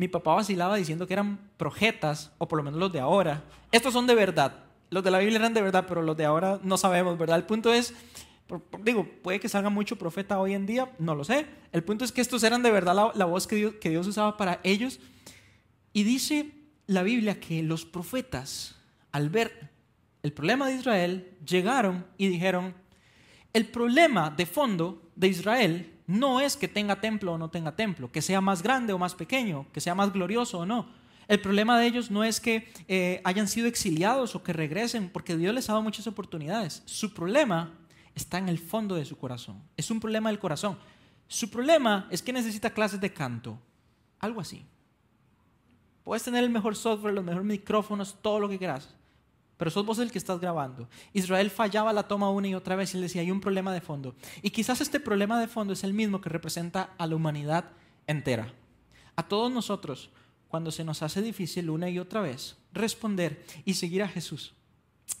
mi 0.00 0.08
papá 0.08 0.34
vacilaba 0.34 0.76
diciendo 0.76 1.06
que 1.06 1.12
eran 1.12 1.38
profetas, 1.58 2.32
o 2.38 2.48
por 2.48 2.56
lo 2.56 2.62
menos 2.62 2.80
los 2.80 2.90
de 2.90 3.00
ahora. 3.00 3.44
Estos 3.70 3.92
son 3.92 4.06
de 4.06 4.14
verdad. 4.14 4.64
Los 4.88 5.04
de 5.04 5.10
la 5.10 5.18
Biblia 5.18 5.38
eran 5.38 5.52
de 5.52 5.60
verdad, 5.60 5.84
pero 5.86 6.00
los 6.00 6.16
de 6.16 6.24
ahora 6.24 6.58
no 6.62 6.78
sabemos, 6.78 7.18
¿verdad? 7.18 7.36
El 7.36 7.44
punto 7.44 7.70
es, 7.70 7.92
digo, 8.82 9.06
puede 9.22 9.40
que 9.40 9.50
salga 9.50 9.68
mucho 9.68 9.96
profeta 9.96 10.40
hoy 10.40 10.54
en 10.54 10.64
día, 10.64 10.90
no 10.98 11.14
lo 11.14 11.22
sé. 11.22 11.44
El 11.70 11.84
punto 11.84 12.06
es 12.06 12.12
que 12.12 12.22
estos 12.22 12.42
eran 12.44 12.62
de 12.62 12.70
verdad 12.70 13.12
la, 13.14 13.24
voz 13.26 13.46
que 13.46 13.56
Dios, 13.56 13.74
que 13.74 13.90
Dios 13.90 14.06
usaba 14.06 14.38
para 14.38 14.58
ellos. 14.64 15.00
Y 15.92 16.04
dice 16.04 16.50
la 16.86 17.02
Biblia 17.02 17.38
que 17.38 17.62
los 17.62 17.84
profetas, 17.84 18.76
al 19.12 19.28
ver 19.28 19.68
el 20.22 20.32
problema 20.32 20.66
de 20.66 20.76
Israel, 20.76 21.36
llegaron 21.44 22.06
y 22.16 22.28
dijeron, 22.28 22.72
el 23.52 23.66
problema 23.66 24.30
de 24.30 24.46
fondo 24.46 25.10
de 25.14 25.28
Israel 25.28 25.92
no 26.10 26.40
es 26.40 26.56
que 26.56 26.66
tenga 26.66 27.00
templo 27.00 27.32
o 27.32 27.38
no 27.38 27.50
tenga 27.50 27.76
templo, 27.76 28.10
que 28.10 28.20
sea 28.20 28.40
más 28.40 28.62
grande 28.62 28.92
o 28.92 28.98
más 28.98 29.14
pequeño, 29.14 29.66
que 29.72 29.80
sea 29.80 29.94
más 29.94 30.12
glorioso 30.12 30.58
o 30.58 30.66
no. 30.66 30.88
El 31.28 31.40
problema 31.40 31.78
de 31.78 31.86
ellos 31.86 32.10
no 32.10 32.24
es 32.24 32.40
que 32.40 32.72
eh, 32.88 33.20
hayan 33.22 33.46
sido 33.46 33.68
exiliados 33.68 34.34
o 34.34 34.42
que 34.42 34.52
regresen, 34.52 35.08
porque 35.08 35.36
Dios 35.36 35.54
les 35.54 35.70
ha 35.70 35.74
dado 35.74 35.84
muchas 35.84 36.08
oportunidades. 36.08 36.82
Su 36.86 37.14
problema 37.14 37.72
está 38.16 38.38
en 38.38 38.48
el 38.48 38.58
fondo 38.58 38.96
de 38.96 39.04
su 39.04 39.16
corazón. 39.16 39.62
Es 39.76 39.90
un 39.92 40.00
problema 40.00 40.30
del 40.30 40.40
corazón. 40.40 40.76
Su 41.28 41.48
problema 41.48 42.08
es 42.10 42.22
que 42.22 42.32
necesita 42.32 42.70
clases 42.70 43.00
de 43.00 43.12
canto. 43.12 43.56
Algo 44.18 44.40
así. 44.40 44.66
Puedes 46.02 46.24
tener 46.24 46.42
el 46.42 46.50
mejor 46.50 46.74
software, 46.74 47.14
los 47.14 47.24
mejores 47.24 47.46
micrófonos, 47.46 48.16
todo 48.20 48.40
lo 48.40 48.48
que 48.48 48.58
quieras 48.58 48.96
pero 49.60 49.70
sos 49.70 49.84
vos 49.84 49.98
el 49.98 50.10
que 50.10 50.16
estás 50.16 50.40
grabando. 50.40 50.88
Israel 51.12 51.50
fallaba 51.50 51.92
la 51.92 52.08
toma 52.08 52.30
una 52.30 52.48
y 52.48 52.54
otra 52.54 52.76
vez 52.76 52.94
y 52.94 52.96
él 52.96 53.02
decía, 53.02 53.20
hay 53.20 53.30
un 53.30 53.42
problema 53.42 53.74
de 53.74 53.82
fondo. 53.82 54.14
Y 54.40 54.48
quizás 54.48 54.80
este 54.80 55.00
problema 55.00 55.38
de 55.38 55.48
fondo 55.48 55.74
es 55.74 55.84
el 55.84 55.92
mismo 55.92 56.22
que 56.22 56.30
representa 56.30 56.94
a 56.96 57.06
la 57.06 57.14
humanidad 57.14 57.66
entera. 58.06 58.54
A 59.16 59.28
todos 59.28 59.52
nosotros, 59.52 60.08
cuando 60.48 60.70
se 60.70 60.82
nos 60.82 61.02
hace 61.02 61.20
difícil 61.20 61.68
una 61.68 61.90
y 61.90 61.98
otra 61.98 62.22
vez 62.22 62.56
responder 62.72 63.44
y 63.66 63.74
seguir 63.74 64.02
a 64.02 64.08
Jesús. 64.08 64.54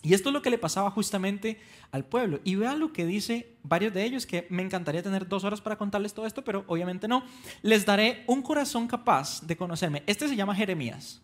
Y 0.00 0.14
esto 0.14 0.30
es 0.30 0.32
lo 0.32 0.40
que 0.40 0.48
le 0.48 0.56
pasaba 0.56 0.90
justamente 0.90 1.60
al 1.92 2.06
pueblo. 2.06 2.40
Y 2.42 2.54
vean 2.54 2.80
lo 2.80 2.94
que 2.94 3.04
dice 3.04 3.58
varios 3.62 3.92
de 3.92 4.04
ellos, 4.04 4.24
que 4.24 4.46
me 4.48 4.62
encantaría 4.62 5.02
tener 5.02 5.28
dos 5.28 5.44
horas 5.44 5.60
para 5.60 5.76
contarles 5.76 6.14
todo 6.14 6.24
esto, 6.24 6.42
pero 6.42 6.64
obviamente 6.66 7.08
no. 7.08 7.24
Les 7.60 7.84
daré 7.84 8.24
un 8.26 8.40
corazón 8.40 8.88
capaz 8.88 9.42
de 9.42 9.58
conocerme. 9.58 10.02
Este 10.06 10.28
se 10.28 10.34
llama 10.36 10.54
Jeremías. 10.54 11.20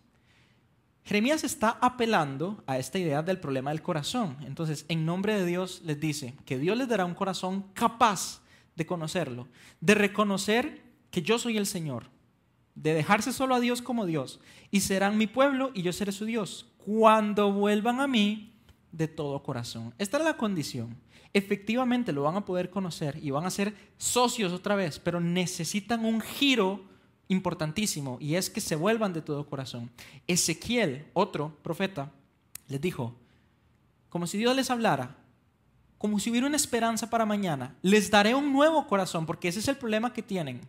Jeremías 1.07 1.45
está 1.45 1.77
apelando 1.79 2.61
a 2.67 2.77
esta 2.77 2.99
idea 2.99 3.23
del 3.23 3.39
problema 3.39 3.69
del 3.69 3.81
corazón. 3.81 4.35
Entonces, 4.45 4.85
en 4.89 5.05
nombre 5.05 5.39
de 5.39 5.45
Dios 5.45 5.81
les 5.85 5.97
dice 6.01 6.33
que 6.45 6.59
Dios 6.59 6.77
les 6.77 6.89
dará 6.89 7.05
un 7.05 7.13
corazón 7.13 7.63
capaz 7.73 8.41
de 8.75 8.85
conocerlo, 8.85 9.47
de 9.79 9.95
reconocer 9.95 10.83
que 11.09 11.21
yo 11.21 11.39
soy 11.39 11.55
el 11.55 11.65
Señor, 11.65 12.07
de 12.75 12.93
dejarse 12.93 13.31
solo 13.31 13.55
a 13.55 13.61
Dios 13.61 13.81
como 13.81 14.05
Dios, 14.05 14.41
y 14.69 14.81
serán 14.81 15.17
mi 15.17 15.27
pueblo 15.27 15.71
y 15.73 15.81
yo 15.81 15.93
seré 15.93 16.11
su 16.11 16.25
Dios, 16.25 16.73
cuando 16.77 17.53
vuelvan 17.53 18.01
a 18.01 18.07
mí 18.07 18.53
de 18.91 19.07
todo 19.07 19.41
corazón. 19.43 19.93
Esta 19.97 20.17
es 20.17 20.25
la 20.25 20.35
condición. 20.35 20.97
Efectivamente 21.31 22.11
lo 22.11 22.23
van 22.23 22.35
a 22.35 22.43
poder 22.43 22.69
conocer 22.69 23.17
y 23.23 23.31
van 23.31 23.45
a 23.45 23.49
ser 23.49 23.73
socios 23.95 24.51
otra 24.51 24.75
vez, 24.75 24.99
pero 24.99 25.21
necesitan 25.21 26.03
un 26.03 26.19
giro 26.19 26.83
importantísimo 27.27 28.17
y 28.19 28.35
es 28.35 28.49
que 28.49 28.61
se 28.61 28.75
vuelvan 28.75 29.13
de 29.13 29.21
todo 29.21 29.45
corazón. 29.45 29.89
Ezequiel, 30.27 31.05
otro 31.13 31.55
profeta, 31.61 32.11
les 32.67 32.81
dijo, 32.81 33.15
como 34.09 34.27
si 34.27 34.37
Dios 34.37 34.55
les 34.55 34.69
hablara, 34.69 35.15
como 35.97 36.19
si 36.19 36.29
hubiera 36.29 36.47
una 36.47 36.55
esperanza 36.55 37.09
para 37.09 37.25
mañana, 37.25 37.75
les 37.81 38.11
daré 38.11 38.35
un 38.35 38.53
nuevo 38.53 38.87
corazón, 38.87 39.25
porque 39.25 39.47
ese 39.47 39.59
es 39.59 39.67
el 39.67 39.77
problema 39.77 40.13
que 40.13 40.21
tienen. 40.21 40.61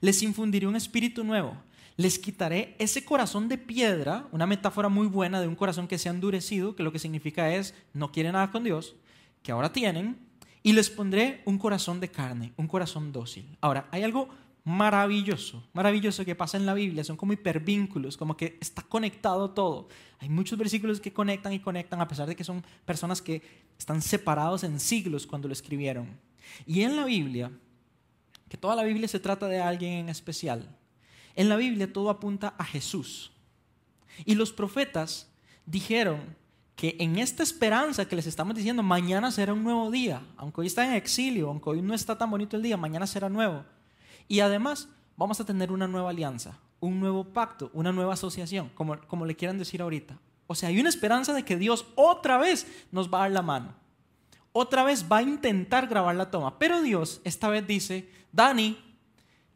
Les 0.00 0.22
infundiré 0.22 0.66
un 0.66 0.76
espíritu 0.76 1.24
nuevo. 1.24 1.56
Les 1.96 2.18
quitaré 2.18 2.76
ese 2.78 3.04
corazón 3.04 3.48
de 3.48 3.58
piedra, 3.58 4.26
una 4.32 4.46
metáfora 4.46 4.88
muy 4.88 5.06
buena 5.06 5.40
de 5.40 5.48
un 5.48 5.56
corazón 5.56 5.88
que 5.88 5.98
se 5.98 6.08
ha 6.08 6.12
endurecido, 6.12 6.74
que 6.74 6.82
lo 6.82 6.92
que 6.92 6.98
significa 6.98 7.52
es 7.52 7.74
no 7.92 8.12
quiere 8.12 8.32
nada 8.32 8.50
con 8.50 8.64
Dios, 8.64 8.94
que 9.42 9.52
ahora 9.52 9.72
tienen, 9.72 10.16
y 10.62 10.72
les 10.72 10.88
pondré 10.88 11.42
un 11.44 11.58
corazón 11.58 12.00
de 12.00 12.10
carne, 12.10 12.52
un 12.56 12.68
corazón 12.68 13.12
dócil. 13.12 13.44
Ahora, 13.60 13.88
hay 13.90 14.02
algo 14.02 14.28
maravilloso, 14.64 15.62
maravilloso 15.72 16.24
que 16.24 16.34
pasa 16.34 16.56
en 16.56 16.66
la 16.66 16.74
Biblia, 16.74 17.04
son 17.04 17.16
como 17.16 17.32
hipervínculos, 17.32 18.16
como 18.16 18.36
que 18.36 18.58
está 18.60 18.82
conectado 18.82 19.50
todo. 19.50 19.88
Hay 20.18 20.28
muchos 20.28 20.58
versículos 20.58 21.00
que 21.00 21.12
conectan 21.12 21.52
y 21.52 21.60
conectan 21.60 22.00
a 22.00 22.08
pesar 22.08 22.28
de 22.28 22.36
que 22.36 22.44
son 22.44 22.64
personas 22.84 23.22
que 23.22 23.42
están 23.78 24.02
separados 24.02 24.64
en 24.64 24.78
siglos 24.78 25.26
cuando 25.26 25.48
lo 25.48 25.52
escribieron. 25.52 26.18
Y 26.66 26.82
en 26.82 26.96
la 26.96 27.04
Biblia, 27.04 27.50
que 28.48 28.56
toda 28.56 28.76
la 28.76 28.82
Biblia 28.82 29.08
se 29.08 29.20
trata 29.20 29.46
de 29.46 29.60
alguien 29.60 29.92
en 29.92 30.08
especial, 30.08 30.76
en 31.34 31.48
la 31.48 31.56
Biblia 31.56 31.92
todo 31.92 32.10
apunta 32.10 32.54
a 32.58 32.64
Jesús. 32.64 33.32
Y 34.26 34.34
los 34.34 34.52
profetas 34.52 35.30
dijeron 35.64 36.36
que 36.76 36.96
en 36.98 37.18
esta 37.18 37.42
esperanza 37.42 38.06
que 38.06 38.16
les 38.16 38.26
estamos 38.26 38.54
diciendo, 38.54 38.82
mañana 38.82 39.30
será 39.30 39.52
un 39.52 39.62
nuevo 39.62 39.90
día, 39.90 40.22
aunque 40.36 40.62
hoy 40.62 40.66
está 40.66 40.84
en 40.84 40.94
exilio, 40.94 41.48
aunque 41.48 41.70
hoy 41.70 41.82
no 41.82 41.94
está 41.94 42.18
tan 42.18 42.30
bonito 42.30 42.56
el 42.56 42.62
día, 42.62 42.76
mañana 42.76 43.06
será 43.06 43.28
nuevo 43.28 43.64
y 44.30 44.38
además 44.38 44.88
vamos 45.16 45.40
a 45.40 45.44
tener 45.44 45.72
una 45.72 45.88
nueva 45.88 46.10
alianza, 46.10 46.56
un 46.78 47.00
nuevo 47.00 47.24
pacto, 47.24 47.68
una 47.74 47.90
nueva 47.90 48.14
asociación, 48.14 48.70
como, 48.76 48.96
como 49.08 49.26
le 49.26 49.34
quieran 49.34 49.58
decir 49.58 49.82
ahorita. 49.82 50.16
O 50.46 50.54
sea, 50.54 50.68
hay 50.68 50.78
una 50.78 50.88
esperanza 50.88 51.34
de 51.34 51.44
que 51.44 51.56
Dios 51.56 51.84
otra 51.96 52.38
vez 52.38 52.64
nos 52.92 53.12
va 53.12 53.18
a 53.18 53.20
dar 53.22 53.32
la 53.32 53.42
mano. 53.42 53.74
Otra 54.52 54.84
vez 54.84 55.04
va 55.10 55.16
a 55.16 55.22
intentar 55.22 55.88
grabar 55.88 56.14
la 56.14 56.30
toma. 56.30 56.60
Pero 56.60 56.80
Dios 56.80 57.20
esta 57.24 57.48
vez 57.48 57.66
dice, 57.66 58.08
Dani, 58.30 58.78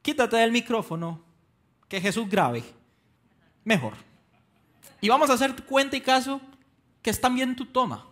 quítate 0.02 0.38
del 0.38 0.50
micrófono, 0.50 1.22
que 1.88 2.00
Jesús 2.00 2.28
grabe. 2.28 2.64
Mejor. 3.62 3.92
Y 5.00 5.08
vamos 5.08 5.30
a 5.30 5.34
hacer 5.34 5.54
cuenta 5.66 5.96
y 5.96 6.00
caso 6.00 6.40
que 7.00 7.10
están 7.10 7.37
bien 7.37 7.54
tu 7.54 7.66
toma. 7.66 8.08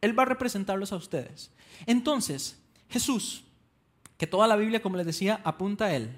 Él 0.00 0.18
va 0.18 0.24
a 0.24 0.26
representarlos 0.26 0.90
a 0.90 0.96
ustedes. 0.96 1.52
Entonces, 1.86 2.60
Jesús 2.88 3.45
que 4.16 4.26
toda 4.26 4.46
la 4.46 4.56
Biblia, 4.56 4.82
como 4.82 4.96
les 4.96 5.06
decía, 5.06 5.40
apunta 5.44 5.86
a 5.86 5.94
Él. 5.94 6.10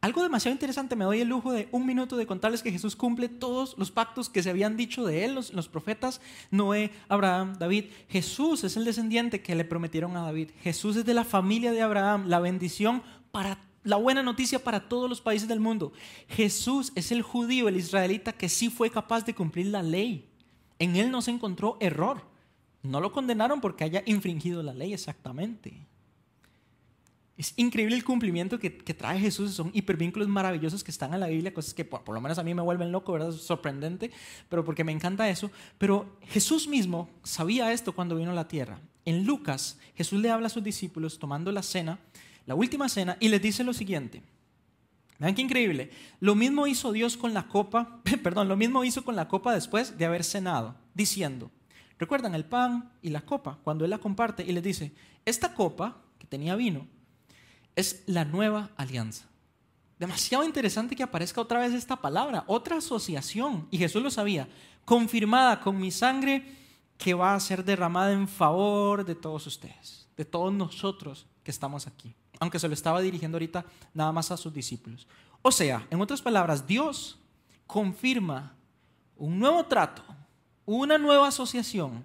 Algo 0.00 0.22
demasiado 0.22 0.52
interesante, 0.52 0.94
me 0.94 1.04
doy 1.04 1.20
el 1.20 1.28
lujo 1.28 1.50
de 1.50 1.68
un 1.72 1.84
minuto 1.84 2.16
de 2.16 2.26
contarles 2.26 2.62
que 2.62 2.70
Jesús 2.70 2.94
cumple 2.94 3.28
todos 3.28 3.76
los 3.78 3.90
pactos 3.90 4.28
que 4.28 4.44
se 4.44 4.50
habían 4.50 4.76
dicho 4.76 5.04
de 5.04 5.24
Él, 5.24 5.34
los, 5.34 5.68
profetas, 5.68 6.20
Noé, 6.52 6.92
Abraham, 7.08 7.58
David. 7.58 7.86
Jesús 8.08 8.62
es 8.62 8.76
el 8.76 8.84
descendiente 8.84 9.42
que 9.42 9.56
le 9.56 9.64
prometieron 9.64 10.16
a 10.16 10.22
David. 10.22 10.50
Jesús 10.62 10.94
es 10.94 11.04
de 11.04 11.14
la 11.14 11.24
familia 11.24 11.72
de 11.72 11.82
Abraham, 11.82 12.28
la 12.28 12.38
bendición 12.38 13.02
para 13.32 13.58
la 13.82 13.96
buena 13.96 14.22
noticia 14.22 14.62
para 14.62 14.88
todos 14.88 15.10
los 15.10 15.20
países 15.20 15.48
del 15.48 15.58
mundo. 15.58 15.92
Jesús 16.28 16.92
es 16.94 17.10
el 17.10 17.22
judío, 17.22 17.66
el 17.66 17.76
israelita 17.76 18.32
que 18.32 18.48
sí 18.48 18.70
fue 18.70 18.90
capaz 18.90 19.24
de 19.24 19.34
cumplir 19.34 19.66
la 19.66 19.82
ley. 19.82 20.28
En 20.78 20.94
Él 20.94 21.10
no 21.10 21.22
se 21.22 21.32
encontró 21.32 21.76
error. 21.80 22.22
No 22.84 23.00
lo 23.00 23.10
condenaron 23.10 23.60
porque 23.60 23.82
haya 23.82 24.04
infringido 24.06 24.62
la 24.62 24.74
ley 24.74 24.92
exactamente. 24.92 25.87
Es 27.38 27.54
increíble 27.54 27.94
el 27.94 28.02
cumplimiento 28.02 28.58
que, 28.58 28.68
trae 28.70 29.20
Jesús. 29.20 29.52
Son 29.54 29.70
hipervínculos 29.72 30.26
maravillosos 30.26 30.82
que 30.82 30.90
están 30.90 31.14
en 31.14 31.20
la 31.20 31.28
Biblia, 31.28 31.54
cosas 31.54 31.72
que 31.72 31.84
por, 31.84 32.12
lo 32.12 32.20
menos 32.20 32.36
a 32.36 32.42
mí 32.42 32.52
me 32.52 32.62
vuelven 32.62 32.90
loco, 32.90 33.12
¿verdad? 33.12 33.30
Sorprendente, 33.30 34.10
pero 34.48 34.64
porque 34.64 34.82
me 34.82 34.90
encanta 34.90 35.30
eso. 35.30 35.48
Pero 35.78 36.18
Jesús 36.26 36.66
mismo 36.66 37.08
sabía 37.22 37.72
esto 37.72 37.94
cuando 37.94 38.16
vino 38.16 38.32
a 38.32 38.34
la 38.34 38.48
tierra. 38.48 38.80
En 39.04 39.24
Lucas, 39.24 39.78
Jesús 39.94 40.20
le 40.20 40.32
habla 40.32 40.48
a 40.48 40.50
sus 40.50 40.64
discípulos 40.64 41.20
tomando 41.20 41.52
la 41.52 41.62
cena, 41.62 42.00
la 42.44 42.56
última 42.56 42.88
cena, 42.88 43.16
y 43.20 43.28
les 43.28 43.40
dice 43.40 43.62
lo 43.62 43.72
siguiente. 43.72 44.20
Vean 45.20 45.36
qué 45.36 45.42
increíble. 45.42 45.90
Lo 46.18 46.34
mismo 46.34 46.66
hizo 46.66 46.90
Dios 46.90 47.16
con 47.16 47.34
la 47.34 47.46
copa, 47.46 48.00
perdón, 48.24 48.48
lo 48.48 48.56
mismo 48.56 48.82
hizo 48.82 49.04
con 49.04 49.14
la 49.14 49.28
copa 49.28 49.54
después 49.54 49.96
de 49.96 50.04
haber 50.06 50.24
cenado, 50.24 50.74
diciendo, 50.92 51.52
recuerdan 52.00 52.34
el 52.34 52.44
pan 52.44 52.90
y 53.00 53.10
la 53.10 53.20
copa, 53.20 53.60
cuando 53.62 53.84
Él 53.84 53.90
la 53.90 53.98
comparte 53.98 54.42
y 54.42 54.50
les 54.50 54.64
dice, 54.64 54.92
esta 55.24 55.54
copa 55.54 55.98
que 56.18 56.26
tenía 56.26 56.56
vino, 56.56 56.88
es 57.78 58.02
la 58.06 58.24
nueva 58.24 58.70
alianza. 58.76 59.24
Demasiado 60.00 60.42
interesante 60.42 60.96
que 60.96 61.04
aparezca 61.04 61.40
otra 61.40 61.60
vez 61.60 61.72
esta 61.72 61.94
palabra, 61.94 62.42
otra 62.48 62.78
asociación, 62.78 63.68
y 63.70 63.78
Jesús 63.78 64.02
lo 64.02 64.10
sabía, 64.10 64.48
confirmada 64.84 65.60
con 65.60 65.78
mi 65.78 65.92
sangre 65.92 66.56
que 66.96 67.14
va 67.14 67.34
a 67.34 67.40
ser 67.40 67.64
derramada 67.64 68.12
en 68.12 68.26
favor 68.26 69.04
de 69.04 69.14
todos 69.14 69.46
ustedes, 69.46 70.08
de 70.16 70.24
todos 70.24 70.52
nosotros 70.52 71.26
que 71.44 71.52
estamos 71.52 71.86
aquí, 71.86 72.16
aunque 72.40 72.58
se 72.58 72.66
lo 72.66 72.74
estaba 72.74 73.00
dirigiendo 73.00 73.36
ahorita 73.36 73.64
nada 73.94 74.10
más 74.10 74.32
a 74.32 74.36
sus 74.36 74.52
discípulos. 74.52 75.06
O 75.40 75.52
sea, 75.52 75.86
en 75.88 76.00
otras 76.00 76.20
palabras, 76.20 76.66
Dios 76.66 77.16
confirma 77.64 78.56
un 79.16 79.38
nuevo 79.38 79.64
trato, 79.66 80.02
una 80.66 80.98
nueva 80.98 81.28
asociación, 81.28 82.04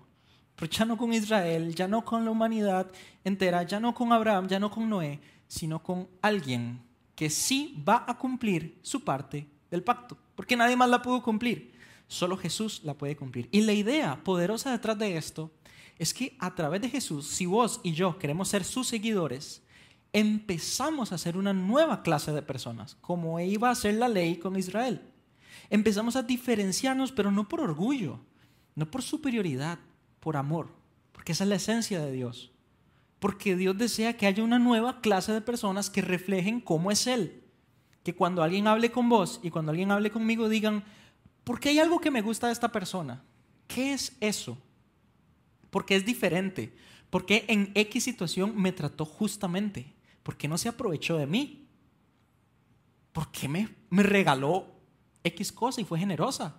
pero 0.56 0.72
ya 0.72 0.86
no 0.86 0.98
con 0.98 1.12
Israel, 1.14 1.74
ya 1.74 1.88
no 1.88 2.06
con 2.06 2.26
la 2.26 2.30
humanidad 2.30 2.92
entera, 3.24 3.64
ya 3.64 3.80
no 3.80 3.96
con 3.96 4.14
Abraham, 4.14 4.48
ya 4.48 4.60
no 4.60 4.70
con 4.70 4.88
Noé, 4.88 5.20
sino 5.54 5.84
con 5.84 6.10
alguien 6.24 6.82
que 7.14 7.30
sí 7.30 7.80
va 7.88 8.06
a 8.08 8.18
cumplir 8.18 8.80
su 8.82 9.04
parte 9.04 9.48
del 9.70 9.84
pacto, 9.84 10.18
porque 10.36 10.58
nadie 10.58 10.76
más 10.76 10.90
la 10.90 11.04
pudo 11.04 11.22
cumplir, 11.22 11.74
solo 12.08 12.38
Jesús 12.38 12.82
la 12.84 12.96
puede 12.96 13.16
cumplir. 13.16 13.50
Y 13.52 13.62
la 13.62 13.74
idea 13.74 14.24
poderosa 14.24 14.72
detrás 14.72 14.98
de 14.98 15.16
esto 15.16 15.52
es 16.00 16.12
que 16.12 16.36
a 16.40 16.56
través 16.56 16.82
de 16.82 16.90
Jesús, 16.90 17.28
si 17.28 17.46
vos 17.46 17.82
y 17.84 17.94
yo 17.94 18.18
queremos 18.18 18.48
ser 18.48 18.64
sus 18.64 18.88
seguidores, 18.88 19.62
empezamos 20.12 21.12
a 21.12 21.20
ser 21.20 21.38
una 21.38 21.54
nueva 21.54 22.02
clase 22.02 22.32
de 22.32 22.42
personas, 22.42 22.96
como 23.00 23.40
iba 23.40 23.70
a 23.70 23.76
ser 23.76 23.94
la 23.94 24.08
ley 24.08 24.38
con 24.38 24.58
Israel. 24.58 25.02
Empezamos 25.70 26.16
a 26.16 26.24
diferenciarnos, 26.24 27.12
pero 27.12 27.30
no 27.30 27.48
por 27.48 27.62
orgullo, 27.62 28.20
no 28.74 28.90
por 28.90 29.04
superioridad, 29.04 29.78
por 30.20 30.36
amor, 30.36 30.72
porque 31.12 31.34
esa 31.34 31.44
es 31.44 31.50
la 31.52 31.56
esencia 31.58 32.04
de 32.04 32.12
Dios. 32.12 32.53
Porque 33.24 33.56
Dios 33.56 33.78
desea 33.78 34.18
que 34.18 34.28
haya 34.28 34.44
una 34.44 34.60
nueva 34.60 35.00
clase 35.00 35.32
de 35.32 35.40
personas 35.40 35.90
que 35.90 36.02
reflejen 36.02 36.60
cómo 36.60 36.92
es 36.92 37.08
Él. 37.08 37.42
Que 38.04 38.14
cuando 38.14 38.44
alguien 38.44 38.68
hable 38.68 38.92
con 38.92 39.08
vos 39.08 39.40
y 39.42 39.50
cuando 39.50 39.70
alguien 39.72 39.92
hable 39.92 40.12
conmigo 40.12 40.50
digan, 40.50 40.84
¿por 41.46 41.62
qué 41.62 41.70
hay 41.70 41.80
algo 41.80 42.02
que 42.02 42.12
me 42.12 42.22
gusta 42.22 42.48
de 42.48 42.54
esta 42.54 42.74
persona? 42.74 43.24
¿Qué 43.66 43.94
es 43.94 44.18
eso? 44.20 44.58
Porque 45.70 45.96
es 45.96 46.06
diferente. 46.06 46.76
Porque 47.10 47.46
en 47.48 47.72
X 47.76 48.04
situación 48.04 48.58
me 48.58 48.74
trató 48.74 49.06
justamente. 49.06 49.94
¿Por 50.22 50.36
qué 50.36 50.50
no 50.50 50.58
se 50.58 50.68
aprovechó 50.68 51.16
de 51.16 51.26
mí? 51.26 51.70
¿Por 53.14 53.32
qué 53.32 53.48
me, 53.48 53.70
me 53.90 54.04
regaló 54.04 54.68
X 55.24 55.54
cosa 55.54 55.80
y 55.80 55.86
fue 55.86 55.98
generosa? 55.98 56.58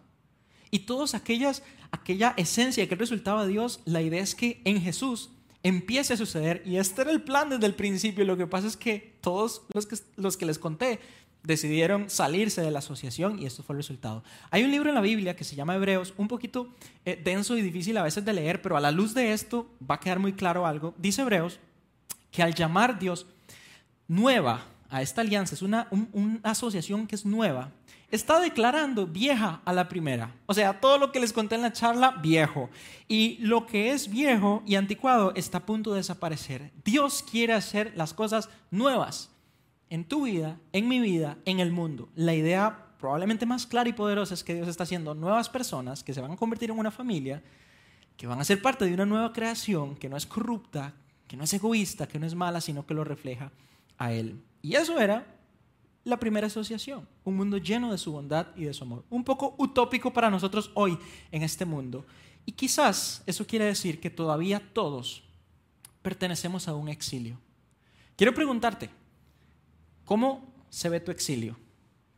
Y 0.70 0.78
todas 0.78 1.14
aquellas, 1.14 1.62
aquella 1.90 2.32
esencia 2.38 2.88
que 2.88 2.94
resultaba 2.94 3.44
de 3.44 3.52
Dios, 3.52 3.82
la 3.84 4.00
idea 4.00 4.22
es 4.22 4.34
que 4.34 4.62
en 4.64 4.80
Jesús 4.80 5.28
empiece 5.64 6.14
a 6.14 6.16
suceder. 6.16 6.62
Y 6.64 6.76
este 6.76 7.02
era 7.02 7.10
el 7.10 7.22
plan 7.22 7.48
desde 7.48 7.66
el 7.66 7.74
principio. 7.74 8.24
Lo 8.24 8.36
que 8.36 8.46
pasa 8.46 8.68
es 8.68 8.76
que 8.76 9.16
todos 9.20 9.62
los 9.72 9.86
que, 9.86 9.96
los 10.16 10.36
que 10.36 10.46
les 10.46 10.60
conté 10.60 11.00
decidieron 11.42 12.08
salirse 12.08 12.62
de 12.62 12.70
la 12.70 12.78
asociación 12.78 13.38
y 13.38 13.46
esto 13.46 13.62
fue 13.62 13.74
el 13.74 13.78
resultado. 13.78 14.22
Hay 14.50 14.62
un 14.62 14.70
libro 14.70 14.88
en 14.88 14.94
la 14.94 15.00
Biblia 15.00 15.36
que 15.36 15.44
se 15.44 15.56
llama 15.56 15.74
Hebreos, 15.74 16.14
un 16.16 16.28
poquito 16.28 16.74
eh, 17.04 17.20
denso 17.22 17.56
y 17.56 17.62
difícil 17.62 17.96
a 17.98 18.02
veces 18.02 18.24
de 18.24 18.32
leer, 18.32 18.62
pero 18.62 18.76
a 18.76 18.80
la 18.80 18.90
luz 18.90 19.12
de 19.14 19.32
esto 19.32 19.66
va 19.88 19.96
a 19.96 20.00
quedar 20.00 20.18
muy 20.18 20.32
claro 20.32 20.66
algo. 20.66 20.94
Dice 20.96 21.22
Hebreos 21.22 21.58
que 22.30 22.42
al 22.42 22.54
llamar 22.54 22.98
Dios 22.98 23.26
nueva 24.08 24.64
a 24.88 25.02
esta 25.02 25.20
alianza, 25.20 25.54
es 25.54 25.62
una, 25.62 25.88
una 25.90 26.40
asociación 26.42 27.06
que 27.06 27.14
es 27.14 27.26
nueva, 27.26 27.72
está 28.14 28.38
declarando 28.38 29.06
vieja 29.06 29.60
a 29.64 29.72
la 29.72 29.88
primera. 29.88 30.34
O 30.46 30.54
sea, 30.54 30.80
todo 30.80 30.98
lo 30.98 31.10
que 31.10 31.20
les 31.20 31.32
conté 31.32 31.56
en 31.56 31.62
la 31.62 31.72
charla, 31.72 32.12
viejo. 32.22 32.70
Y 33.08 33.38
lo 33.38 33.66
que 33.66 33.90
es 33.90 34.08
viejo 34.08 34.62
y 34.66 34.76
anticuado 34.76 35.32
está 35.34 35.58
a 35.58 35.66
punto 35.66 35.90
de 35.90 35.98
desaparecer. 35.98 36.70
Dios 36.84 37.24
quiere 37.28 37.52
hacer 37.52 37.92
las 37.96 38.14
cosas 38.14 38.48
nuevas 38.70 39.30
en 39.90 40.04
tu 40.04 40.24
vida, 40.24 40.58
en 40.72 40.88
mi 40.88 41.00
vida, 41.00 41.38
en 41.44 41.60
el 41.60 41.72
mundo. 41.72 42.08
La 42.14 42.34
idea 42.34 42.86
probablemente 42.98 43.46
más 43.46 43.66
clara 43.66 43.88
y 43.88 43.92
poderosa 43.92 44.34
es 44.34 44.44
que 44.44 44.54
Dios 44.54 44.68
está 44.68 44.84
haciendo 44.84 45.14
nuevas 45.14 45.48
personas 45.48 46.02
que 46.02 46.14
se 46.14 46.20
van 46.20 46.30
a 46.30 46.36
convertir 46.36 46.70
en 46.70 46.78
una 46.78 46.90
familia, 46.90 47.42
que 48.16 48.26
van 48.26 48.40
a 48.40 48.44
ser 48.44 48.62
parte 48.62 48.84
de 48.84 48.94
una 48.94 49.06
nueva 49.06 49.32
creación 49.32 49.96
que 49.96 50.08
no 50.08 50.16
es 50.16 50.24
corrupta, 50.24 50.94
que 51.26 51.36
no 51.36 51.44
es 51.44 51.52
egoísta, 51.52 52.06
que 52.06 52.18
no 52.18 52.26
es 52.26 52.34
mala, 52.34 52.60
sino 52.60 52.86
que 52.86 52.94
lo 52.94 53.02
refleja 53.02 53.50
a 53.98 54.12
Él. 54.12 54.40
Y 54.62 54.76
eso 54.76 54.98
era 55.00 55.26
la 56.04 56.18
primera 56.18 56.46
asociación, 56.46 57.08
un 57.24 57.36
mundo 57.36 57.56
lleno 57.56 57.90
de 57.90 57.98
su 57.98 58.12
bondad 58.12 58.48
y 58.56 58.64
de 58.64 58.74
su 58.74 58.84
amor. 58.84 59.04
Un 59.10 59.24
poco 59.24 59.54
utópico 59.58 60.12
para 60.12 60.30
nosotros 60.30 60.70
hoy 60.74 60.98
en 61.32 61.42
este 61.42 61.64
mundo. 61.64 62.04
Y 62.44 62.52
quizás 62.52 63.22
eso 63.26 63.46
quiere 63.46 63.64
decir 63.64 64.00
que 64.00 64.10
todavía 64.10 64.62
todos 64.72 65.22
pertenecemos 66.02 66.68
a 66.68 66.74
un 66.74 66.88
exilio. 66.88 67.38
Quiero 68.16 68.34
preguntarte, 68.34 68.90
¿cómo 70.04 70.52
se 70.68 70.90
ve 70.90 71.00
tu 71.00 71.10
exilio? 71.10 71.56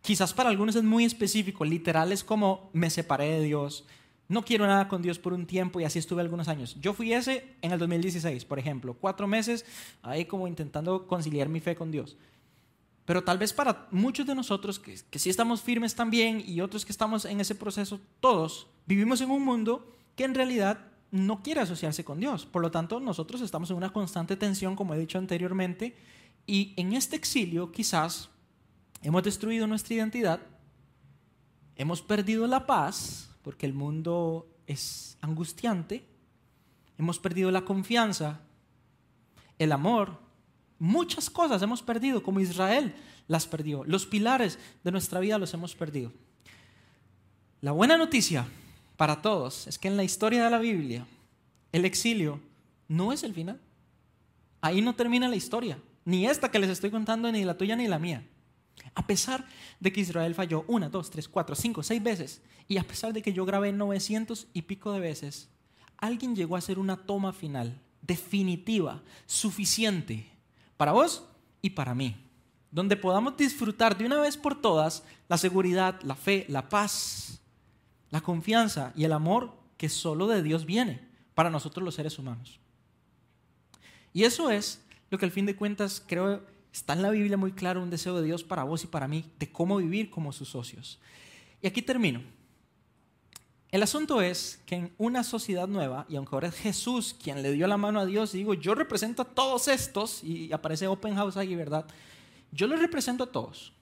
Quizás 0.03 0.34
para 0.34 0.51
algunos 0.51 0.74
es 0.76 0.82
muy 0.82 1.05
específico, 1.05 1.64
literal 1.64 2.12
es 2.12 2.24
como 2.24 2.70
me 2.72 2.91
separé 2.91 3.30
de 3.30 3.43
Dios, 3.43 3.84
no 4.28 4.45
quiero 4.45 4.66
nada 4.66 4.89
con 4.89 5.03
Dios 5.03 5.18
por 5.20 5.32
un 5.32 5.47
tiempo 5.47 5.80
y 5.80 5.84
así 5.84 6.01
estuve 6.01 6.20
algunos 6.20 6.49
años. 6.49 6.76
Yo 6.80 6.93
fui 6.93 7.12
ese 7.12 7.55
en 7.62 7.70
el 7.70 7.78
2016, 7.78 8.45
por 8.45 8.59
ejemplo, 8.59 8.95
cuatro 8.95 9.28
meses 9.28 9.64
ahí 10.03 10.24
como 10.24 10.49
intentando 10.49 11.07
conciliar 11.07 11.49
mi 11.49 11.61
fe 11.61 11.76
con 11.76 11.93
Dios. 11.93 12.16
Pero 13.07 13.24
tal 13.24 13.38
vez 13.38 13.52
para 13.52 13.88
muchos 13.90 14.26
de 14.26 14.34
nosotros 14.34 14.78
que, 14.78 14.98
que 15.11 15.18
sí 15.18 15.30
estamos 15.30 15.62
firmes 15.62 15.94
también 15.94 16.42
y 16.44 16.61
otros 16.61 16.84
que 16.84 16.92
estamos 16.92 17.24
en 17.24 17.40
ese 17.40 17.54
proceso, 17.54 18.00
todos 18.20 18.66
vivimos 18.84 19.20
en 19.20 19.30
un 19.30 19.44
mundo 19.44 19.90
que 20.16 20.24
en 20.24 20.34
realidad 20.34 20.80
no 21.11 21.42
quiere 21.42 21.61
asociarse 21.61 22.04
con 22.04 22.20
Dios. 22.20 22.46
Por 22.46 22.62
lo 22.62 22.70
tanto, 22.70 23.00
nosotros 23.00 23.40
estamos 23.40 23.70
en 23.70 23.76
una 23.76 23.92
constante 23.92 24.36
tensión, 24.36 24.76
como 24.76 24.94
he 24.94 24.98
dicho 24.98 25.18
anteriormente, 25.18 25.96
y 26.46 26.74
en 26.76 26.92
este 26.92 27.16
exilio 27.16 27.72
quizás 27.72 28.28
hemos 29.02 29.22
destruido 29.22 29.66
nuestra 29.66 29.94
identidad, 29.94 30.40
hemos 31.76 32.02
perdido 32.02 32.46
la 32.46 32.66
paz, 32.66 33.30
porque 33.42 33.66
el 33.66 33.72
mundo 33.72 34.48
es 34.66 35.16
angustiante, 35.20 36.04
hemos 36.98 37.18
perdido 37.18 37.50
la 37.50 37.64
confianza, 37.64 38.40
el 39.59 39.72
amor, 39.72 40.26
Muchas 40.79 41.31
cosas 41.31 41.62
hemos 41.62 41.83
perdido, 41.83 42.22
como 42.22 42.41
Israel 42.41 42.95
las 43.29 43.47
perdió. 43.47 43.85
Los 43.85 44.07
pilares 44.07 44.59
de 44.85 44.93
nuestra 44.93 45.20
vida 45.20 45.39
los 45.39 45.53
hemos 45.55 45.74
perdido. 45.74 46.12
La 47.61 47.72
buena 47.72 47.97
noticia 47.97 48.47
para 48.97 49.22
todos 49.22 49.66
es 49.66 49.79
que 49.79 49.89
en 49.89 49.97
la 49.97 50.05
historia 50.05 50.45
de 50.45 50.51
la 50.51 50.59
Biblia, 50.59 51.07
el 51.72 51.85
exilio 51.85 52.41
no 52.89 53.12
es 53.12 53.22
el 53.22 53.35
final. 53.35 53.61
Ahí 54.61 54.83
no 54.83 54.95
termina 54.95 55.29
la 55.29 55.37
historia. 55.37 55.79
Ni 56.05 56.27
esta 56.27 56.51
que 56.51 56.59
les 56.59 56.70
estoy 56.70 56.91
contando, 56.91 57.31
ni 57.33 57.45
la 57.45 57.57
tuya, 57.57 57.77
ni 57.77 57.89
la 57.89 57.99
mía. 57.99 58.27
A 58.95 59.07
pesar 59.07 59.47
de 59.81 59.93
que 59.93 60.01
Israel 60.01 60.35
falló 60.35 60.64
una, 60.68 60.89
dos, 60.89 61.11
tres, 61.11 61.29
cuatro, 61.29 61.57
cinco, 61.57 61.83
seis 61.83 62.03
veces, 62.03 62.43
y 62.68 62.77
a 62.77 62.85
pesar 62.85 63.12
de 63.12 63.22
que 63.22 63.33
yo 63.33 63.45
grabé 63.45 63.72
900 63.72 64.49
y 64.53 64.62
pico 64.62 64.93
de 64.93 65.01
veces, 65.01 65.49
alguien 65.97 66.37
llegó 66.37 66.57
a 66.57 66.59
hacer 66.59 66.79
una 66.79 66.97
toma 66.97 67.33
final, 67.33 67.81
definitiva, 68.03 69.03
suficiente, 69.27 70.31
para 70.77 70.93
vos 70.93 71.24
y 71.62 71.70
para 71.70 71.95
mí, 71.95 72.16
donde 72.70 72.97
podamos 72.97 73.37
disfrutar 73.37 73.97
de 73.97 74.07
una 74.07 74.20
vez 74.20 74.37
por 74.37 74.61
todas 74.61 75.03
la 75.29 75.39
seguridad, 75.39 76.01
la 76.03 76.14
fe, 76.14 76.47
la 76.49 76.68
paz, 76.68 77.41
la 78.11 78.20
confianza 78.20 78.93
y 78.95 79.05
el 79.05 79.12
amor 79.12 79.53
que 79.77 79.89
solo 79.89 80.27
de 80.27 80.43
Dios 80.43 80.64
viene 80.64 81.07
para 81.35 81.51
nosotros 81.51 81.85
los 81.85 81.95
seres 81.95 82.18
humanos. 82.18 82.61
Y 84.12 84.24
eso 84.24 84.51
es 84.51 84.83
lo 85.11 85.18
que 85.18 85.27
al 85.27 85.31
fin 85.31 85.47
de 85.47 85.57
cuentas 85.57 86.03
creo 86.07 86.43
está 86.72 86.93
en 86.93 87.03
la 87.03 87.11
Biblia 87.11 87.37
muy 87.37 87.53
claro, 87.53 87.83
un 87.83 87.91
deseo 87.91 88.16
de 88.16 88.27
Dios 88.27 88.45
para 88.45 88.64
vos 88.64 88.85
y 88.85 88.87
para 88.87 89.09
mí, 89.09 89.24
de 89.39 89.51
cómo 89.51 89.79
vivir 89.79 90.11
como 90.11 90.33
sus 90.33 90.49
socios. 90.49 90.99
Y 91.62 91.66
aquí 91.66 91.81
termino. 91.83 92.20
El 93.77 93.83
asunto 93.83 94.22
es 94.22 94.59
que 94.64 94.74
en 94.74 94.95
una 94.97 95.22
sociedad 95.22 95.68
nueva, 95.68 96.07
y 96.09 96.16
aunque 96.16 96.35
ahora 96.35 96.49
es 96.49 96.55
Jesús 96.55 97.14
quien 97.22 97.43
le 97.43 97.53
dio 97.53 97.66
la 97.66 97.77
mano 97.77 98.01
a 98.01 98.07
Dios 98.07 98.35
y 98.35 98.39
digo, 98.39 98.55
yo 98.55 98.74
represento 98.74 99.20
a 99.20 99.27
todos 99.27 99.68
estos, 99.68 100.24
y 100.24 100.51
aparece 100.51 100.87
Open 100.87 101.14
House 101.14 101.37
ahí, 101.37 101.55
¿verdad? 101.55 101.85
Yo 102.51 102.66
les 102.68 102.81
represento 102.81 103.24
a 103.24 103.31
todos. 103.31 103.74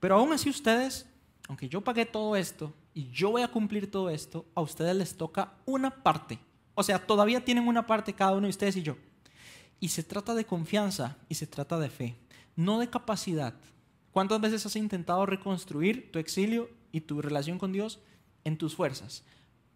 Pero 0.00 0.16
aún 0.16 0.32
así 0.32 0.50
ustedes, 0.50 1.06
aunque 1.46 1.68
yo 1.68 1.80
pagué 1.80 2.04
todo 2.04 2.34
esto 2.34 2.74
y 2.92 3.08
yo 3.12 3.30
voy 3.30 3.42
a 3.42 3.46
cumplir 3.46 3.88
todo 3.88 4.10
esto, 4.10 4.46
a 4.52 4.62
ustedes 4.62 4.96
les 4.96 5.16
toca 5.16 5.54
una 5.64 5.90
parte. 6.02 6.40
O 6.74 6.82
sea, 6.82 6.98
todavía 6.98 7.44
tienen 7.44 7.68
una 7.68 7.86
parte 7.86 8.14
cada 8.14 8.32
uno 8.32 8.48
de 8.48 8.50
ustedes 8.50 8.74
y 8.74 8.82
yo. 8.82 8.96
Y 9.78 9.90
se 9.90 10.02
trata 10.02 10.34
de 10.34 10.44
confianza 10.44 11.18
y 11.28 11.36
se 11.36 11.46
trata 11.46 11.78
de 11.78 11.88
fe, 11.88 12.16
no 12.56 12.80
de 12.80 12.90
capacidad. 12.90 13.54
¿Cuántas 14.10 14.40
veces 14.40 14.66
has 14.66 14.74
intentado 14.74 15.24
reconstruir 15.24 16.10
tu 16.10 16.18
exilio 16.18 16.68
y 16.90 17.02
tu 17.02 17.22
relación 17.22 17.60
con 17.60 17.70
Dios 17.70 18.00
en 18.42 18.58
tus 18.58 18.74
fuerzas? 18.74 19.22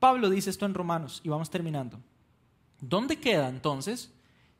Pablo 0.00 0.30
dice 0.30 0.50
esto 0.50 0.66
en 0.66 0.74
Romanos 0.74 1.20
y 1.22 1.28
vamos 1.28 1.50
terminando. 1.50 2.00
¿Dónde 2.80 3.20
queda 3.20 3.48
entonces 3.48 4.10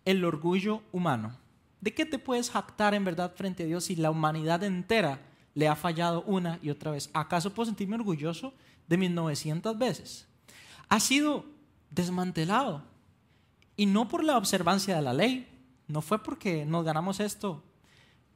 el 0.04 0.24
orgullo 0.24 0.82
humano? 0.92 1.36
¿De 1.80 1.94
qué 1.94 2.04
te 2.04 2.18
puedes 2.18 2.50
jactar 2.50 2.94
en 2.94 3.06
verdad 3.06 3.32
frente 3.34 3.62
a 3.62 3.66
Dios 3.66 3.84
si 3.84 3.96
la 3.96 4.10
humanidad 4.10 4.62
entera 4.62 5.22
le 5.54 5.66
ha 5.66 5.74
fallado 5.74 6.22
una 6.26 6.58
y 6.62 6.68
otra 6.68 6.90
vez? 6.90 7.08
¿Acaso 7.14 7.54
puedo 7.54 7.66
sentirme 7.66 7.96
orgulloso 7.96 8.52
de 8.86 8.98
mis 8.98 9.10
900 9.10 9.78
veces? 9.78 10.28
Ha 10.90 11.00
sido 11.00 11.46
desmantelado 11.90 12.82
y 13.76 13.86
no 13.86 14.08
por 14.08 14.22
la 14.22 14.36
observancia 14.36 14.94
de 14.94 15.02
la 15.02 15.14
ley, 15.14 15.48
no 15.88 16.02
fue 16.02 16.22
porque 16.22 16.66
nos 16.66 16.84
ganamos 16.84 17.18
esto 17.18 17.64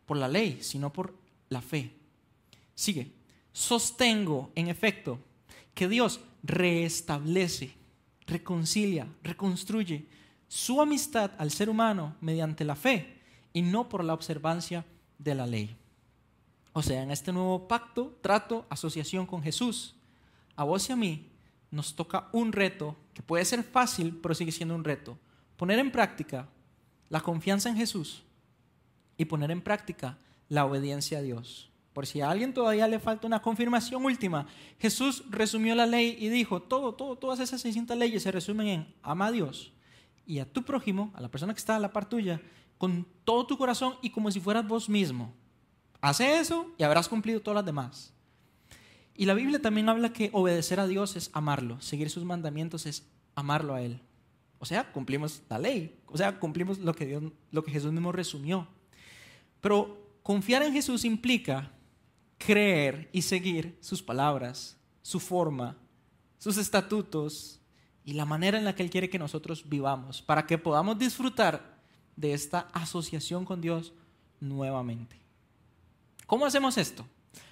por 0.07 0.17
la 0.17 0.27
ley, 0.27 0.59
sino 0.63 0.91
por 0.91 1.15
la 1.51 1.61
fe. 1.61 1.95
Sigue. 2.75 3.13
Sostengo, 3.53 4.51
en 4.55 4.69
efecto, 4.69 5.19
que 5.75 5.89
Dios 5.89 6.21
reestablece, 6.43 7.75
reconcilia, 8.27 9.07
reconstruye 9.23 10.07
su 10.49 10.81
amistad 10.81 11.33
al 11.39 11.51
ser 11.51 11.69
humano 11.69 12.17
mediante 12.21 12.65
la 12.65 12.77
fe 12.77 13.21
y 13.53 13.63
no 13.63 13.89
por 13.89 14.05
la 14.05 14.15
observancia 14.15 14.85
de 15.19 15.35
la 15.35 15.47
ley. 15.47 15.77
O 16.73 16.83
sea, 16.83 17.03
en 17.03 17.11
este 17.11 17.33
nuevo 17.33 17.69
pacto, 17.69 18.19
trato, 18.21 18.67
asociación 18.69 19.27
con 19.27 19.43
Jesús, 19.43 19.95
a 20.57 20.65
vos 20.65 20.89
y 20.89 20.93
a 20.93 20.97
mí 20.97 21.29
nos 21.71 21.95
toca 21.95 22.29
un 22.33 22.53
reto 22.53 22.97
que 23.13 23.23
puede 23.23 23.45
ser 23.45 23.63
fácil, 23.63 24.19
pero 24.23 24.35
sigue 24.35 24.53
siendo 24.53 24.75
un 24.75 24.85
reto. 24.85 25.19
Poner 25.57 25.79
en 25.79 25.91
práctica 25.91 26.49
la 27.09 27.21
confianza 27.21 27.69
en 27.69 27.77
Jesús 27.77 28.23
y 29.17 29.25
poner 29.25 29.51
en 29.51 29.63
práctica 29.63 30.19
la 30.49 30.65
obediencia 30.65 31.19
a 31.19 31.23
Dios. 31.23 31.71
Por 31.95 32.07
si 32.07 32.21
a 32.21 32.29
alguien 32.29 32.53
todavía 32.53 32.89
le 32.89 32.99
falta 32.99 33.27
una 33.27 33.41
confirmación 33.41 34.05
última, 34.05 34.47
Jesús 34.81 35.23
resumió 35.31 35.77
la 35.77 35.87
ley 35.87 36.17
y 36.19 36.29
dijo, 36.29 36.61
todo, 36.61 36.93
todo, 36.93 37.17
todas 37.17 37.39
esas 37.39 37.61
600 37.61 37.97
leyes 37.97 38.25
se 38.25 38.33
resumen 38.33 38.67
en 38.67 38.95
ama 39.01 39.29
a 39.29 39.33
Dios 39.33 39.73
y 40.27 40.41
a 40.41 40.53
tu 40.53 40.65
prójimo, 40.65 41.13
a 41.15 41.21
la 41.21 41.31
persona 41.31 41.55
que 41.55 41.59
está 41.59 41.77
a 41.77 41.79
la 41.79 41.93
par 41.93 42.09
tuya, 42.09 42.43
con 42.79 43.07
todo 43.25 43.47
tu 43.47 43.57
corazón 43.57 43.95
y 44.03 44.11
como 44.11 44.31
si 44.33 44.41
fueras 44.41 44.67
vos 44.67 44.89
mismo. 44.89 45.33
Hace 46.01 46.41
eso 46.41 46.67
y 46.77 46.83
habrás 46.83 47.09
cumplido 47.09 47.41
todas 47.41 47.57
las 47.57 47.65
demás. 47.65 48.13
Y 49.15 49.27
la 49.27 49.35
Biblia 49.35 49.63
también 49.63 49.89
habla 49.89 50.13
que 50.13 50.31
obedecer 50.33 50.81
a 50.81 50.89
Dios 50.89 51.15
es 51.15 51.31
amarlo, 51.33 51.81
seguir 51.81 52.11
sus 52.11 52.25
mandamientos 52.25 52.87
es 52.87 53.07
amarlo 53.37 53.75
a 53.75 53.83
Él. 53.83 54.01
O 54.59 54.67
sea, 54.67 54.91
cumplimos 54.91 55.43
la 55.49 55.59
ley, 55.59 55.97
o 56.07 56.17
sea, 56.17 56.41
cumplimos 56.41 56.79
lo 56.79 56.95
que, 56.95 57.07
Dios, 57.07 57.23
lo 57.53 57.63
que 57.63 57.71
Jesús 57.71 57.93
mismo 57.93 58.11
resumió. 58.11 58.67
Pero 59.61 60.19
confiar 60.23 60.63
en 60.63 60.73
Jesús 60.73 61.05
implica 61.05 61.71
creer 62.39 63.09
y 63.13 63.23
seguir 63.23 63.77
sus 63.81 64.03
palabras, 64.03 64.77
su 65.03 65.21
forma, 65.21 65.77
sus 66.39 66.57
estatutos 66.57 67.61
y 68.05 68.13
la 68.13 68.25
manera 68.25 68.59
en 68.59 68.65
la 68.65 68.75
que 68.75 68.83
Él 68.83 68.91
quiere 68.91 69.09
que 69.09 69.19
nosotros 69.19 69.69
vivamos, 69.69 70.21
para 70.21 70.47
que 70.47 70.59
podamos 70.59 70.99
disfrutar 70.99 71.75
de 72.17 72.33
esta 72.33 72.69
asociación 72.73 73.45
con 73.45 73.61
Dios 73.61 73.93
nuevamente. 74.41 75.17
¿Cómo 76.27 76.47
hacemos 76.47 76.77
esto? 76.79 77.07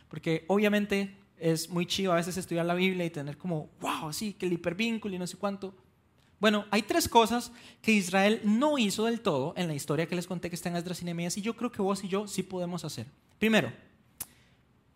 Porque 0.09 0.45
obviamente 0.49 1.17
es 1.39 1.69
muy 1.69 1.87
chido 1.87 2.13
a 2.13 2.17
veces 2.17 2.37
estudiar 2.37 2.67
la 2.67 2.75
Biblia 2.75 3.05
y 3.05 3.11
tener 3.11 3.37
como, 3.37 3.71
wow, 3.81 4.09
así, 4.09 4.33
que 4.35 4.47
el 4.47 4.53
hipervínculo 4.53 5.15
y 5.15 5.19
no 5.19 5.27
sé 5.27 5.37
cuánto. 5.37 5.75
Bueno, 6.39 6.67
hay 6.71 6.83
tres 6.83 7.09
cosas 7.09 7.53
que 7.81 7.93
Israel 7.93 8.41
no 8.45 8.79
hizo 8.79 9.05
del 9.05 9.21
todo 9.21 9.55
en 9.57 9.69
la 9.69 9.75
historia 9.75 10.07
que 10.07 10.17
les 10.17 10.27
conté 10.27 10.51
que 10.51 10.57
está 10.57 10.69
en 10.69 10.77
Esdras 10.77 11.01
y 11.01 11.05
Nehemías 11.05 11.37
y 11.37 11.41
yo 11.41 11.55
creo 11.57 11.73
que 11.73 11.83
vos 11.83 12.03
y 12.05 12.09
yo 12.09 12.27
sí 12.27 12.43
podemos 12.43 12.85
hacer. 12.85 13.07
Primero, 13.39 13.73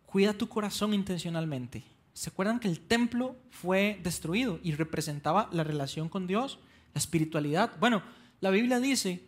cuida 0.07 0.33
tu 0.33 0.49
corazón 0.49 0.95
intencionalmente. 0.95 1.85
¿Se 2.15 2.31
acuerdan 2.31 2.61
que 2.61 2.69
el 2.69 2.81
templo 2.81 3.37
fue 3.51 4.01
destruido 4.03 4.59
y 4.63 4.73
representaba 4.73 5.51
la 5.53 5.65
relación 5.65 6.09
con 6.09 6.27
Dios, 6.27 6.59
la 6.95 6.99
espiritualidad? 6.99 7.73
Bueno, 7.79 8.03
la 8.41 8.51
Biblia 8.51 8.81
dice, 8.81 9.23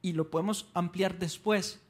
y 0.00 0.12
lo 0.14 0.30
podemos 0.30 0.70
ampliar 0.72 1.18
después, 1.18 1.80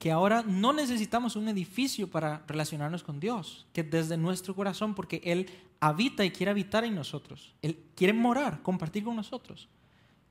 que 0.00 0.10
ahora 0.10 0.42
no 0.42 0.72
necesitamos 0.72 1.36
un 1.36 1.48
edificio 1.48 2.10
para 2.10 2.42
relacionarnos 2.48 3.04
con 3.04 3.20
Dios, 3.20 3.68
que 3.72 3.84
desde 3.84 4.16
nuestro 4.16 4.56
corazón, 4.56 4.96
porque 4.96 5.20
Él 5.24 5.48
habita 5.78 6.24
y 6.24 6.32
quiere 6.32 6.50
habitar 6.50 6.84
en 6.84 6.96
nosotros, 6.96 7.54
Él 7.62 7.78
quiere 7.94 8.12
morar, 8.12 8.62
compartir 8.62 9.04
con 9.04 9.14
nosotros. 9.14 9.68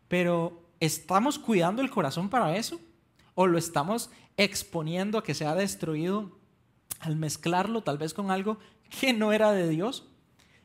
Pero 0.10 0.62
¿estamos 0.82 1.40
cuidando 1.40 1.82
el 1.82 1.90
corazón 1.90 2.30
para 2.30 2.58
eso? 2.58 2.82
¿O 3.36 3.48
lo 3.48 3.58
estamos 3.58 4.10
exponiendo 4.36 5.18
a 5.18 5.24
que 5.24 5.34
sea 5.34 5.56
destruido 5.56 6.41
al 7.00 7.16
mezclarlo 7.16 7.82
tal 7.82 7.98
vez 7.98 8.14
con 8.14 8.32
algo 8.32 8.58
que 8.90 9.14
no 9.14 9.34
era 9.34 9.52
de 9.52 9.70
Dios? 9.70 10.08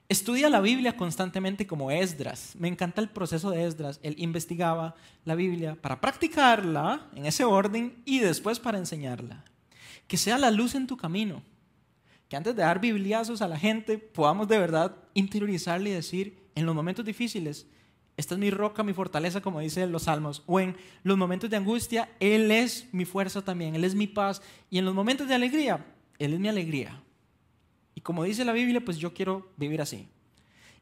Estudia 0.09 0.49
la 0.49 0.61
Biblia 0.61 0.97
constantemente 0.97 1.67
como 1.67 1.91
Esdras. 1.91 2.55
Me 2.57 2.69
encanta 2.69 3.01
el 3.01 3.09
proceso 3.09 3.51
de 3.51 3.67
Esdras. 3.67 3.99
Él 4.05 4.15
investigaba 4.19 4.95
la 5.25 5.35
Biblia 5.35 5.77
para 5.81 6.01
practicarla 6.01 7.09
en 7.17 7.27
ese 7.27 7.45
orden 7.45 8.03
y 8.05 8.21
después 8.21 8.61
para 8.61 8.79
enseñarla. 8.79 9.45
Que 10.07 10.17
sea 10.17 10.39
la 10.39 10.53
luz 10.53 10.77
en 10.77 10.87
tu 10.87 10.97
camino. 10.97 11.43
Que 12.29 12.37
antes 12.37 12.55
de 12.55 12.63
dar 12.63 12.81
bibliazos 12.81 13.43
a 13.43 13.49
la 13.49 13.59
gente 13.59 13.99
podamos 13.99 14.47
de 14.47 14.59
verdad 14.59 14.95
interiorizarle 15.15 15.91
y 15.91 15.95
decir 15.95 16.39
en 16.55 16.67
los 16.67 16.75
momentos 16.75 17.05
difíciles, 17.05 17.67
esta 18.17 18.35
es 18.35 18.41
mi 18.41 18.51
roca, 18.51 18.83
mi 18.83 18.95
fortaleza, 18.95 19.41
como 19.41 19.61
dicen 19.61 19.93
los 19.93 20.05
salmos. 20.05 20.45
O 20.47 20.61
en 20.61 20.77
los 21.03 21.19
momentos 21.19 21.51
de 21.51 21.57
angustia, 21.57 22.09
Él 22.21 22.51
es 22.51 22.89
mi 22.93 23.05
fuerza 23.05 23.45
también, 23.45 23.75
Él 23.75 23.85
es 23.85 23.95
mi 23.95 24.07
paz. 24.07 24.41
Y 24.71 24.79
en 24.79 24.85
los 24.85 24.95
momentos 24.95 25.29
de 25.29 25.35
alegría, 25.35 25.85
Él 26.19 26.35
es 26.35 26.41
mi 26.41 26.49
alegría. 26.49 27.03
Y 27.95 28.01
como 28.01 28.25
dice 28.25 28.45
la 28.45 28.53
Biblia, 28.53 28.85
pues 28.85 28.99
yo 28.99 29.13
quiero 29.15 29.51
vivir 29.57 29.81
así. 29.81 30.09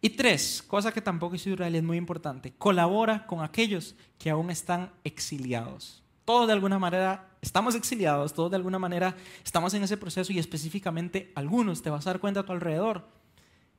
Y 0.00 0.10
tres, 0.10 0.62
cosa 0.66 0.92
que 0.92 1.00
tampoco 1.00 1.36
es 1.36 1.46
Israel, 1.46 1.74
es 1.74 1.82
muy 1.82 1.96
importante, 1.96 2.52
colabora 2.58 3.26
con 3.26 3.42
aquellos 3.42 3.94
que 4.18 4.28
aún 4.28 4.50
están 4.50 4.92
exiliados. 5.02 6.02
Todos 6.26 6.46
de 6.46 6.52
alguna 6.52 6.78
manera 6.78 7.30
estamos 7.40 7.74
exiliados, 7.74 8.34
todos 8.34 8.50
de 8.50 8.56
alguna 8.56 8.78
manera 8.78 9.16
estamos 9.44 9.72
en 9.74 9.82
ese 9.82 9.96
proceso 9.96 10.32
y 10.32 10.38
específicamente 10.38 11.32
algunos, 11.34 11.82
te 11.82 11.90
vas 11.90 12.06
a 12.06 12.10
dar 12.10 12.20
cuenta 12.20 12.40
a 12.40 12.42
tu 12.44 12.52
alrededor, 12.52 13.08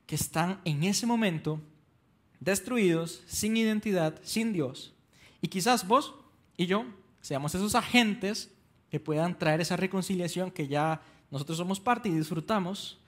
que 0.06 0.16
están 0.16 0.62
en 0.66 0.84
ese 0.84 1.06
momento 1.06 1.60
destruidos, 2.40 3.24
sin 3.28 3.58
identidad, 3.58 4.20
sin 4.24 4.54
Dios. 4.54 4.94
Y 5.42 5.48
quizás 5.48 5.88
vos 5.88 6.16
y 6.58 6.66
yo 6.66 6.86
seamos 7.22 7.54
esos 7.56 7.76
agentes 7.76 8.52
que 8.90 9.00
puedan 9.00 9.38
traer 9.38 9.62
esa 9.62 9.78
reconciliación 9.78 10.52
que 10.52 10.68
ya 10.68 11.02
nosotros 11.32 11.58
somos 11.58 11.80
parte 11.80 12.10
y 12.10 12.14
disfrutamos, 12.14 13.00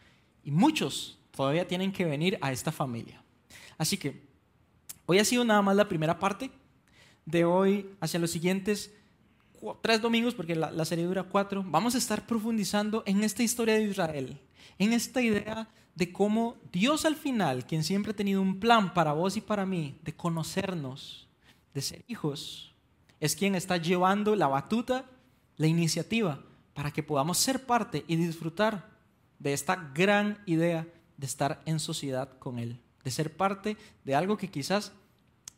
y 0.43 0.51
muchos 0.51 1.17
todavía 1.31 1.67
tienen 1.67 1.91
que 1.91 2.05
venir 2.05 2.37
a 2.41 2.51
esta 2.51 2.71
familia. 2.71 3.21
Así 3.77 3.97
que 3.97 4.21
hoy 5.05 5.19
ha 5.19 5.25
sido 5.25 5.43
nada 5.43 5.61
más 5.61 5.75
la 5.75 5.87
primera 5.87 6.19
parte. 6.19 6.51
De 7.25 7.43
hoy 7.43 7.89
hacia 7.99 8.19
los 8.19 8.31
siguientes 8.31 8.91
tres 9.81 10.01
domingos, 10.01 10.33
porque 10.33 10.55
la, 10.55 10.85
serie 10.85 11.05
dura 11.05 11.23
cuatro, 11.23 11.63
vamos 11.65 11.95
a 11.95 11.97
estar 11.97 12.25
profundizando 12.25 13.03
en 13.05 13.23
esta 13.23 13.43
historia 13.43 13.75
de 13.75 13.83
Israel, 13.83 14.39
en 14.77 14.93
esta 14.93 15.21
idea 15.21 15.67
de 15.95 16.11
cómo 16.11 16.55
Dios 16.71 17.05
al 17.05 17.15
final, 17.15 17.65
quien 17.65 17.83
siempre 17.83 18.11
ha 18.11 18.15
tenido 18.15 18.41
un 18.41 18.59
plan 18.59 18.93
para 18.93 19.13
vos 19.13 19.35
y 19.35 19.41
para 19.41 19.65
mí, 19.65 19.97
de 20.03 20.15
conocernos, 20.15 21.27
de 21.73 21.81
ser 21.81 22.05
hijos, 22.07 22.73
es 23.19 23.35
quien 23.35 23.55
está 23.55 23.77
llevando 23.77 24.35
la 24.35 24.47
batuta, 24.47 25.05
la 25.57 25.67
iniciativa, 25.67 26.43
para 26.77 26.91
que 26.91 27.01
podamos 27.01 27.39
ser 27.39 27.65
parte 27.65 28.05
y 28.07 28.17
disfrutar 28.17 28.87
de 29.39 29.51
esta 29.51 29.91
gran 29.95 30.37
idea 30.45 30.87
de 31.17 31.25
estar 31.25 31.59
en 31.65 31.79
sociedad 31.79 32.37
con 32.37 32.59
Él, 32.59 32.79
de 33.03 33.09
ser 33.09 33.35
parte 33.35 33.77
de 34.03 34.13
algo 34.13 34.37
que 34.37 34.51
quizás 34.51 34.91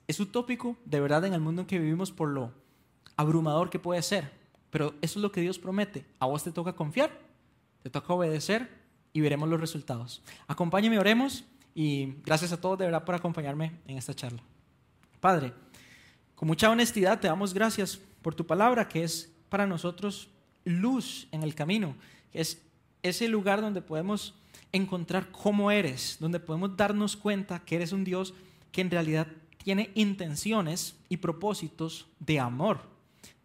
es 0.08 0.18
utópico 0.22 0.78
de 0.86 1.02
verdad 1.02 1.26
en 1.26 1.34
el 1.34 1.42
mundo 1.42 1.64
en 1.64 1.68
que 1.68 1.78
vivimos 1.78 2.14
por 2.14 2.30
lo 2.30 2.54
abrumador 3.18 3.70
que 3.70 3.80
puede 3.80 4.02
ser, 4.02 4.32
pero 4.70 4.94
eso 5.02 5.20
es 5.20 5.22
lo 5.22 5.34
que 5.34 5.42
Dios 5.42 5.60
promete. 5.60 6.06
A 6.20 6.26
vos 6.26 6.42
te 6.42 6.54
toca 6.54 6.72
confiar, 6.72 7.12
te 7.84 7.90
toca 7.90 8.14
obedecer 8.14 8.70
y 9.12 9.20
veremos 9.20 9.50
los 9.50 9.60
resultados. 9.60 10.22
Acompáñeme, 10.48 11.00
oremos 11.00 11.44
y 11.76 12.14
gracias 12.24 12.54
a 12.54 12.62
todos 12.62 12.80
de 12.80 12.86
verdad 12.86 13.04
por 13.04 13.16
acompañarme 13.16 13.82
en 13.88 13.98
esta 13.98 14.14
charla. 14.14 14.42
Padre, 15.20 15.54
con 16.34 16.48
mucha 16.48 16.70
honestidad 16.70 17.20
te 17.20 17.28
damos 17.28 17.54
gracias 17.54 18.00
por 18.22 18.36
tu 18.36 18.48
palabra 18.48 18.88
que 18.88 19.04
es 19.04 19.30
para 19.50 19.68
nosotros 19.68 20.30
luz 20.70 21.28
en 21.32 21.44
el 21.44 21.56
camino, 21.56 21.96
es 22.32 22.62
ese 23.02 23.28
lugar 23.28 23.62
donde 23.62 23.82
podemos 23.82 24.36
encontrar 24.72 25.32
cómo 25.32 25.72
eres, 25.72 26.18
donde 26.20 26.40
podemos 26.40 26.78
darnos 26.78 27.18
cuenta 27.18 27.60
que 27.60 27.76
eres 27.76 27.92
un 27.92 28.04
Dios 28.04 28.34
que 28.72 28.82
en 28.82 28.92
realidad 28.92 29.28
tiene 29.64 29.90
intenciones 29.96 30.96
y 31.10 31.18
propósitos 31.18 32.08
de 32.20 32.40
amor. 32.40 32.82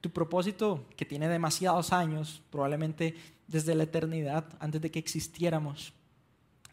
Tu 0.00 0.10
propósito 0.10 0.84
que 0.96 1.06
tiene 1.06 1.28
demasiados 1.28 1.92
años, 1.92 2.42
probablemente 2.50 3.14
desde 3.46 3.74
la 3.74 3.84
eternidad, 3.84 4.44
antes 4.60 4.80
de 4.80 4.90
que 4.90 4.98
existiéramos. 4.98 5.92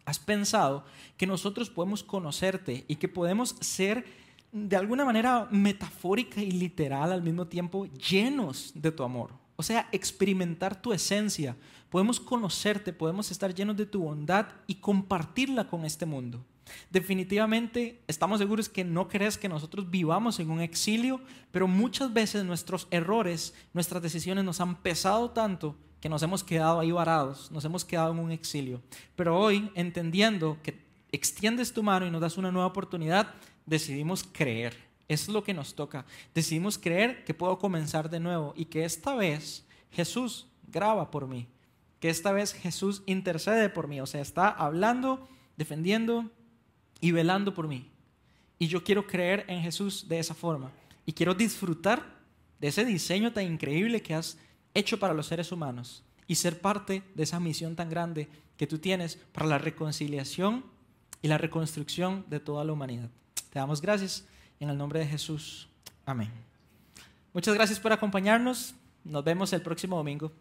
Has 0.04 0.20
pensado 0.20 0.84
que 1.16 1.28
nosotros 1.28 1.70
podemos 1.70 2.04
conocerte 2.04 2.84
y 2.88 2.95
que 2.95 3.08
podemos 3.08 3.56
ser 3.62 4.06
de 4.52 4.76
alguna 4.76 5.06
manera 5.06 5.47
metafórica 5.49 6.41
y 6.41 6.52
literal 6.52 7.14
al 7.14 7.24
mismo 7.24 7.47
tiempo 7.47 7.86
llenos 7.86 8.74
de 8.76 8.91
tu 8.91 9.04
amor. 9.04 9.41
O 9.62 9.64
sea, 9.64 9.88
experimentar 9.91 10.82
tu 10.82 10.91
esencia. 10.91 11.55
Podemos 11.91 12.20
conocerte, 12.20 12.93
podemos 12.93 13.30
estar 13.30 13.53
llenos 13.53 13.78
de 13.78 13.86
tu 13.86 14.01
bondad 14.01 14.47
y 14.66 14.82
compartirla 14.82 15.68
con 15.68 15.86
este 15.86 16.07
mundo. 16.07 16.43
Definitivamente 16.89 18.01
estamos 18.07 18.39
seguros 18.39 18.70
que 18.70 18.84
no 18.84 19.07
crees 19.07 19.38
que 19.38 19.47
nosotros 19.47 19.91
vivamos 19.91 20.39
en 20.39 20.49
un 20.49 20.62
exilio, 20.62 21.22
pero 21.51 21.68
muchas 21.68 22.12
veces 22.12 22.43
nuestros 22.43 22.88
errores, 22.89 23.53
nuestras 23.72 24.01
decisiones 24.01 24.43
nos 24.45 24.62
han 24.62 24.82
pesado 24.82 25.30
tanto 25.30 25.76
que 25.99 26.09
nos 26.09 26.24
hemos 26.24 26.43
quedado 26.43 26.80
ahí 26.80 26.91
varados, 26.91 27.51
nos 27.51 27.64
hemos 27.64 27.86
quedado 27.86 28.14
en 28.14 28.18
un 28.18 28.32
exilio. 28.32 28.82
Pero 29.16 29.38
hoy, 29.38 29.70
entendiendo 29.76 30.57
que 30.64 30.84
extiendes 31.12 31.72
tu 31.72 31.84
mano 31.84 32.07
y 32.07 32.09
nos 32.09 32.22
das 32.22 32.36
una 32.36 32.51
nueva 32.51 32.66
oportunidad, 32.66 33.36
decidimos 33.68 34.24
creer 34.24 34.91
es 35.08 35.28
lo 35.28 35.43
que 35.43 35.54
nos 35.54 35.76
toca. 35.76 36.06
Decidimos 36.34 36.78
creer 36.78 37.24
que 37.26 37.34
puedo 37.34 37.60
comenzar 37.60 38.10
de 38.10 38.20
nuevo 38.20 38.54
y 38.56 38.66
que 38.66 38.86
esta 38.86 39.16
vez 39.16 39.66
Jesús 39.91 40.47
graba 40.68 41.12
por 41.12 41.28
mí. 41.28 41.47
Que 41.99 42.10
esta 42.10 42.32
vez 42.32 42.54
Jesús 42.54 43.04
intercede 43.06 43.70
por 43.70 43.88
mí. 43.88 44.02
O 44.02 44.06
sea, 44.06 44.22
está 44.22 44.49
hablando, 44.49 45.28
defendiendo 45.58 46.32
y 46.99 47.12
velando 47.12 47.54
por 47.54 47.68
mí. 47.68 47.91
Y 48.58 48.68
yo 48.68 48.84
quiero 48.84 49.06
creer 49.08 49.45
en 49.47 49.62
Jesús 49.62 50.08
de 50.08 50.20
esa 50.20 50.34
forma. 50.34 50.72
Y 51.06 51.14
quiero 51.14 51.34
disfrutar 51.34 52.20
de 52.60 52.68
ese 52.68 52.86
diseño 52.86 53.34
tan 53.34 53.45
increíble 53.45 54.02
que 54.02 54.14
has 54.14 54.38
hecho 54.74 54.99
para 54.99 55.14
los 55.14 55.28
seres 55.28 55.52
humanos. 55.52 56.04
Y 56.28 56.36
ser 56.36 56.62
parte 56.62 57.04
de 57.16 57.24
esa 57.24 57.39
misión 57.39 57.76
tan 57.76 57.89
grande 57.89 58.30
que 58.56 58.68
tú 58.68 58.78
tienes 58.78 59.18
para 59.34 59.47
la 59.47 59.58
reconciliación 59.58 60.64
y 61.22 61.28
la 61.28 61.38
reconstrucción 61.38 62.26
de 62.30 62.39
toda 62.39 62.64
la 62.64 62.74
humanidad. 62.74 63.10
Te 63.49 63.60
damos 63.60 63.82
gracias. 63.82 64.26
En 64.62 64.70
el 64.70 64.78
nombre 64.78 64.99
de 64.99 65.07
Jesús. 65.07 65.68
Amén. 66.05 66.30
Muchas 67.34 67.55
gracias 67.55 67.80
por 67.80 67.91
acompañarnos. 67.93 68.76
Nos 69.03 69.24
vemos 69.24 69.51
el 69.53 69.62
próximo 69.64 69.97
domingo. 69.97 70.32